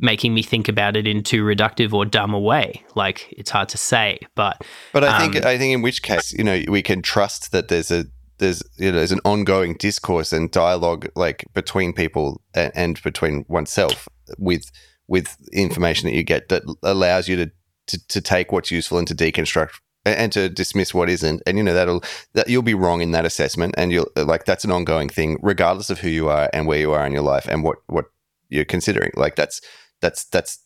making 0.00 0.34
me 0.34 0.42
think 0.42 0.68
about 0.68 0.96
it 0.96 1.06
in 1.06 1.22
too 1.22 1.44
reductive 1.44 1.92
or 1.92 2.04
dumb 2.04 2.32
a 2.32 2.38
way 2.38 2.84
like 2.94 3.32
it's 3.36 3.50
hard 3.50 3.68
to 3.68 3.76
say 3.76 4.18
but 4.36 4.62
but 4.92 5.02
i 5.02 5.18
think 5.18 5.34
um, 5.36 5.42
i 5.44 5.58
think 5.58 5.74
in 5.74 5.82
which 5.82 6.02
case 6.02 6.32
you 6.32 6.44
know 6.44 6.62
we 6.68 6.82
can 6.82 7.02
trust 7.02 7.50
that 7.50 7.66
there's 7.66 7.90
a 7.90 8.04
there's 8.38 8.62
you 8.76 8.90
know 8.90 8.98
there's 8.98 9.12
an 9.12 9.20
ongoing 9.24 9.74
discourse 9.74 10.32
and 10.32 10.50
dialogue 10.50 11.08
like 11.16 11.44
between 11.54 11.92
people 11.92 12.40
and, 12.54 12.72
and 12.74 13.02
between 13.02 13.44
oneself 13.48 14.08
with 14.38 14.70
with 15.06 15.36
information 15.52 16.08
that 16.08 16.14
you 16.14 16.22
get 16.22 16.48
that 16.48 16.62
allows 16.82 17.28
you 17.28 17.36
to, 17.36 17.50
to 17.86 18.08
to 18.08 18.20
take 18.20 18.52
what's 18.52 18.70
useful 18.70 18.98
and 18.98 19.08
to 19.08 19.14
deconstruct 19.14 19.80
and 20.04 20.32
to 20.32 20.48
dismiss 20.48 20.94
what 20.94 21.10
isn't 21.10 21.42
and 21.46 21.58
you 21.58 21.64
know 21.64 21.74
that'll 21.74 22.02
that 22.34 22.48
you'll 22.48 22.62
be 22.62 22.74
wrong 22.74 23.00
in 23.00 23.10
that 23.10 23.26
assessment 23.26 23.74
and 23.76 23.92
you'll 23.92 24.10
like 24.16 24.44
that's 24.44 24.64
an 24.64 24.70
ongoing 24.70 25.08
thing 25.08 25.38
regardless 25.42 25.90
of 25.90 26.00
who 26.00 26.08
you 26.08 26.28
are 26.28 26.48
and 26.52 26.66
where 26.66 26.78
you 26.78 26.92
are 26.92 27.06
in 27.06 27.12
your 27.12 27.22
life 27.22 27.46
and 27.48 27.62
what 27.62 27.78
what 27.86 28.06
you're 28.48 28.64
considering 28.64 29.10
like 29.16 29.36
that's 29.36 29.60
that's 30.00 30.24
that's 30.26 30.64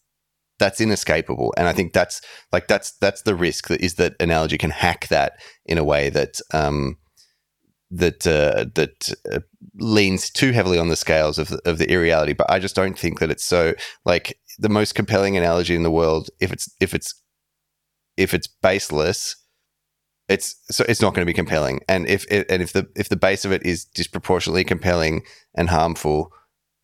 that's 0.59 0.81
inescapable 0.81 1.53
and 1.57 1.67
i 1.67 1.73
think 1.73 1.93
that's 1.93 2.21
like 2.53 2.69
that's 2.69 2.93
that's 2.99 3.23
the 3.23 3.35
risk 3.35 3.69
that 3.69 3.81
is 3.81 3.95
that 3.95 4.15
analogy 4.21 4.59
can 4.59 4.71
hack 4.71 5.09
that 5.09 5.33
in 5.67 5.79
a 5.79 5.85
way 5.85 6.09
that 6.09 6.41
um 6.53 6.97
that 7.93 8.27
uh, 8.27 8.65
that 8.75 9.13
uh, 9.31 9.41
leans 9.75 10.31
too 10.31 10.53
heavily 10.53 10.79
on 10.79 10.89
the 10.89 10.97
scales 10.97 11.39
of 11.39 11.49
the, 11.49 11.61
of 11.67 11.79
the 11.79 11.91
irreality. 11.93 12.33
But 12.33 12.51
I 12.51 12.59
just 12.59 12.75
don't 12.75 12.99
think 12.99 13.21
that 13.21 13.31
it's 13.31 13.45
so 13.45 13.75
like 14.07 14.39
the 14.59 14.71
most 14.71 14.95
compelling 14.95 15.37
analogy 15.37 15.77
in 15.77 15.83
the 15.83 15.91
world. 15.91 16.31
If 16.41 16.53
it's 16.53 16.75
if 16.81 16.95
it's 16.95 17.22
if 18.17 18.35
it's 18.35 18.47
baseless, 18.47 19.37
it's 20.29 20.57
so 20.71 20.85
it's 20.89 21.03
not 21.03 21.15
going 21.15 21.23
to 21.27 21.31
be 21.31 21.35
compelling. 21.35 21.81
And 21.89 22.07
if 22.07 22.25
it, 22.31 22.47
and 22.51 22.63
if 22.63 22.73
the 22.73 22.89
if 22.97 23.09
the 23.09 23.17
base 23.17 23.45
of 23.45 23.53
it 23.53 23.65
is 23.65 23.85
disproportionately 23.85 24.65
compelling 24.65 25.23
and 25.55 25.69
harmful, 25.69 26.33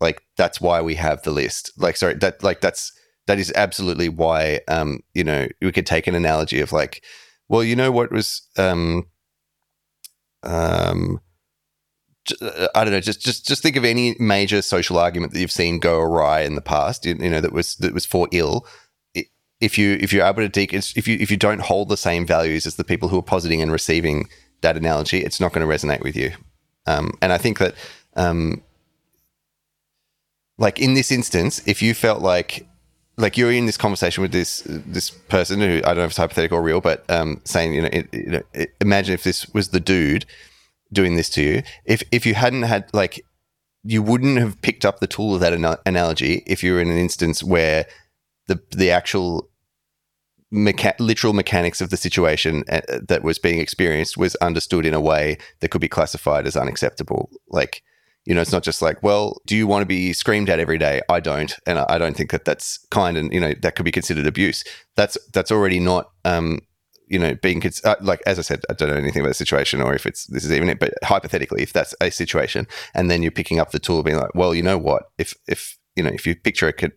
like 0.01 0.23
that's 0.37 0.61
why 0.61 0.81
we 0.81 0.97
have 0.97 1.23
the 1.23 1.31
list. 1.31 1.73
Like 1.77 1.97
sorry, 1.97 2.14
that 2.14 2.43
like 2.43 2.61
that's 2.61 2.93
that 3.27 3.38
is 3.38 3.53
absolutely 3.55 4.09
why 4.09 4.61
um 4.69 5.01
you 5.14 5.23
know 5.23 5.49
we 5.61 5.73
could 5.73 5.87
take 5.87 6.07
an 6.07 6.14
analogy 6.14 6.61
of 6.61 6.73
like 6.73 7.05
well 7.49 7.62
you 7.62 7.77
know 7.77 7.93
what 7.93 8.11
was 8.11 8.43
um 8.57 9.05
um, 10.43 11.21
I 12.75 12.85
don't 12.85 12.93
know. 12.93 13.01
Just 13.01 13.21
just 13.21 13.47
just 13.47 13.62
think 13.62 13.77
of 13.77 13.85
any 13.85 14.14
major 14.19 14.62
social 14.62 14.99
argument 14.99 15.33
that 15.33 15.41
you've 15.41 15.51
seen 15.51 15.79
go 15.79 15.99
awry 15.99 16.41
in 16.41 16.55
the 16.55 16.61
past. 16.61 17.07
You, 17.07 17.17
you 17.19 17.31
know 17.31 17.41
that 17.41 17.53
was 17.53 17.77
that 17.77 17.95
was 17.95 18.05
for 18.05 18.29
ill. 18.33 18.67
If 19.61 19.77
you 19.77 19.99
if 20.01 20.12
you're 20.12 20.25
able 20.25 20.42
to 20.42 20.49
de- 20.49 20.68
if 20.73 21.09
you 21.09 21.16
if 21.21 21.31
you 21.31 21.37
don't 21.37 21.61
hold 21.61 21.88
the 21.88 21.97
same 21.97 22.27
values 22.27 22.66
as 22.66 22.77
the 22.77 22.85
people 22.85 23.09
who 23.09 23.18
are 23.18 23.23
positing 23.23 23.61
and 23.61 23.73
receiving 23.73 24.29
that 24.61 24.77
analogy, 24.77 25.18
it's 25.18 25.40
not 25.40 25.53
going 25.53 25.66
to 25.66 25.73
resonate 25.73 26.03
with 26.03 26.16
you. 26.16 26.33
Um, 26.87 27.12
and 27.21 27.33
I 27.33 27.38
think 27.38 27.59
that, 27.59 27.75
um, 28.16 28.62
like 30.57 30.81
in 30.81 30.94
this 30.94 31.11
instance, 31.11 31.61
if 31.66 31.83
you 31.83 31.92
felt 31.94 32.23
like 32.23 32.66
like 33.16 33.37
you're 33.37 33.53
in 33.53 33.66
this 33.66 33.77
conversation 33.77 34.23
with 34.23 34.33
this 34.33 34.62
this 34.66 35.11
person 35.11 35.61
who 35.61 35.79
I 35.79 35.88
don't 35.88 35.97
know 35.99 36.05
if 36.05 36.11
it's 36.11 36.16
hypothetical 36.16 36.59
or 36.59 36.62
real, 36.62 36.81
but 36.81 37.05
um, 37.11 37.40
saying 37.44 37.75
you 37.75 37.83
know, 37.83 37.88
it, 37.92 38.09
you 38.12 38.27
know 38.27 38.42
it, 38.55 38.75
imagine 38.81 39.12
if 39.12 39.25
this 39.25 39.49
was 39.51 39.68
the 39.71 39.81
dude 39.81 40.25
doing 40.92 41.16
this 41.16 41.29
to 41.31 41.42
you. 41.42 41.62
If 41.85 42.03
if 42.12 42.25
you 42.25 42.35
hadn't 42.35 42.62
had 42.62 42.88
like 42.92 43.25
you 43.85 44.03
wouldn't 44.03 44.38
have 44.38 44.61
picked 44.62 44.85
up 44.85 45.01
the 45.01 45.07
tool 45.07 45.35
of 45.35 45.40
that 45.40 45.53
an- 45.53 45.77
analogy 45.85 46.42
if 46.47 46.62
you 46.62 46.75
were 46.75 46.81
in 46.81 46.90
an 46.90 46.99
instance 46.99 47.42
where 47.42 47.87
the 48.49 48.61
the 48.71 48.91
actual 48.91 49.49
mecha- 50.53 50.99
literal 50.99 51.33
mechanics 51.33 51.81
of 51.81 51.91
the 51.91 51.97
situation 51.97 52.65
uh, 52.71 52.81
that 53.07 53.23
was 53.23 53.39
being 53.39 53.61
experienced 53.61 54.17
was 54.17 54.35
understood 54.37 54.85
in 54.85 54.95
a 54.95 55.01
way 55.01 55.39
that 55.61 55.69
could 55.69 55.81
be 55.81 55.89
classified 55.89 56.47
as 56.47 56.57
unacceptable. 56.57 57.31
Like 57.49 57.83
you 58.25 58.35
know, 58.35 58.43
it's 58.43 58.53
not 58.53 58.63
just 58.63 58.83
like, 58.83 59.03
well, 59.03 59.41
do 59.47 59.57
you 59.57 59.67
want 59.67 59.81
to 59.81 59.87
be 59.87 60.13
screamed 60.13 60.51
at 60.51 60.61
every 60.61 60.77
day? 60.77 61.01
I 61.09 61.19
don't, 61.19 61.55
and 61.67 61.79
I 61.79 61.97
don't 61.97 62.15
think 62.15 62.31
that 62.31 62.45
that's 62.45 62.77
kind, 62.91 63.17
and 63.17 63.33
you 63.33 63.41
know, 63.41 63.55
that 63.63 63.75
could 63.75 63.87
be 63.87 63.91
considered 63.91 64.27
abuse. 64.27 64.65
That's 64.97 65.17
that's 65.33 65.51
already 65.51 65.81
not, 65.81 66.11
um, 66.27 66.61
you 67.07 67.19
know, 67.19 67.37
being 67.37 67.63
cons- 67.63 67.83
uh, 67.85 67.95
like 68.03 68.21
as 68.27 68.39
I 68.39 68.43
said, 68.43 68.61
I 68.69 68.75
don't 68.75 68.91
know 68.91 68.97
anything 68.97 69.23
about 69.23 69.31
the 69.31 69.35
situation 69.35 69.81
or 69.81 69.95
if 69.95 70.05
it's 70.05 70.27
this 70.27 70.45
is 70.45 70.53
even 70.53 70.69
it, 70.69 70.79
but 70.79 70.93
hypothetically, 71.03 71.63
if 71.63 71.73
that's 71.73 71.95
a 72.03 72.11
situation, 72.11 72.67
and 72.93 73.11
then 73.11 73.23
you're 73.23 73.33
picking 73.33 73.61
up 73.61 73.71
the 73.71 73.79
tool, 73.79 74.03
being 74.03 74.19
like, 74.19 74.35
well, 74.35 74.55
you 74.55 74.63
know 74.63 74.77
what, 74.77 75.05
if 75.17 75.35
if 75.47 75.79
you 75.97 76.03
know, 76.03 76.11
if 76.11 76.27
you 76.27 76.37
picture 76.37 76.69
a 76.69 76.91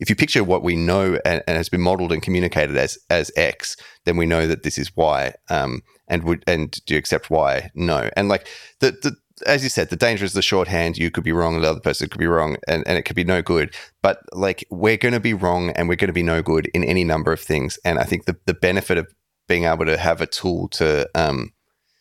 if 0.00 0.08
you 0.08 0.16
picture 0.16 0.44
what 0.44 0.62
we 0.62 0.76
know 0.76 1.18
and, 1.24 1.42
and, 1.46 1.56
has 1.56 1.68
been 1.68 1.80
modeled 1.80 2.12
and 2.12 2.22
communicated 2.22 2.76
as 2.76 2.98
as 3.10 3.30
X, 3.36 3.76
then 4.04 4.16
we 4.16 4.26
know 4.26 4.46
that 4.46 4.62
this 4.62 4.78
is 4.78 4.94
Y. 4.96 5.32
Um, 5.48 5.82
and 6.08 6.24
would 6.24 6.44
and 6.46 6.70
do 6.86 6.94
you 6.94 6.98
accept 6.98 7.30
Y? 7.30 7.70
No. 7.74 8.10
And 8.16 8.28
like 8.28 8.46
the 8.80 8.92
the 8.92 9.16
as 9.44 9.62
you 9.62 9.68
said, 9.68 9.90
the 9.90 9.96
danger 9.96 10.24
is 10.24 10.32
the 10.32 10.42
shorthand. 10.42 10.96
You 10.96 11.10
could 11.10 11.24
be 11.24 11.32
wrong, 11.32 11.60
the 11.60 11.68
other 11.68 11.80
person 11.80 12.08
could 12.08 12.18
be 12.18 12.26
wrong, 12.26 12.56
and, 12.66 12.86
and 12.86 12.96
it 12.96 13.02
could 13.02 13.16
be 13.16 13.24
no 13.24 13.42
good. 13.42 13.74
But 14.02 14.20
like 14.32 14.64
we're 14.70 14.96
going 14.96 15.14
to 15.14 15.20
be 15.20 15.34
wrong, 15.34 15.70
and 15.70 15.88
we're 15.88 15.96
going 15.96 16.08
to 16.08 16.14
be 16.14 16.22
no 16.22 16.42
good 16.42 16.70
in 16.72 16.84
any 16.84 17.04
number 17.04 17.32
of 17.32 17.40
things. 17.40 17.78
And 17.84 17.98
I 17.98 18.04
think 18.04 18.24
the 18.24 18.36
the 18.46 18.54
benefit 18.54 18.98
of 18.98 19.06
being 19.48 19.64
able 19.64 19.84
to 19.84 19.96
have 19.96 20.20
a 20.20 20.26
tool 20.26 20.68
to, 20.68 21.08
um, 21.14 21.52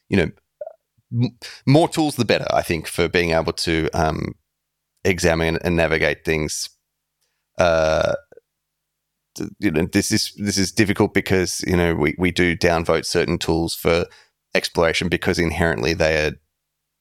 you 0.10 0.18
know, 0.18 0.32
m- 1.14 1.38
more 1.66 1.88
tools 1.88 2.16
the 2.16 2.26
better. 2.26 2.48
I 2.52 2.62
think 2.62 2.88
for 2.88 3.08
being 3.08 3.32
able 3.32 3.54
to 3.54 3.90
um, 3.94 4.34
examine 5.04 5.58
and 5.64 5.76
navigate 5.76 6.26
things. 6.26 6.70
Uh, 7.58 8.16
you 9.60 9.72
know, 9.72 9.86
this 9.86 10.12
is 10.12 10.34
this 10.38 10.58
is 10.58 10.72
difficult 10.72 11.14
because 11.14 11.62
you 11.68 11.76
know 11.76 11.94
we 11.94 12.16
we 12.18 12.32
do 12.32 12.56
downvote 12.56 13.06
certain 13.06 13.38
tools 13.38 13.76
for 13.76 14.06
exploration 14.54 15.10
because 15.10 15.38
inherently 15.38 15.94
they 15.94 16.26
are 16.26 16.32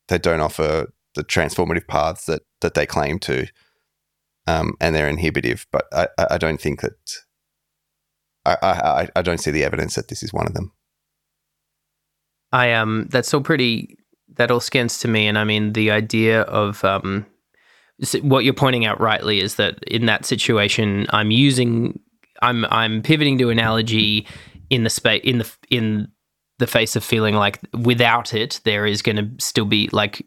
they 0.09 0.19
don't 0.19 0.41
offer 0.41 0.93
the 1.15 1.25
transformative 1.25 1.87
paths 1.87 2.27
that 2.27 2.43
that 2.61 2.75
they 2.75 2.87
claim 2.87 3.19
to, 3.21 3.47
um, 4.47 4.75
and 4.81 4.95
they're 4.95 5.09
inhibitive. 5.09 5.67
But 5.71 5.87
I, 5.93 6.09
I 6.31 6.39
don't 6.39 6.61
think 6.61 6.81
that 6.81 6.93
I, 8.45 8.57
I 8.63 9.09
I 9.17 9.23
don't 9.23 9.39
see 9.39 9.51
the 9.51 9.65
evidence 9.65 9.95
that 9.95 10.09
this 10.09 10.23
is 10.23 10.33
one 10.33 10.47
of 10.47 10.55
them. 10.55 10.73
I 12.53 12.73
um 12.73 13.09
that's 13.11 13.33
all 13.33 13.41
pretty 13.41 13.97
that 14.37 14.51
all 14.51 14.61
scans 14.61 14.99
to 14.99 15.09
me, 15.09 15.27
and 15.27 15.39
I 15.39 15.45
mean 15.45 15.73
the 15.73 15.91
idea 15.91 16.43
of 16.43 16.85
um 16.85 17.27
what 18.23 18.45
you're 18.45 18.55
pointing 18.55 18.85
out 18.85 19.01
rightly 19.01 19.41
is 19.41 19.57
that 19.57 19.83
in 19.85 20.07
that 20.07 20.25
situation 20.25 21.07
I'm 21.11 21.31
using 21.31 21.99
I'm 22.43 22.65
I'm 22.67 23.03
pivoting 23.03 23.39
to 23.39 23.51
analogy 23.51 24.27
in 24.71 24.85
the 24.85 24.91
space 24.91 25.23
in 25.25 25.39
the 25.39 25.51
in 25.71 26.09
the 26.59 26.67
face 26.67 26.97
of 26.97 27.05
feeling 27.05 27.35
like 27.35 27.61
without 27.73 28.33
it, 28.35 28.61
there 28.65 28.87
is 28.87 29.03
going 29.03 29.17
to 29.17 29.45
still 29.45 29.65
be 29.65 29.89
like 29.93 30.25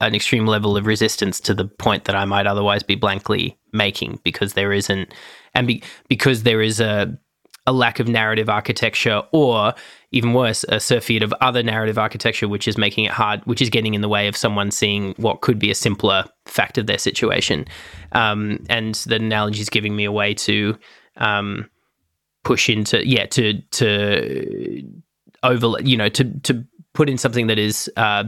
an 0.00 0.14
extreme 0.14 0.46
level 0.46 0.76
of 0.76 0.86
resistance 0.86 1.40
to 1.40 1.54
the 1.54 1.64
point 1.64 2.04
that 2.04 2.16
I 2.16 2.24
might 2.24 2.46
otherwise 2.46 2.82
be 2.82 2.94
blankly 2.94 3.58
making 3.72 4.20
because 4.22 4.52
there 4.52 4.72
isn't, 4.72 5.12
and 5.54 5.66
be, 5.66 5.82
because 6.08 6.42
there 6.42 6.60
is 6.60 6.80
a 6.80 7.16
a 7.66 7.72
lack 7.72 7.98
of 7.98 8.08
narrative 8.08 8.48
architecture, 8.48 9.22
or 9.32 9.72
even 10.10 10.34
worse, 10.34 10.64
a 10.68 10.78
surfeit 10.78 11.22
of 11.22 11.32
other 11.40 11.62
narrative 11.62 11.98
architecture, 11.98 12.46
which 12.46 12.68
is 12.68 12.76
making 12.76 13.04
it 13.04 13.10
hard, 13.10 13.40
which 13.46 13.62
is 13.62 13.70
getting 13.70 13.94
in 13.94 14.00
the 14.00 14.08
way 14.08 14.28
of 14.28 14.36
someone 14.36 14.70
seeing 14.70 15.14
what 15.16 15.40
could 15.40 15.58
be 15.58 15.70
a 15.70 15.74
simpler 15.74 16.24
fact 16.44 16.76
of 16.78 16.86
their 16.86 16.98
situation. 16.98 17.66
Um, 18.12 18.64
and 18.68 18.94
the 19.06 19.16
analogy 19.16 19.60
is 19.60 19.70
giving 19.70 19.96
me 19.96 20.04
a 20.04 20.12
way 20.12 20.34
to 20.34 20.76
um, 21.16 21.70
push 22.42 22.68
into, 22.68 23.06
yeah, 23.06 23.26
to 23.26 23.60
to 23.60 25.02
over, 25.42 25.74
you 25.80 25.96
know, 25.96 26.08
to 26.10 26.24
to 26.40 26.64
put 26.92 27.08
in 27.08 27.18
something 27.18 27.46
that 27.46 27.58
is 27.58 27.90
uh, 27.96 28.24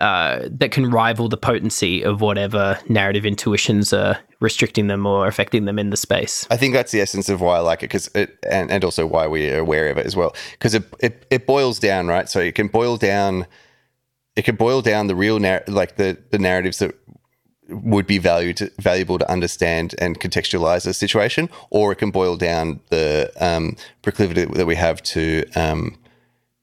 uh, 0.00 0.48
that 0.50 0.70
can 0.70 0.90
rival 0.90 1.28
the 1.28 1.36
potency 1.36 2.02
of 2.04 2.20
whatever 2.20 2.78
narrative 2.88 3.26
intuitions 3.26 3.92
are 3.92 4.18
restricting 4.40 4.86
them 4.86 5.04
or 5.06 5.26
affecting 5.26 5.64
them 5.64 5.78
in 5.78 5.90
the 5.90 5.96
space. 5.96 6.46
I 6.50 6.56
think 6.56 6.74
that's 6.74 6.92
the 6.92 7.00
essence 7.00 7.28
of 7.28 7.40
why 7.40 7.56
I 7.56 7.60
like 7.60 7.80
it, 7.80 7.86
because 7.86 8.08
it, 8.14 8.38
and 8.48 8.70
and 8.70 8.84
also 8.84 9.06
why 9.06 9.26
we're 9.26 9.58
aware 9.58 9.88
of 9.90 9.98
it 9.98 10.06
as 10.06 10.14
well, 10.14 10.34
because 10.52 10.74
it, 10.74 10.84
it 11.00 11.26
it 11.30 11.46
boils 11.46 11.78
down 11.78 12.06
right. 12.06 12.28
So 12.28 12.38
it 12.40 12.54
can 12.54 12.68
boil 12.68 12.96
down, 12.96 13.46
it 14.36 14.44
can 14.44 14.56
boil 14.56 14.82
down 14.82 15.08
the 15.08 15.16
real 15.16 15.38
narr- 15.40 15.64
like 15.66 15.96
the 15.96 16.16
the 16.30 16.38
narratives 16.38 16.78
that 16.78 16.94
would 17.68 18.06
be 18.06 18.18
valued 18.18 18.70
valuable 18.78 19.18
to 19.18 19.30
understand 19.30 19.94
and 19.98 20.20
contextualize 20.20 20.86
a 20.86 20.94
situation, 20.94 21.50
or 21.70 21.92
it 21.92 21.96
can 21.96 22.10
boil 22.10 22.36
down 22.36 22.80
the 22.90 23.30
um, 23.40 23.76
proclivity 24.02 24.44
that 24.44 24.66
we 24.66 24.76
have 24.76 25.02
to 25.02 25.44
um, 25.56 25.98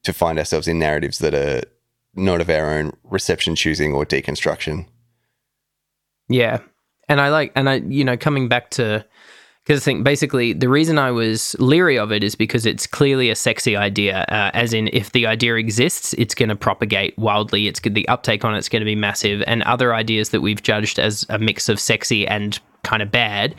to 0.04 0.12
find 0.12 0.38
ourselves 0.38 0.66
in 0.66 0.78
narratives 0.78 1.18
that 1.18 1.34
are 1.34 1.62
not 2.16 2.40
of 2.40 2.50
our 2.50 2.70
own 2.74 2.92
reception 3.04 3.54
choosing 3.54 3.92
or 3.92 4.04
deconstruction. 4.04 4.86
Yeah. 6.28 6.58
And 7.08 7.20
I 7.20 7.28
like, 7.28 7.52
and 7.54 7.68
I, 7.68 7.74
you 7.76 8.04
know, 8.04 8.16
coming 8.16 8.48
back 8.48 8.70
to, 8.70 9.04
because 9.64 9.82
I 9.82 9.84
think 9.84 10.04
basically 10.04 10.52
the 10.52 10.68
reason 10.68 10.98
I 10.98 11.10
was 11.10 11.54
leery 11.58 11.98
of 11.98 12.12
it 12.12 12.24
is 12.24 12.34
because 12.34 12.66
it's 12.66 12.86
clearly 12.86 13.30
a 13.30 13.34
sexy 13.34 13.76
idea. 13.76 14.24
Uh, 14.28 14.50
as 14.54 14.72
in, 14.72 14.88
if 14.92 15.12
the 15.12 15.26
idea 15.26 15.56
exists, 15.56 16.14
it's 16.14 16.34
going 16.34 16.48
to 16.48 16.56
propagate 16.56 17.16
wildly. 17.18 17.66
It's 17.66 17.80
the 17.80 18.08
uptake 18.08 18.44
on 18.44 18.54
it's 18.54 18.68
going 18.68 18.80
to 18.80 18.86
be 18.86 18.96
massive. 18.96 19.42
And 19.46 19.62
other 19.64 19.94
ideas 19.94 20.30
that 20.30 20.40
we've 20.40 20.62
judged 20.62 20.98
as 20.98 21.26
a 21.28 21.38
mix 21.38 21.68
of 21.68 21.78
sexy 21.78 22.26
and 22.26 22.58
kind 22.82 23.02
of 23.02 23.10
bad, 23.10 23.54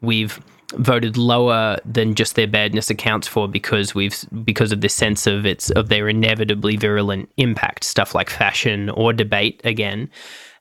we've 0.00 0.40
voted 0.76 1.16
lower 1.16 1.78
than 1.84 2.14
just 2.14 2.34
their 2.36 2.46
badness 2.46 2.90
accounts 2.90 3.26
for 3.26 3.48
because 3.48 3.94
we've 3.94 4.24
because 4.44 4.72
of 4.72 4.80
this 4.80 4.94
sense 4.94 5.26
of 5.26 5.44
its 5.44 5.70
of 5.70 5.88
their 5.88 6.08
inevitably 6.08 6.76
virulent 6.76 7.30
impact. 7.36 7.84
Stuff 7.84 8.14
like 8.14 8.30
fashion 8.30 8.90
or 8.90 9.12
debate 9.12 9.60
again 9.64 10.10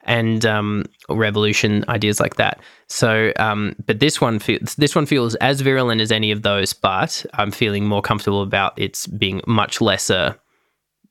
and 0.03 0.45
um, 0.45 0.85
revolution 1.09 1.85
ideas 1.87 2.19
like 2.19 2.35
that. 2.35 2.59
So, 2.87 3.31
um, 3.37 3.75
but 3.85 3.99
this 3.99 4.19
one 4.19 4.39
feels 4.39 4.75
this 4.75 4.95
one 4.95 5.05
feels 5.05 5.35
as 5.35 5.61
virulent 5.61 6.01
as 6.01 6.11
any 6.11 6.31
of 6.31 6.41
those, 6.41 6.73
but 6.73 7.25
I'm 7.35 7.51
feeling 7.51 7.85
more 7.85 8.01
comfortable 8.01 8.41
about 8.41 8.77
its 8.77 9.07
being 9.07 9.41
much 9.45 9.81
lesser 9.81 10.35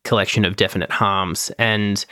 collection 0.04 0.44
of 0.44 0.56
definite 0.56 0.90
harms 0.90 1.50
and 1.58 2.04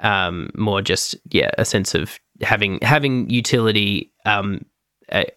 um, 0.00 0.50
more 0.56 0.82
just 0.82 1.16
yeah 1.30 1.50
a 1.58 1.64
sense 1.64 1.94
of 1.94 2.18
having 2.40 2.78
having 2.82 3.28
utility 3.30 4.10
um, 4.26 4.64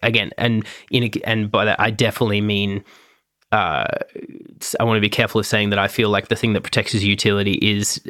again 0.02 0.30
and 0.38 0.64
in 0.90 1.10
and 1.24 1.50
by 1.50 1.64
that 1.64 1.78
I 1.80 1.90
definitely 1.90 2.40
mean 2.40 2.84
uh, 3.52 3.86
I 4.80 4.84
want 4.84 4.96
to 4.96 5.00
be 5.00 5.08
careful 5.08 5.38
of 5.38 5.46
saying 5.46 5.70
that 5.70 5.78
I 5.78 5.88
feel 5.88 6.10
like 6.10 6.28
the 6.28 6.36
thing 6.36 6.52
that 6.54 6.62
protects 6.62 6.92
his 6.92 7.04
utility 7.04 7.54
is 7.62 8.00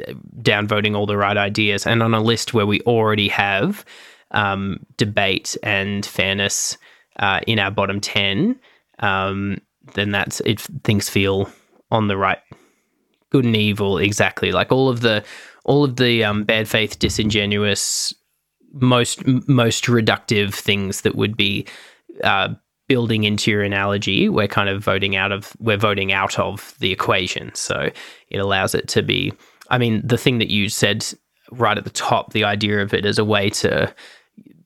downvoting 0.41 0.95
all 0.95 1.05
the 1.05 1.17
right 1.17 1.37
ideas. 1.37 1.85
And 1.85 2.01
on 2.01 2.13
a 2.13 2.21
list 2.21 2.53
where 2.53 2.65
we 2.65 2.81
already 2.81 3.27
have 3.27 3.85
um, 4.31 4.79
debate 4.97 5.55
and 5.61 6.05
fairness 6.05 6.77
uh, 7.19 7.41
in 7.45 7.59
our 7.59 7.71
bottom 7.71 8.01
10, 8.01 8.59
um, 8.99 9.59
then 9.93 10.11
that's 10.11 10.41
if 10.41 10.67
things 10.83 11.07
feel 11.07 11.49
on 11.91 12.07
the 12.07 12.17
right, 12.17 12.39
good 13.29 13.45
and 13.45 13.55
evil, 13.55 13.99
exactly. 13.99 14.51
Like 14.51 14.71
all 14.71 14.89
of 14.89 15.01
the, 15.01 15.23
all 15.65 15.83
of 15.83 15.97
the 15.97 16.23
um, 16.23 16.45
bad 16.45 16.67
faith, 16.67 16.97
disingenuous, 16.97 18.13
most, 18.73 19.25
most 19.25 19.85
reductive 19.85 20.53
things 20.53 21.01
that 21.01 21.15
would 21.15 21.35
be 21.35 21.65
uh, 22.23 22.49
building 22.87 23.23
into 23.23 23.51
your 23.51 23.63
analogy, 23.63 24.29
we're 24.29 24.47
kind 24.47 24.69
of 24.69 24.83
voting 24.83 25.15
out 25.15 25.31
of 25.31 25.55
we're 25.59 25.77
voting 25.77 26.11
out 26.11 26.39
of 26.39 26.73
the 26.79 26.91
equation. 26.91 27.53
So 27.53 27.89
it 28.29 28.37
allows 28.37 28.73
it 28.73 28.87
to 28.89 29.01
be. 29.01 29.33
I 29.69 29.77
mean, 29.77 30.01
the 30.05 30.17
thing 30.17 30.37
that 30.39 30.49
you 30.49 30.69
said 30.69 31.05
right 31.51 31.77
at 31.77 31.83
the 31.83 31.89
top, 31.89 32.33
the 32.33 32.43
idea 32.43 32.81
of 32.81 32.93
it 32.93 33.05
as 33.05 33.19
a 33.19 33.25
way 33.25 33.49
to 33.49 33.93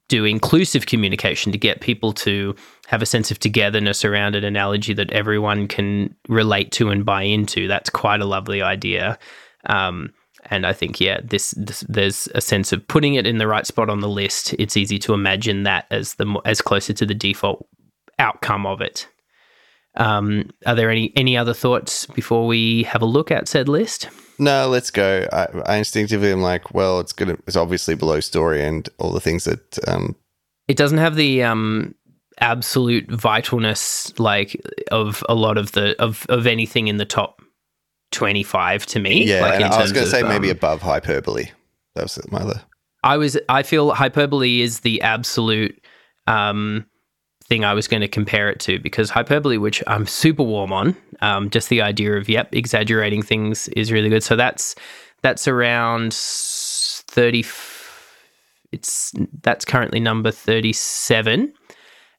do 0.07 0.25
inclusive 0.25 0.87
communication 0.87 1.51
to 1.51 1.57
get 1.57 1.79
people 1.79 2.11
to 2.11 2.53
have 2.87 3.01
a 3.01 3.05
sense 3.05 3.31
of 3.31 3.39
togetherness 3.39 4.03
around 4.03 4.35
an 4.35 4.43
analogy 4.43 4.93
that 4.93 5.11
everyone 5.11 5.67
can 5.67 6.13
relate 6.27 6.71
to 6.73 6.89
and 6.89 7.05
buy 7.05 7.23
into. 7.23 7.67
That's 7.67 7.89
quite 7.89 8.19
a 8.19 8.25
lovely 8.25 8.61
idea. 8.61 9.17
Um, 9.67 10.11
and 10.51 10.67
I 10.67 10.73
think, 10.73 10.99
yeah, 10.99 11.21
this, 11.23 11.51
this, 11.57 11.85
there's 11.87 12.27
a 12.35 12.41
sense 12.41 12.73
of 12.73 12.85
putting 12.87 13.15
it 13.15 13.25
in 13.25 13.37
the 13.37 13.47
right 13.47 13.65
spot 13.65 13.89
on 13.89 14.01
the 14.01 14.09
list. 14.09 14.53
It's 14.59 14.75
easy 14.75 14.99
to 14.99 15.13
imagine 15.13 15.63
that 15.63 15.85
as 15.89 16.15
the 16.15 16.39
as 16.43 16.61
closer 16.61 16.91
to 16.91 17.05
the 17.05 17.15
default 17.15 17.65
outcome 18.19 18.65
of 18.67 18.81
it. 18.81 19.07
Um, 19.95 20.51
are 20.65 20.75
there 20.75 20.91
any 20.91 21.13
any 21.15 21.37
other 21.37 21.53
thoughts 21.53 22.05
before 22.05 22.47
we 22.47 22.83
have 22.83 23.01
a 23.01 23.05
look 23.05 23.31
at 23.31 23.47
said 23.47 23.69
list? 23.69 24.09
No, 24.37 24.67
let's 24.67 24.91
go. 24.91 25.25
I, 25.31 25.47
I 25.65 25.75
instinctively 25.77 26.31
am 26.31 26.41
like, 26.41 26.73
well, 26.73 26.99
it's 26.99 27.13
gonna 27.13 27.37
it's 27.47 27.55
obviously 27.55 27.95
below 27.95 28.19
story 28.19 28.61
and 28.63 28.87
all 28.99 29.11
the 29.11 29.21
things 29.21 29.45
that 29.45 29.79
um, 29.87 30.15
it 30.67 30.75
doesn't 30.75 30.97
have 30.97 31.15
the 31.15 31.43
um, 31.43 31.95
absolute 32.41 33.07
vitalness 33.07 34.17
like 34.19 34.61
of 34.91 35.23
a 35.29 35.35
lot 35.35 35.57
of 35.57 35.71
the 35.71 35.95
of 36.01 36.25
of 36.27 36.45
anything 36.45 36.89
in 36.89 36.97
the 36.97 37.05
top 37.05 37.40
twenty 38.11 38.43
five 38.43 38.85
to 38.87 38.99
me. 38.99 39.25
Yeah, 39.25 39.41
like 39.41 39.61
I 39.61 39.81
was 39.81 39.91
going 39.91 40.05
to 40.05 40.11
say 40.11 40.21
um, 40.21 40.29
maybe 40.29 40.49
above 40.49 40.81
hyperbole. 40.81 41.45
That 41.95 42.03
was 42.03 42.19
my 42.31 42.39
other. 42.39 42.61
I 43.03 43.17
was. 43.17 43.37
I 43.49 43.63
feel 43.63 43.91
hyperbole 43.91 44.61
is 44.61 44.81
the 44.81 45.01
absolute. 45.01 45.77
Um, 46.27 46.85
thing 47.51 47.65
I 47.65 47.73
was 47.73 47.85
going 47.85 47.99
to 47.99 48.07
compare 48.07 48.49
it 48.49 48.61
to 48.61 48.79
because 48.79 49.09
hyperbole, 49.09 49.57
which 49.57 49.83
I'm 49.85 50.07
super 50.07 50.43
warm 50.43 50.71
on, 50.71 50.95
um, 51.19 51.49
just 51.49 51.67
the 51.67 51.81
idea 51.81 52.15
of 52.15 52.29
yep, 52.29 52.47
exaggerating 52.55 53.21
things 53.21 53.67
is 53.69 53.91
really 53.91 54.07
good. 54.07 54.23
So 54.23 54.37
that's 54.37 54.73
that's 55.21 55.49
around 55.49 56.13
thirty. 56.13 57.43
It's 58.71 59.13
that's 59.41 59.65
currently 59.65 59.99
number 59.99 60.31
thirty-seven, 60.31 61.51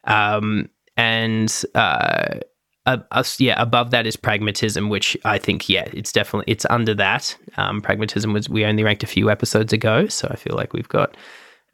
um, 0.04 0.68
and 0.98 1.64
uh, 1.74 2.40
uh, 2.86 2.98
us, 3.12 3.38
yeah, 3.38 3.60
above 3.60 3.90
that 3.92 4.06
is 4.06 4.16
pragmatism, 4.16 4.88
which 4.88 5.16
I 5.24 5.38
think, 5.38 5.68
yeah, 5.68 5.88
it's 5.92 6.12
definitely 6.12 6.52
it's 6.52 6.66
under 6.68 6.94
that. 6.94 7.36
Um, 7.56 7.80
pragmatism 7.80 8.32
was 8.32 8.48
we 8.48 8.64
only 8.64 8.82
ranked 8.82 9.04
a 9.04 9.06
few 9.06 9.30
episodes 9.30 9.72
ago, 9.72 10.08
so 10.08 10.28
I 10.30 10.36
feel 10.36 10.56
like 10.56 10.72
we've 10.72 10.88
got 10.88 11.16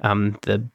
um, 0.00 0.38
the 0.42 0.66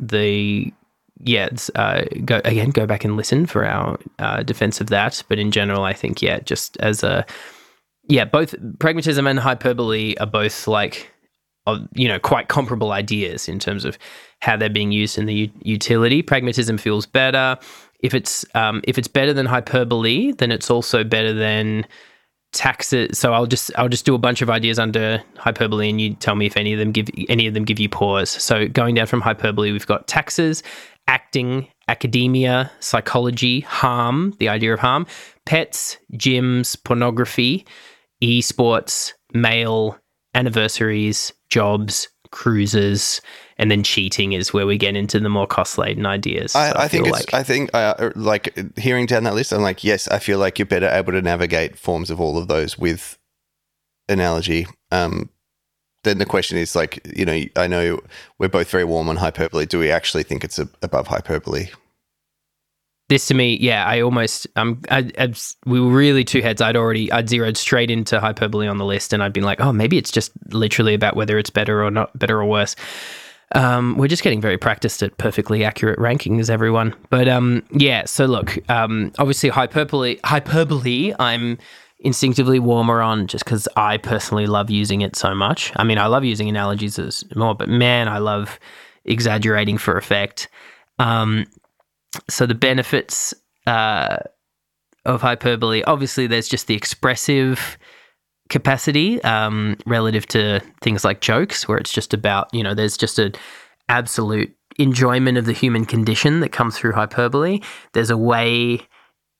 the 0.00 0.72
yeah, 1.20 1.48
uh, 1.74 2.02
go 2.24 2.40
again, 2.44 2.70
go 2.70 2.86
back 2.86 3.04
and 3.04 3.16
listen 3.16 3.46
for 3.46 3.64
our 3.64 3.98
uh, 4.18 4.42
defense 4.42 4.80
of 4.80 4.88
that. 4.88 5.22
But 5.28 5.38
in 5.38 5.50
general, 5.50 5.84
I 5.84 5.92
think 5.92 6.20
yeah, 6.20 6.40
just 6.40 6.76
as 6.78 7.02
a 7.02 7.24
yeah, 8.08 8.24
both 8.24 8.54
pragmatism 8.78 9.26
and 9.26 9.38
hyperbole 9.38 10.16
are 10.16 10.26
both 10.26 10.66
like 10.66 11.12
you 11.94 12.06
know 12.06 12.18
quite 12.18 12.48
comparable 12.48 12.92
ideas 12.92 13.48
in 13.48 13.58
terms 13.58 13.84
of 13.84 13.98
how 14.40 14.56
they're 14.56 14.68
being 14.68 14.92
used 14.92 15.18
in 15.18 15.26
the 15.26 15.34
u- 15.34 15.50
utility. 15.62 16.22
Pragmatism 16.22 16.78
feels 16.78 17.06
better. 17.06 17.58
If 18.06 18.14
it's 18.14 18.44
um, 18.54 18.82
if 18.84 18.98
it's 18.98 19.08
better 19.08 19.32
than 19.32 19.46
hyperbole, 19.46 20.30
then 20.32 20.52
it's 20.52 20.70
also 20.70 21.02
better 21.02 21.32
than 21.34 21.84
taxes. 22.52 23.18
So 23.18 23.32
I'll 23.32 23.46
just 23.46 23.72
I'll 23.76 23.88
just 23.88 24.06
do 24.06 24.14
a 24.14 24.18
bunch 24.18 24.42
of 24.42 24.48
ideas 24.48 24.78
under 24.78 25.20
hyperbole, 25.36 25.90
and 25.90 26.00
you 26.00 26.14
tell 26.14 26.36
me 26.36 26.46
if 26.46 26.56
any 26.56 26.72
of 26.72 26.78
them 26.78 26.92
give 26.92 27.08
any 27.28 27.48
of 27.48 27.54
them 27.54 27.64
give 27.64 27.80
you 27.80 27.88
pause. 27.88 28.30
So 28.30 28.68
going 28.68 28.94
down 28.94 29.06
from 29.08 29.22
hyperbole, 29.22 29.72
we've 29.72 29.88
got 29.88 30.06
taxes, 30.06 30.62
acting, 31.08 31.66
academia, 31.88 32.70
psychology, 32.78 33.60
harm, 33.60 34.34
the 34.38 34.48
idea 34.48 34.72
of 34.72 34.78
harm, 34.78 35.04
pets, 35.44 35.98
gyms, 36.12 36.76
pornography, 36.84 37.66
esports, 38.22 39.14
mail, 39.34 39.98
anniversaries, 40.32 41.32
jobs, 41.48 42.08
cruises, 42.30 43.20
and 43.58 43.70
then 43.70 43.82
cheating 43.82 44.32
is 44.32 44.52
where 44.52 44.66
we 44.66 44.76
get 44.76 44.96
into 44.96 45.18
the 45.18 45.28
more 45.28 45.46
cost 45.46 45.78
laden 45.78 46.06
ideas. 46.06 46.54
I, 46.54 46.70
I, 46.70 46.84
I 46.84 46.88
think 46.88 47.08
like. 47.08 47.32
I 47.34 47.42
think 47.42 47.70
uh, 47.74 48.10
like 48.14 48.78
hearing 48.78 49.06
down 49.06 49.24
that 49.24 49.34
list, 49.34 49.52
I'm 49.52 49.62
like, 49.62 49.82
yes, 49.82 50.08
I 50.08 50.18
feel 50.18 50.38
like 50.38 50.58
you're 50.58 50.66
better 50.66 50.88
able 50.88 51.12
to 51.12 51.22
navigate 51.22 51.78
forms 51.78 52.10
of 52.10 52.20
all 52.20 52.38
of 52.38 52.48
those 52.48 52.78
with 52.78 53.18
analogy. 54.08 54.66
Um, 54.90 55.30
then 56.04 56.18
the 56.18 56.26
question 56.26 56.58
is 56.58 56.76
like, 56.76 57.00
you 57.16 57.24
know, 57.24 57.42
I 57.56 57.66
know 57.66 58.00
we're 58.38 58.48
both 58.48 58.70
very 58.70 58.84
warm 58.84 59.08
on 59.08 59.16
hyperbole. 59.16 59.66
Do 59.66 59.78
we 59.78 59.90
actually 59.90 60.22
think 60.22 60.44
it's 60.44 60.58
a, 60.58 60.68
above 60.82 61.08
hyperbole? 61.08 61.68
This 63.08 63.26
to 63.26 63.34
me, 63.34 63.56
yeah, 63.60 63.84
I 63.86 64.00
almost, 64.00 64.48
um, 64.56 64.82
I, 64.90 65.10
I, 65.16 65.32
we 65.64 65.80
were 65.80 65.90
really 65.90 66.24
two 66.24 66.42
heads. 66.42 66.60
I'd 66.60 66.76
already, 66.76 67.10
I'd 67.12 67.28
zeroed 67.28 67.56
straight 67.56 67.90
into 67.90 68.18
hyperbole 68.18 68.66
on 68.66 68.78
the 68.78 68.84
list, 68.84 69.12
and 69.12 69.22
I'd 69.22 69.32
been 69.32 69.44
like, 69.44 69.60
oh, 69.60 69.72
maybe 69.72 69.96
it's 69.96 70.10
just 70.10 70.32
literally 70.52 70.92
about 70.92 71.14
whether 71.14 71.38
it's 71.38 71.50
better 71.50 71.84
or 71.84 71.90
not, 71.90 72.16
better 72.18 72.40
or 72.40 72.46
worse. 72.46 72.74
Um, 73.54 73.96
we're 73.96 74.08
just 74.08 74.22
getting 74.22 74.40
very 74.40 74.58
practiced 74.58 75.02
at 75.02 75.16
perfectly 75.18 75.64
accurate 75.64 75.98
rankings, 75.98 76.50
everyone. 76.50 76.94
But 77.10 77.28
um, 77.28 77.62
yeah, 77.72 78.04
so 78.04 78.26
look, 78.26 78.58
um, 78.68 79.12
obviously 79.18 79.50
hyperbole, 79.50 80.18
hyperbole, 80.24 81.14
I'm 81.18 81.58
instinctively 82.00 82.58
warmer 82.58 83.00
on 83.00 83.26
just 83.26 83.44
because 83.44 83.68
I 83.76 83.98
personally 83.98 84.46
love 84.46 84.70
using 84.70 85.00
it 85.00 85.16
so 85.16 85.34
much. 85.34 85.72
I 85.76 85.84
mean, 85.84 85.98
I 85.98 86.06
love 86.06 86.24
using 86.24 86.48
analogies 86.48 86.98
as 86.98 87.24
more, 87.34 87.54
but 87.54 87.68
man, 87.68 88.08
I 88.08 88.18
love 88.18 88.58
exaggerating 89.04 89.78
for 89.78 89.96
effect. 89.96 90.48
Um, 90.98 91.46
so 92.28 92.46
the 92.46 92.54
benefits 92.54 93.32
uh, 93.66 94.18
of 95.04 95.22
hyperbole, 95.22 95.82
obviously, 95.84 96.26
there's 96.26 96.48
just 96.48 96.66
the 96.66 96.74
expressive 96.74 97.78
capacity 98.48 99.22
um, 99.22 99.76
relative 99.86 100.26
to 100.28 100.60
things 100.80 101.04
like 101.04 101.20
jokes, 101.20 101.68
where 101.68 101.78
it's 101.78 101.92
just 101.92 102.14
about 102.14 102.52
you 102.52 102.62
know, 102.62 102.74
there's 102.74 102.96
just 102.96 103.18
an 103.18 103.32
absolute 103.88 104.54
enjoyment 104.78 105.38
of 105.38 105.46
the 105.46 105.52
human 105.52 105.84
condition 105.84 106.40
that 106.40 106.52
comes 106.52 106.76
through 106.78 106.92
hyperbole. 106.92 107.60
There's 107.92 108.10
a 108.10 108.16
way 108.16 108.86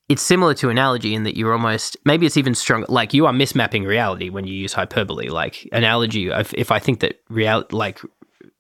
it's 0.09 0.23
similar 0.23 0.55
to 0.55 0.71
analogy 0.71 1.15
in 1.15 1.25
that 1.25 1.37
you're 1.37 1.53
almost 1.53 1.97
maybe 2.05 2.27
it's 2.27 2.37
even 2.37 2.55
stronger 2.55 2.87
like 2.89 3.13
you 3.13 3.27
are 3.27 3.33
mismapping 3.33 3.87
reality 3.87 4.29
when 4.29 4.47
you 4.47 4.55
use 4.55 4.73
hyperbole. 4.73 5.29
Like 5.29 5.69
analogy 5.73 6.29
if, 6.29 6.55
if 6.55 6.71
i 6.71 6.79
think 6.79 7.01
that 7.01 7.21
real 7.29 7.65
like 7.71 8.01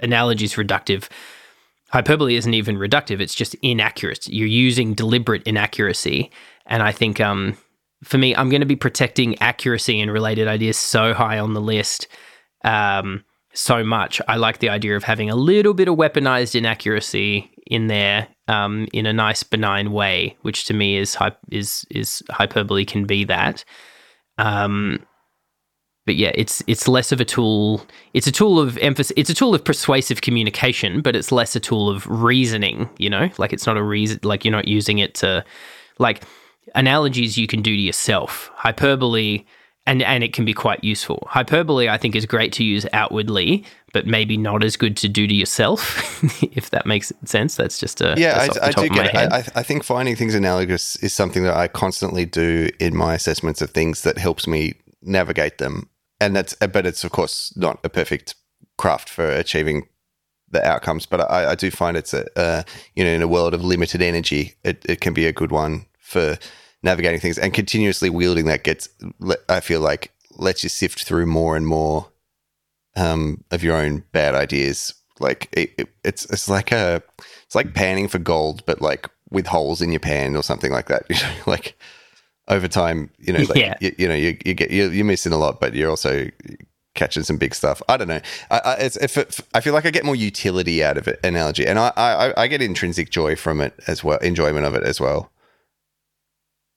analogy 0.00 0.44
is 0.44 0.54
reductive 0.54 1.08
hyperbole 1.90 2.36
isn't 2.36 2.54
even 2.54 2.76
reductive 2.76 3.20
it's 3.20 3.34
just 3.34 3.54
inaccurate. 3.62 4.28
You're 4.28 4.48
using 4.48 4.94
deliberate 4.94 5.42
inaccuracy. 5.44 6.30
And 6.66 6.82
i 6.82 6.92
think 6.92 7.20
um 7.20 7.56
for 8.06 8.18
me, 8.18 8.34
I'm 8.36 8.48
going 8.48 8.60
to 8.60 8.66
be 8.66 8.76
protecting 8.76 9.36
accuracy 9.40 10.00
and 10.00 10.12
related 10.12 10.46
ideas 10.46 10.78
so 10.78 11.12
high 11.12 11.38
on 11.38 11.54
the 11.54 11.60
list. 11.60 12.06
Um, 12.64 13.24
so 13.52 13.82
much. 13.82 14.20
I 14.28 14.36
like 14.36 14.58
the 14.58 14.68
idea 14.68 14.96
of 14.96 15.02
having 15.02 15.30
a 15.30 15.34
little 15.34 15.74
bit 15.74 15.88
of 15.88 15.96
weaponized 15.96 16.54
inaccuracy 16.54 17.50
in 17.66 17.86
there 17.88 18.28
um, 18.48 18.86
in 18.92 19.06
a 19.06 19.12
nice 19.12 19.42
benign 19.42 19.92
way, 19.92 20.36
which 20.42 20.66
to 20.66 20.74
me 20.74 20.96
is 20.98 21.16
is 21.50 21.84
is 21.90 22.22
hyperbole 22.30 22.84
can 22.84 23.06
be 23.06 23.24
that. 23.24 23.64
Um, 24.38 25.04
but 26.04 26.16
yeah, 26.16 26.32
it's 26.34 26.62
it's 26.66 26.86
less 26.86 27.12
of 27.12 27.20
a 27.20 27.24
tool. 27.24 27.84
It's 28.12 28.26
a 28.26 28.32
tool 28.32 28.60
of 28.60 28.78
emphasis. 28.78 29.14
It's 29.16 29.30
a 29.30 29.34
tool 29.34 29.54
of 29.54 29.64
persuasive 29.64 30.20
communication, 30.20 31.00
but 31.00 31.16
it's 31.16 31.32
less 31.32 31.56
a 31.56 31.60
tool 31.60 31.88
of 31.88 32.06
reasoning. 32.06 32.88
You 32.98 33.10
know, 33.10 33.30
like 33.38 33.52
it's 33.52 33.66
not 33.66 33.76
a 33.76 33.82
reason. 33.82 34.20
Like 34.22 34.44
you're 34.44 34.52
not 34.52 34.68
using 34.68 34.98
it 34.98 35.14
to, 35.16 35.44
like 35.98 36.22
analogies 36.74 37.38
you 37.38 37.46
can 37.46 37.62
do 37.62 37.74
to 37.74 37.80
yourself. 37.80 38.50
Hyperbole 38.54 39.44
and 39.86 40.02
and 40.02 40.24
it 40.24 40.32
can 40.32 40.44
be 40.44 40.52
quite 40.52 40.82
useful. 40.82 41.26
Hyperbole, 41.30 41.88
I 41.88 41.96
think, 41.96 42.16
is 42.16 42.26
great 42.26 42.52
to 42.54 42.64
use 42.64 42.86
outwardly, 42.92 43.64
but 43.92 44.06
maybe 44.06 44.36
not 44.36 44.64
as 44.64 44.76
good 44.76 44.96
to 44.98 45.08
do 45.08 45.26
to 45.26 45.34
yourself. 45.34 46.22
if 46.42 46.70
that 46.70 46.86
makes 46.86 47.12
sense, 47.24 47.54
that's 47.54 47.78
just 47.78 48.00
a 48.00 48.14
yeah. 48.18 48.48
I, 48.62 48.68
I 48.68 48.72
do 48.72 48.88
get. 48.88 49.14
I, 49.14 49.44
I 49.54 49.62
think 49.62 49.84
finding 49.84 50.16
things 50.16 50.34
analogous 50.34 50.96
is 50.96 51.14
something 51.14 51.44
that 51.44 51.54
I 51.54 51.68
constantly 51.68 52.26
do 52.26 52.68
in 52.80 52.96
my 52.96 53.14
assessments 53.14 53.62
of 53.62 53.70
things 53.70 54.02
that 54.02 54.18
helps 54.18 54.46
me 54.46 54.74
navigate 55.02 55.58
them, 55.58 55.88
and 56.20 56.34
that's 56.34 56.54
but 56.54 56.84
it's 56.84 57.04
of 57.04 57.12
course 57.12 57.56
not 57.56 57.78
a 57.84 57.88
perfect 57.88 58.34
craft 58.76 59.08
for 59.08 59.30
achieving 59.30 59.86
the 60.50 60.66
outcomes. 60.66 61.06
But 61.06 61.30
I, 61.30 61.52
I 61.52 61.54
do 61.54 61.70
find 61.70 61.96
it's 61.96 62.12
a 62.12 62.26
uh, 62.36 62.62
you 62.96 63.04
know 63.04 63.10
in 63.10 63.22
a 63.22 63.28
world 63.28 63.54
of 63.54 63.64
limited 63.64 64.02
energy, 64.02 64.54
it, 64.64 64.84
it 64.88 65.00
can 65.00 65.14
be 65.14 65.26
a 65.26 65.32
good 65.32 65.52
one 65.52 65.86
for 66.06 66.38
navigating 66.82 67.20
things 67.20 67.38
and 67.38 67.52
continuously 67.52 68.08
wielding 68.08 68.46
that 68.46 68.62
gets 68.62 68.88
i 69.48 69.60
feel 69.60 69.80
like 69.80 70.12
lets 70.38 70.62
you 70.62 70.68
sift 70.68 71.04
through 71.04 71.26
more 71.26 71.56
and 71.56 71.66
more 71.66 72.08
um, 72.96 73.44
of 73.50 73.62
your 73.62 73.76
own 73.76 74.02
bad 74.12 74.34
ideas. 74.34 74.94
Like 75.20 75.48
it, 75.52 75.72
it, 75.78 75.88
it's 76.04 76.24
it's 76.26 76.48
like 76.48 76.72
a 76.72 77.02
it's 77.44 77.54
like 77.54 77.74
panning 77.74 78.08
for 78.08 78.18
gold 78.18 78.64
but 78.66 78.82
like 78.82 79.08
with 79.30 79.46
holes 79.46 79.80
in 79.80 79.90
your 79.90 80.00
pan 80.00 80.36
or 80.36 80.42
something 80.42 80.72
like 80.72 80.88
that. 80.88 81.04
Like 81.46 81.78
over 82.48 82.68
time 82.68 83.10
you 83.18 83.32
know 83.32 83.40
like, 83.40 83.56
yeah. 83.56 83.74
you, 83.80 83.94
you, 83.98 84.08
know 84.08 84.14
you, 84.14 84.36
you 84.44 84.54
get 84.54 84.70
you're, 84.70 84.92
you're, 84.92 85.04
missing 85.04 85.32
a 85.32 85.36
lot 85.36 85.58
but 85.58 85.74
you're 85.74 85.90
also 85.90 86.28
catching 86.94 87.22
some 87.22 87.38
big 87.38 87.54
stuff. 87.54 87.82
I 87.88 87.96
don't 87.96 88.08
know. 88.08 88.20
I, 88.50 88.58
I 88.58 88.74
it's 88.74 88.96
if 88.96 89.16
it, 89.16 89.40
i 89.54 89.60
feel 89.60 89.72
like 89.72 89.86
i 89.86 89.90
get 89.90 90.04
more 90.04 90.16
utility 90.16 90.84
out 90.84 90.98
of 90.98 91.08
it 91.08 91.18
analogy. 91.24 91.66
And 91.66 91.78
I, 91.78 91.92
I 91.96 92.42
i 92.42 92.46
get 92.46 92.60
intrinsic 92.60 93.10
joy 93.10 93.36
from 93.36 93.62
it 93.62 93.72
as 93.86 94.04
well 94.04 94.18
enjoyment 94.18 94.66
of 94.66 94.74
it 94.74 94.82
as 94.82 95.00
well 95.00 95.30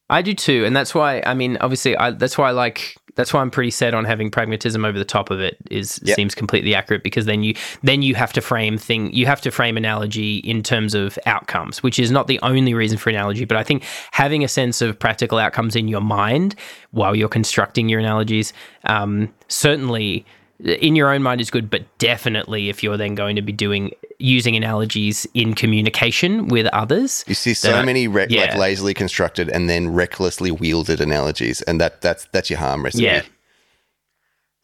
I 0.09 0.21
do 0.21 0.33
too, 0.33 0.65
and 0.65 0.75
that's 0.75 0.95
why. 0.95 1.21
I 1.25 1.33
mean, 1.33 1.57
obviously, 1.61 1.95
I, 1.95 2.11
that's 2.11 2.37
why 2.37 2.49
I 2.49 2.51
like. 2.51 2.95
That's 3.15 3.33
why 3.33 3.41
I'm 3.41 3.51
pretty 3.51 3.71
set 3.71 3.93
on 3.93 4.05
having 4.05 4.31
pragmatism 4.31 4.85
over 4.85 4.97
the 4.97 5.05
top 5.05 5.29
of 5.29 5.39
it. 5.39 5.57
Is 5.69 5.99
yep. 6.03 6.15
seems 6.15 6.33
completely 6.33 6.73
accurate 6.73 7.03
because 7.03 7.25
then 7.25 7.43
you 7.43 7.53
then 7.83 8.01
you 8.01 8.15
have 8.15 8.33
to 8.33 8.41
frame 8.41 8.77
thing. 8.77 9.13
You 9.13 9.25
have 9.27 9.41
to 9.41 9.51
frame 9.51 9.77
analogy 9.77 10.37
in 10.37 10.63
terms 10.63 10.95
of 10.95 11.19
outcomes, 11.25 11.83
which 11.83 11.99
is 11.99 12.09
not 12.11 12.27
the 12.27 12.39
only 12.41 12.73
reason 12.73 12.97
for 12.97 13.09
analogy. 13.09 13.45
But 13.45 13.57
I 13.57 13.63
think 13.63 13.83
having 14.11 14.43
a 14.43 14.47
sense 14.47 14.81
of 14.81 14.97
practical 14.97 15.37
outcomes 15.37 15.75
in 15.75 15.87
your 15.87 16.01
mind 16.01 16.55
while 16.91 17.15
you're 17.15 17.29
constructing 17.29 17.87
your 17.87 17.99
analogies 17.99 18.51
um, 18.85 19.31
certainly 19.47 20.25
in 20.59 20.95
your 20.95 21.13
own 21.13 21.23
mind 21.23 21.41
is 21.41 21.49
good, 21.49 21.69
but 21.69 21.85
definitely 21.97 22.69
if 22.69 22.83
you're 22.83 22.97
then 22.97 23.15
going 23.15 23.35
to 23.35 23.41
be 23.41 23.51
doing 23.51 23.91
using 24.17 24.55
analogies 24.55 25.25
in 25.33 25.53
communication 25.53 26.47
with 26.47 26.67
others. 26.67 27.23
You 27.27 27.35
see 27.35 27.53
so 27.53 27.81
many 27.83 28.07
re- 28.07 28.27
yeah. 28.29 28.41
like 28.41 28.55
lazily 28.55 28.93
constructed 28.93 29.49
and 29.49 29.69
then 29.69 29.93
recklessly 29.93 30.51
wielded 30.51 30.99
analogies, 30.99 31.61
and 31.63 31.79
that 31.79 32.01
that's 32.01 32.25
that's 32.33 32.49
your 32.49 32.59
harm 32.59 32.83
recipe. 32.83 33.05
Yeah. 33.05 33.23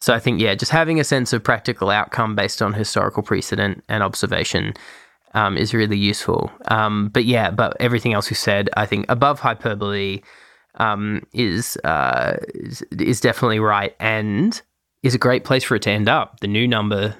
So 0.00 0.12
I 0.12 0.18
think 0.18 0.40
yeah, 0.40 0.54
just 0.54 0.72
having 0.72 1.00
a 1.00 1.04
sense 1.04 1.32
of 1.32 1.42
practical 1.42 1.90
outcome 1.90 2.34
based 2.36 2.60
on 2.60 2.74
historical 2.74 3.22
precedent 3.22 3.82
and 3.88 4.02
observation 4.02 4.74
um, 5.34 5.56
is 5.56 5.72
really 5.72 5.96
useful. 5.96 6.50
Um, 6.68 7.08
but 7.08 7.24
yeah, 7.24 7.50
but 7.50 7.76
everything 7.80 8.12
else 8.12 8.30
you 8.30 8.36
said, 8.36 8.68
I 8.76 8.84
think 8.84 9.06
above 9.08 9.40
hyperbole 9.40 10.20
um, 10.74 11.26
is, 11.32 11.78
uh, 11.84 12.36
is 12.54 12.82
is 12.98 13.20
definitely 13.20 13.60
right 13.60 13.96
and 13.98 14.60
is 15.06 15.14
a 15.14 15.18
great 15.18 15.44
place 15.44 15.64
for 15.64 15.76
it 15.76 15.82
to 15.82 15.90
end 15.90 16.08
up. 16.08 16.40
The 16.40 16.48
new 16.48 16.66
number 16.66 17.14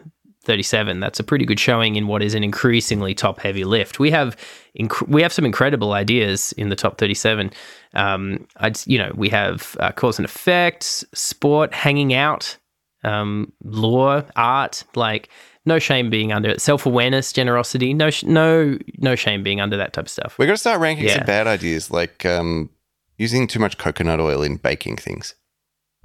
37. 0.47 1.01
That's 1.01 1.19
a 1.19 1.25
pretty 1.25 1.45
good 1.45 1.59
showing 1.59 1.97
in 1.97 2.07
what 2.07 2.23
is 2.23 2.35
an 2.35 2.45
increasingly 2.45 3.15
top 3.15 3.41
heavy 3.41 3.65
lift. 3.65 3.99
We 3.99 4.11
have 4.13 4.37
inc- 4.79 5.07
we 5.09 5.21
have 5.23 5.33
some 5.33 5.45
incredible 5.45 5.93
ideas 5.93 6.53
in 6.53 6.69
the 6.69 6.77
top 6.77 6.99
37. 6.99 7.51
Um, 7.95 8.47
I'd, 8.59 8.79
you 8.87 8.97
know, 8.97 9.13
we 9.15 9.29
have 9.31 9.77
uh, 9.81 9.93
cause 9.93 10.19
and 10.19 10.25
effect, 10.25 10.85
sport, 10.85 11.75
hanging 11.75 12.15
out, 12.15 12.57
um, 13.03 13.53
law, 13.65 14.23
art, 14.37 14.85
like 14.95 15.29
no 15.65 15.81
shame 15.81 16.11
being 16.11 16.33
under 16.33 16.49
it. 16.49 16.61
Self 16.61 16.87
awareness, 16.87 17.33
generosity, 17.33 17.93
no, 17.93 18.11
sh- 18.11 18.25
no, 18.25 18.79
no 18.99 19.17
shame 19.17 19.43
being 19.43 19.61
under 19.61 19.77
that 19.77 19.93
type 19.93 20.05
of 20.05 20.11
stuff. 20.11 20.37
We're 20.39 20.47
gonna 20.47 20.57
start 20.57 20.81
ranking 20.81 21.07
yeah. 21.07 21.17
some 21.17 21.27
bad 21.27 21.49
ideas, 21.49 21.91
like 21.91 22.25
um, 22.25 22.71
using 23.19 23.49
too 23.49 23.59
much 23.59 23.79
coconut 23.79 24.21
oil 24.21 24.43
in 24.43 24.57
baking 24.57 24.97
things. 24.97 25.35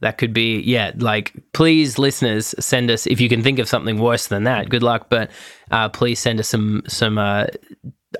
that 0.00 0.16
could 0.18 0.32
be, 0.32 0.60
yeah, 0.60 0.92
like 0.96 1.32
please, 1.52 1.98
listeners, 1.98 2.54
send 2.58 2.90
us 2.90 3.06
if 3.06 3.20
you 3.20 3.28
can 3.28 3.42
think 3.42 3.58
of 3.58 3.68
something 3.68 3.98
worse 3.98 4.28
than 4.28 4.44
that. 4.44 4.68
Good 4.68 4.82
luck, 4.82 5.08
but 5.10 5.30
uh, 5.70 5.88
please 5.88 6.18
send 6.18 6.40
us 6.40 6.48
some 6.48 6.82
some 6.86 7.18
uh, 7.18 7.46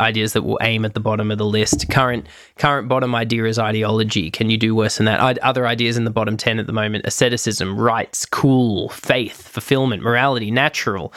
ideas 0.01 0.33
that 0.33 0.43
will 0.43 0.59
aim 0.63 0.85
at 0.85 0.95
the 0.95 1.01
bottom 1.01 1.31
of 1.31 1.39
the 1.39 1.47
list. 1.47 1.89
Current 1.91 2.27
current 2.57 2.89
bottom 2.89 3.15
idea 3.15 3.45
is 3.45 3.59
ideology. 3.59 4.31
Can 4.31 4.51
you 4.51 4.57
do 4.57 4.75
worse 4.75 4.97
than 4.97 5.07
that? 5.07 5.21
I, 5.21 5.33
other 5.43 5.67
ideas 5.67 5.97
in 5.97 6.05
the 6.05 6.11
bottom 6.11 6.37
ten 6.37 6.59
at 6.59 6.67
the 6.67 6.73
moment: 6.73 7.07
asceticism, 7.07 7.79
rights, 7.79 8.27
cool, 8.27 8.89
faith, 8.91 9.49
fulfillment, 9.49 10.03
morality, 10.03 10.51
natural. 10.51 11.13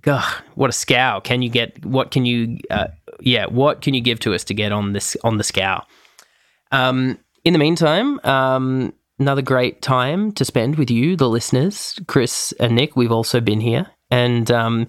God, 0.00 0.24
what 0.54 0.70
a 0.70 0.72
scow! 0.72 1.20
Can 1.20 1.42
you 1.42 1.48
get? 1.48 1.84
What 1.84 2.10
can 2.10 2.26
you? 2.26 2.58
Uh, 2.70 2.88
yeah, 3.20 3.46
what 3.46 3.80
can 3.80 3.94
you 3.94 4.00
give 4.00 4.20
to 4.20 4.34
us 4.34 4.44
to 4.44 4.54
get 4.54 4.72
on 4.72 4.92
this 4.92 5.16
on 5.24 5.38
the 5.38 5.44
scow? 5.44 5.84
Um, 6.70 7.18
in 7.44 7.52
the 7.52 7.58
meantime, 7.58 8.20
um, 8.24 8.92
another 9.18 9.42
great 9.42 9.82
time 9.82 10.32
to 10.32 10.44
spend 10.44 10.76
with 10.76 10.90
you, 10.90 11.16
the 11.16 11.28
listeners, 11.28 11.98
Chris 12.06 12.52
and 12.60 12.74
Nick. 12.74 12.96
We've 12.96 13.12
also 13.12 13.40
been 13.40 13.60
here. 13.60 13.86
And 14.10 14.50
um, 14.50 14.86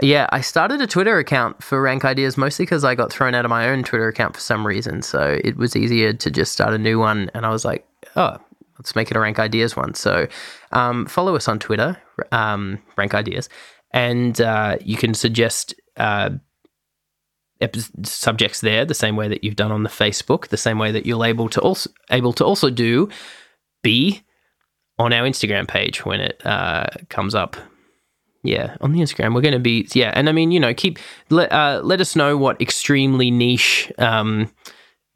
yeah, 0.00 0.28
I 0.30 0.40
started 0.40 0.80
a 0.80 0.86
Twitter 0.86 1.18
account 1.18 1.62
for 1.62 1.80
Rank 1.82 2.04
Ideas 2.04 2.36
mostly 2.36 2.64
because 2.64 2.84
I 2.84 2.94
got 2.94 3.12
thrown 3.12 3.34
out 3.34 3.44
of 3.44 3.50
my 3.50 3.68
own 3.68 3.82
Twitter 3.82 4.08
account 4.08 4.34
for 4.34 4.40
some 4.40 4.66
reason. 4.66 5.02
So 5.02 5.38
it 5.44 5.56
was 5.56 5.76
easier 5.76 6.12
to 6.12 6.30
just 6.30 6.52
start 6.52 6.72
a 6.72 6.78
new 6.78 6.98
one. 6.98 7.30
And 7.34 7.44
I 7.44 7.50
was 7.50 7.64
like, 7.64 7.86
oh, 8.16 8.36
let's 8.78 8.94
make 8.94 9.10
it 9.10 9.16
a 9.16 9.20
Rank 9.20 9.38
Ideas 9.38 9.76
one. 9.76 9.94
So 9.94 10.26
um, 10.72 11.06
follow 11.06 11.36
us 11.36 11.48
on 11.48 11.58
Twitter, 11.58 11.98
um, 12.32 12.78
Rank 12.96 13.14
Ideas, 13.14 13.48
and 13.92 14.40
uh, 14.40 14.76
you 14.80 14.96
can 14.96 15.14
suggest. 15.14 15.74
Uh, 15.96 16.30
subjects 18.02 18.60
there 18.60 18.84
the 18.84 18.94
same 18.94 19.16
way 19.16 19.28
that 19.28 19.44
you've 19.44 19.56
done 19.56 19.72
on 19.72 19.82
the 19.82 19.90
Facebook, 19.90 20.48
the 20.48 20.56
same 20.56 20.78
way 20.78 20.90
that 20.92 21.06
you're 21.06 21.24
able 21.24 21.48
to 21.48 21.60
also 21.60 21.90
able 22.10 22.32
to 22.34 22.44
also 22.44 22.70
do 22.70 23.08
be 23.82 24.22
on 24.98 25.12
our 25.12 25.26
Instagram 25.26 25.66
page 25.66 26.04
when 26.04 26.20
it 26.20 26.40
uh, 26.44 26.86
comes 27.08 27.34
up. 27.34 27.56
Yeah, 28.42 28.76
on 28.80 28.92
the 28.92 29.00
Instagram, 29.00 29.34
we're 29.34 29.42
going 29.42 29.52
to 29.52 29.58
be 29.58 29.86
yeah, 29.92 30.12
and 30.14 30.28
I 30.28 30.32
mean 30.32 30.50
you 30.50 30.60
know 30.60 30.72
keep 30.72 30.98
let 31.28 31.52
uh, 31.52 31.80
let 31.84 32.00
us 32.00 32.16
know 32.16 32.36
what 32.36 32.60
extremely 32.60 33.30
niche. 33.30 33.92
Um, 33.98 34.50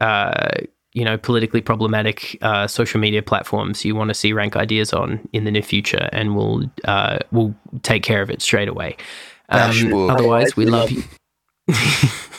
uh, 0.00 0.50
you 0.94 1.04
know, 1.04 1.18
politically 1.18 1.60
problematic 1.60 2.38
uh, 2.40 2.68
social 2.68 3.00
media 3.00 3.20
platforms 3.20 3.84
you 3.84 3.96
want 3.96 4.08
to 4.08 4.14
see 4.14 4.32
rank 4.32 4.54
ideas 4.54 4.92
on 4.92 5.28
in 5.32 5.44
the 5.44 5.50
near 5.50 5.62
future, 5.62 6.08
and 6.12 6.36
we'll 6.36 6.70
uh, 6.84 7.18
we'll 7.32 7.54
take 7.82 8.02
care 8.02 8.22
of 8.22 8.30
it 8.30 8.40
straight 8.40 8.68
away. 8.68 8.96
Um, 9.48 10.10
otherwise, 10.10 10.56
we 10.56 10.66
love 10.66 10.90
you. 10.90 11.02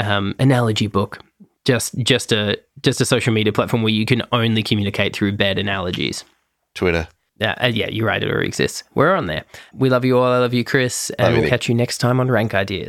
um, 0.00 0.34
analogy 0.38 0.86
book, 0.86 1.20
just 1.64 1.96
just 1.98 2.32
a 2.32 2.58
just 2.82 3.00
a 3.00 3.04
social 3.04 3.32
media 3.32 3.52
platform 3.52 3.82
where 3.82 3.92
you 3.92 4.06
can 4.06 4.22
only 4.32 4.62
communicate 4.62 5.14
through 5.14 5.32
bad 5.32 5.58
analogies. 5.58 6.24
Twitter. 6.74 7.08
Yeah, 7.40 7.54
uh, 7.62 7.66
yeah, 7.68 7.88
you're 7.88 8.06
right. 8.06 8.22
It 8.22 8.28
already 8.28 8.48
exists. 8.48 8.82
We're 8.94 9.14
on 9.14 9.26
there. 9.26 9.44
We 9.72 9.90
love 9.90 10.04
you 10.04 10.18
all. 10.18 10.24
I 10.24 10.38
love 10.38 10.54
you, 10.54 10.64
Chris, 10.64 11.10
and 11.18 11.34
love 11.34 11.40
we'll 11.40 11.48
catch 11.48 11.68
you 11.68 11.74
next 11.74 11.98
time 11.98 12.18
on 12.18 12.30
Rank 12.30 12.52
Ideas. 12.52 12.86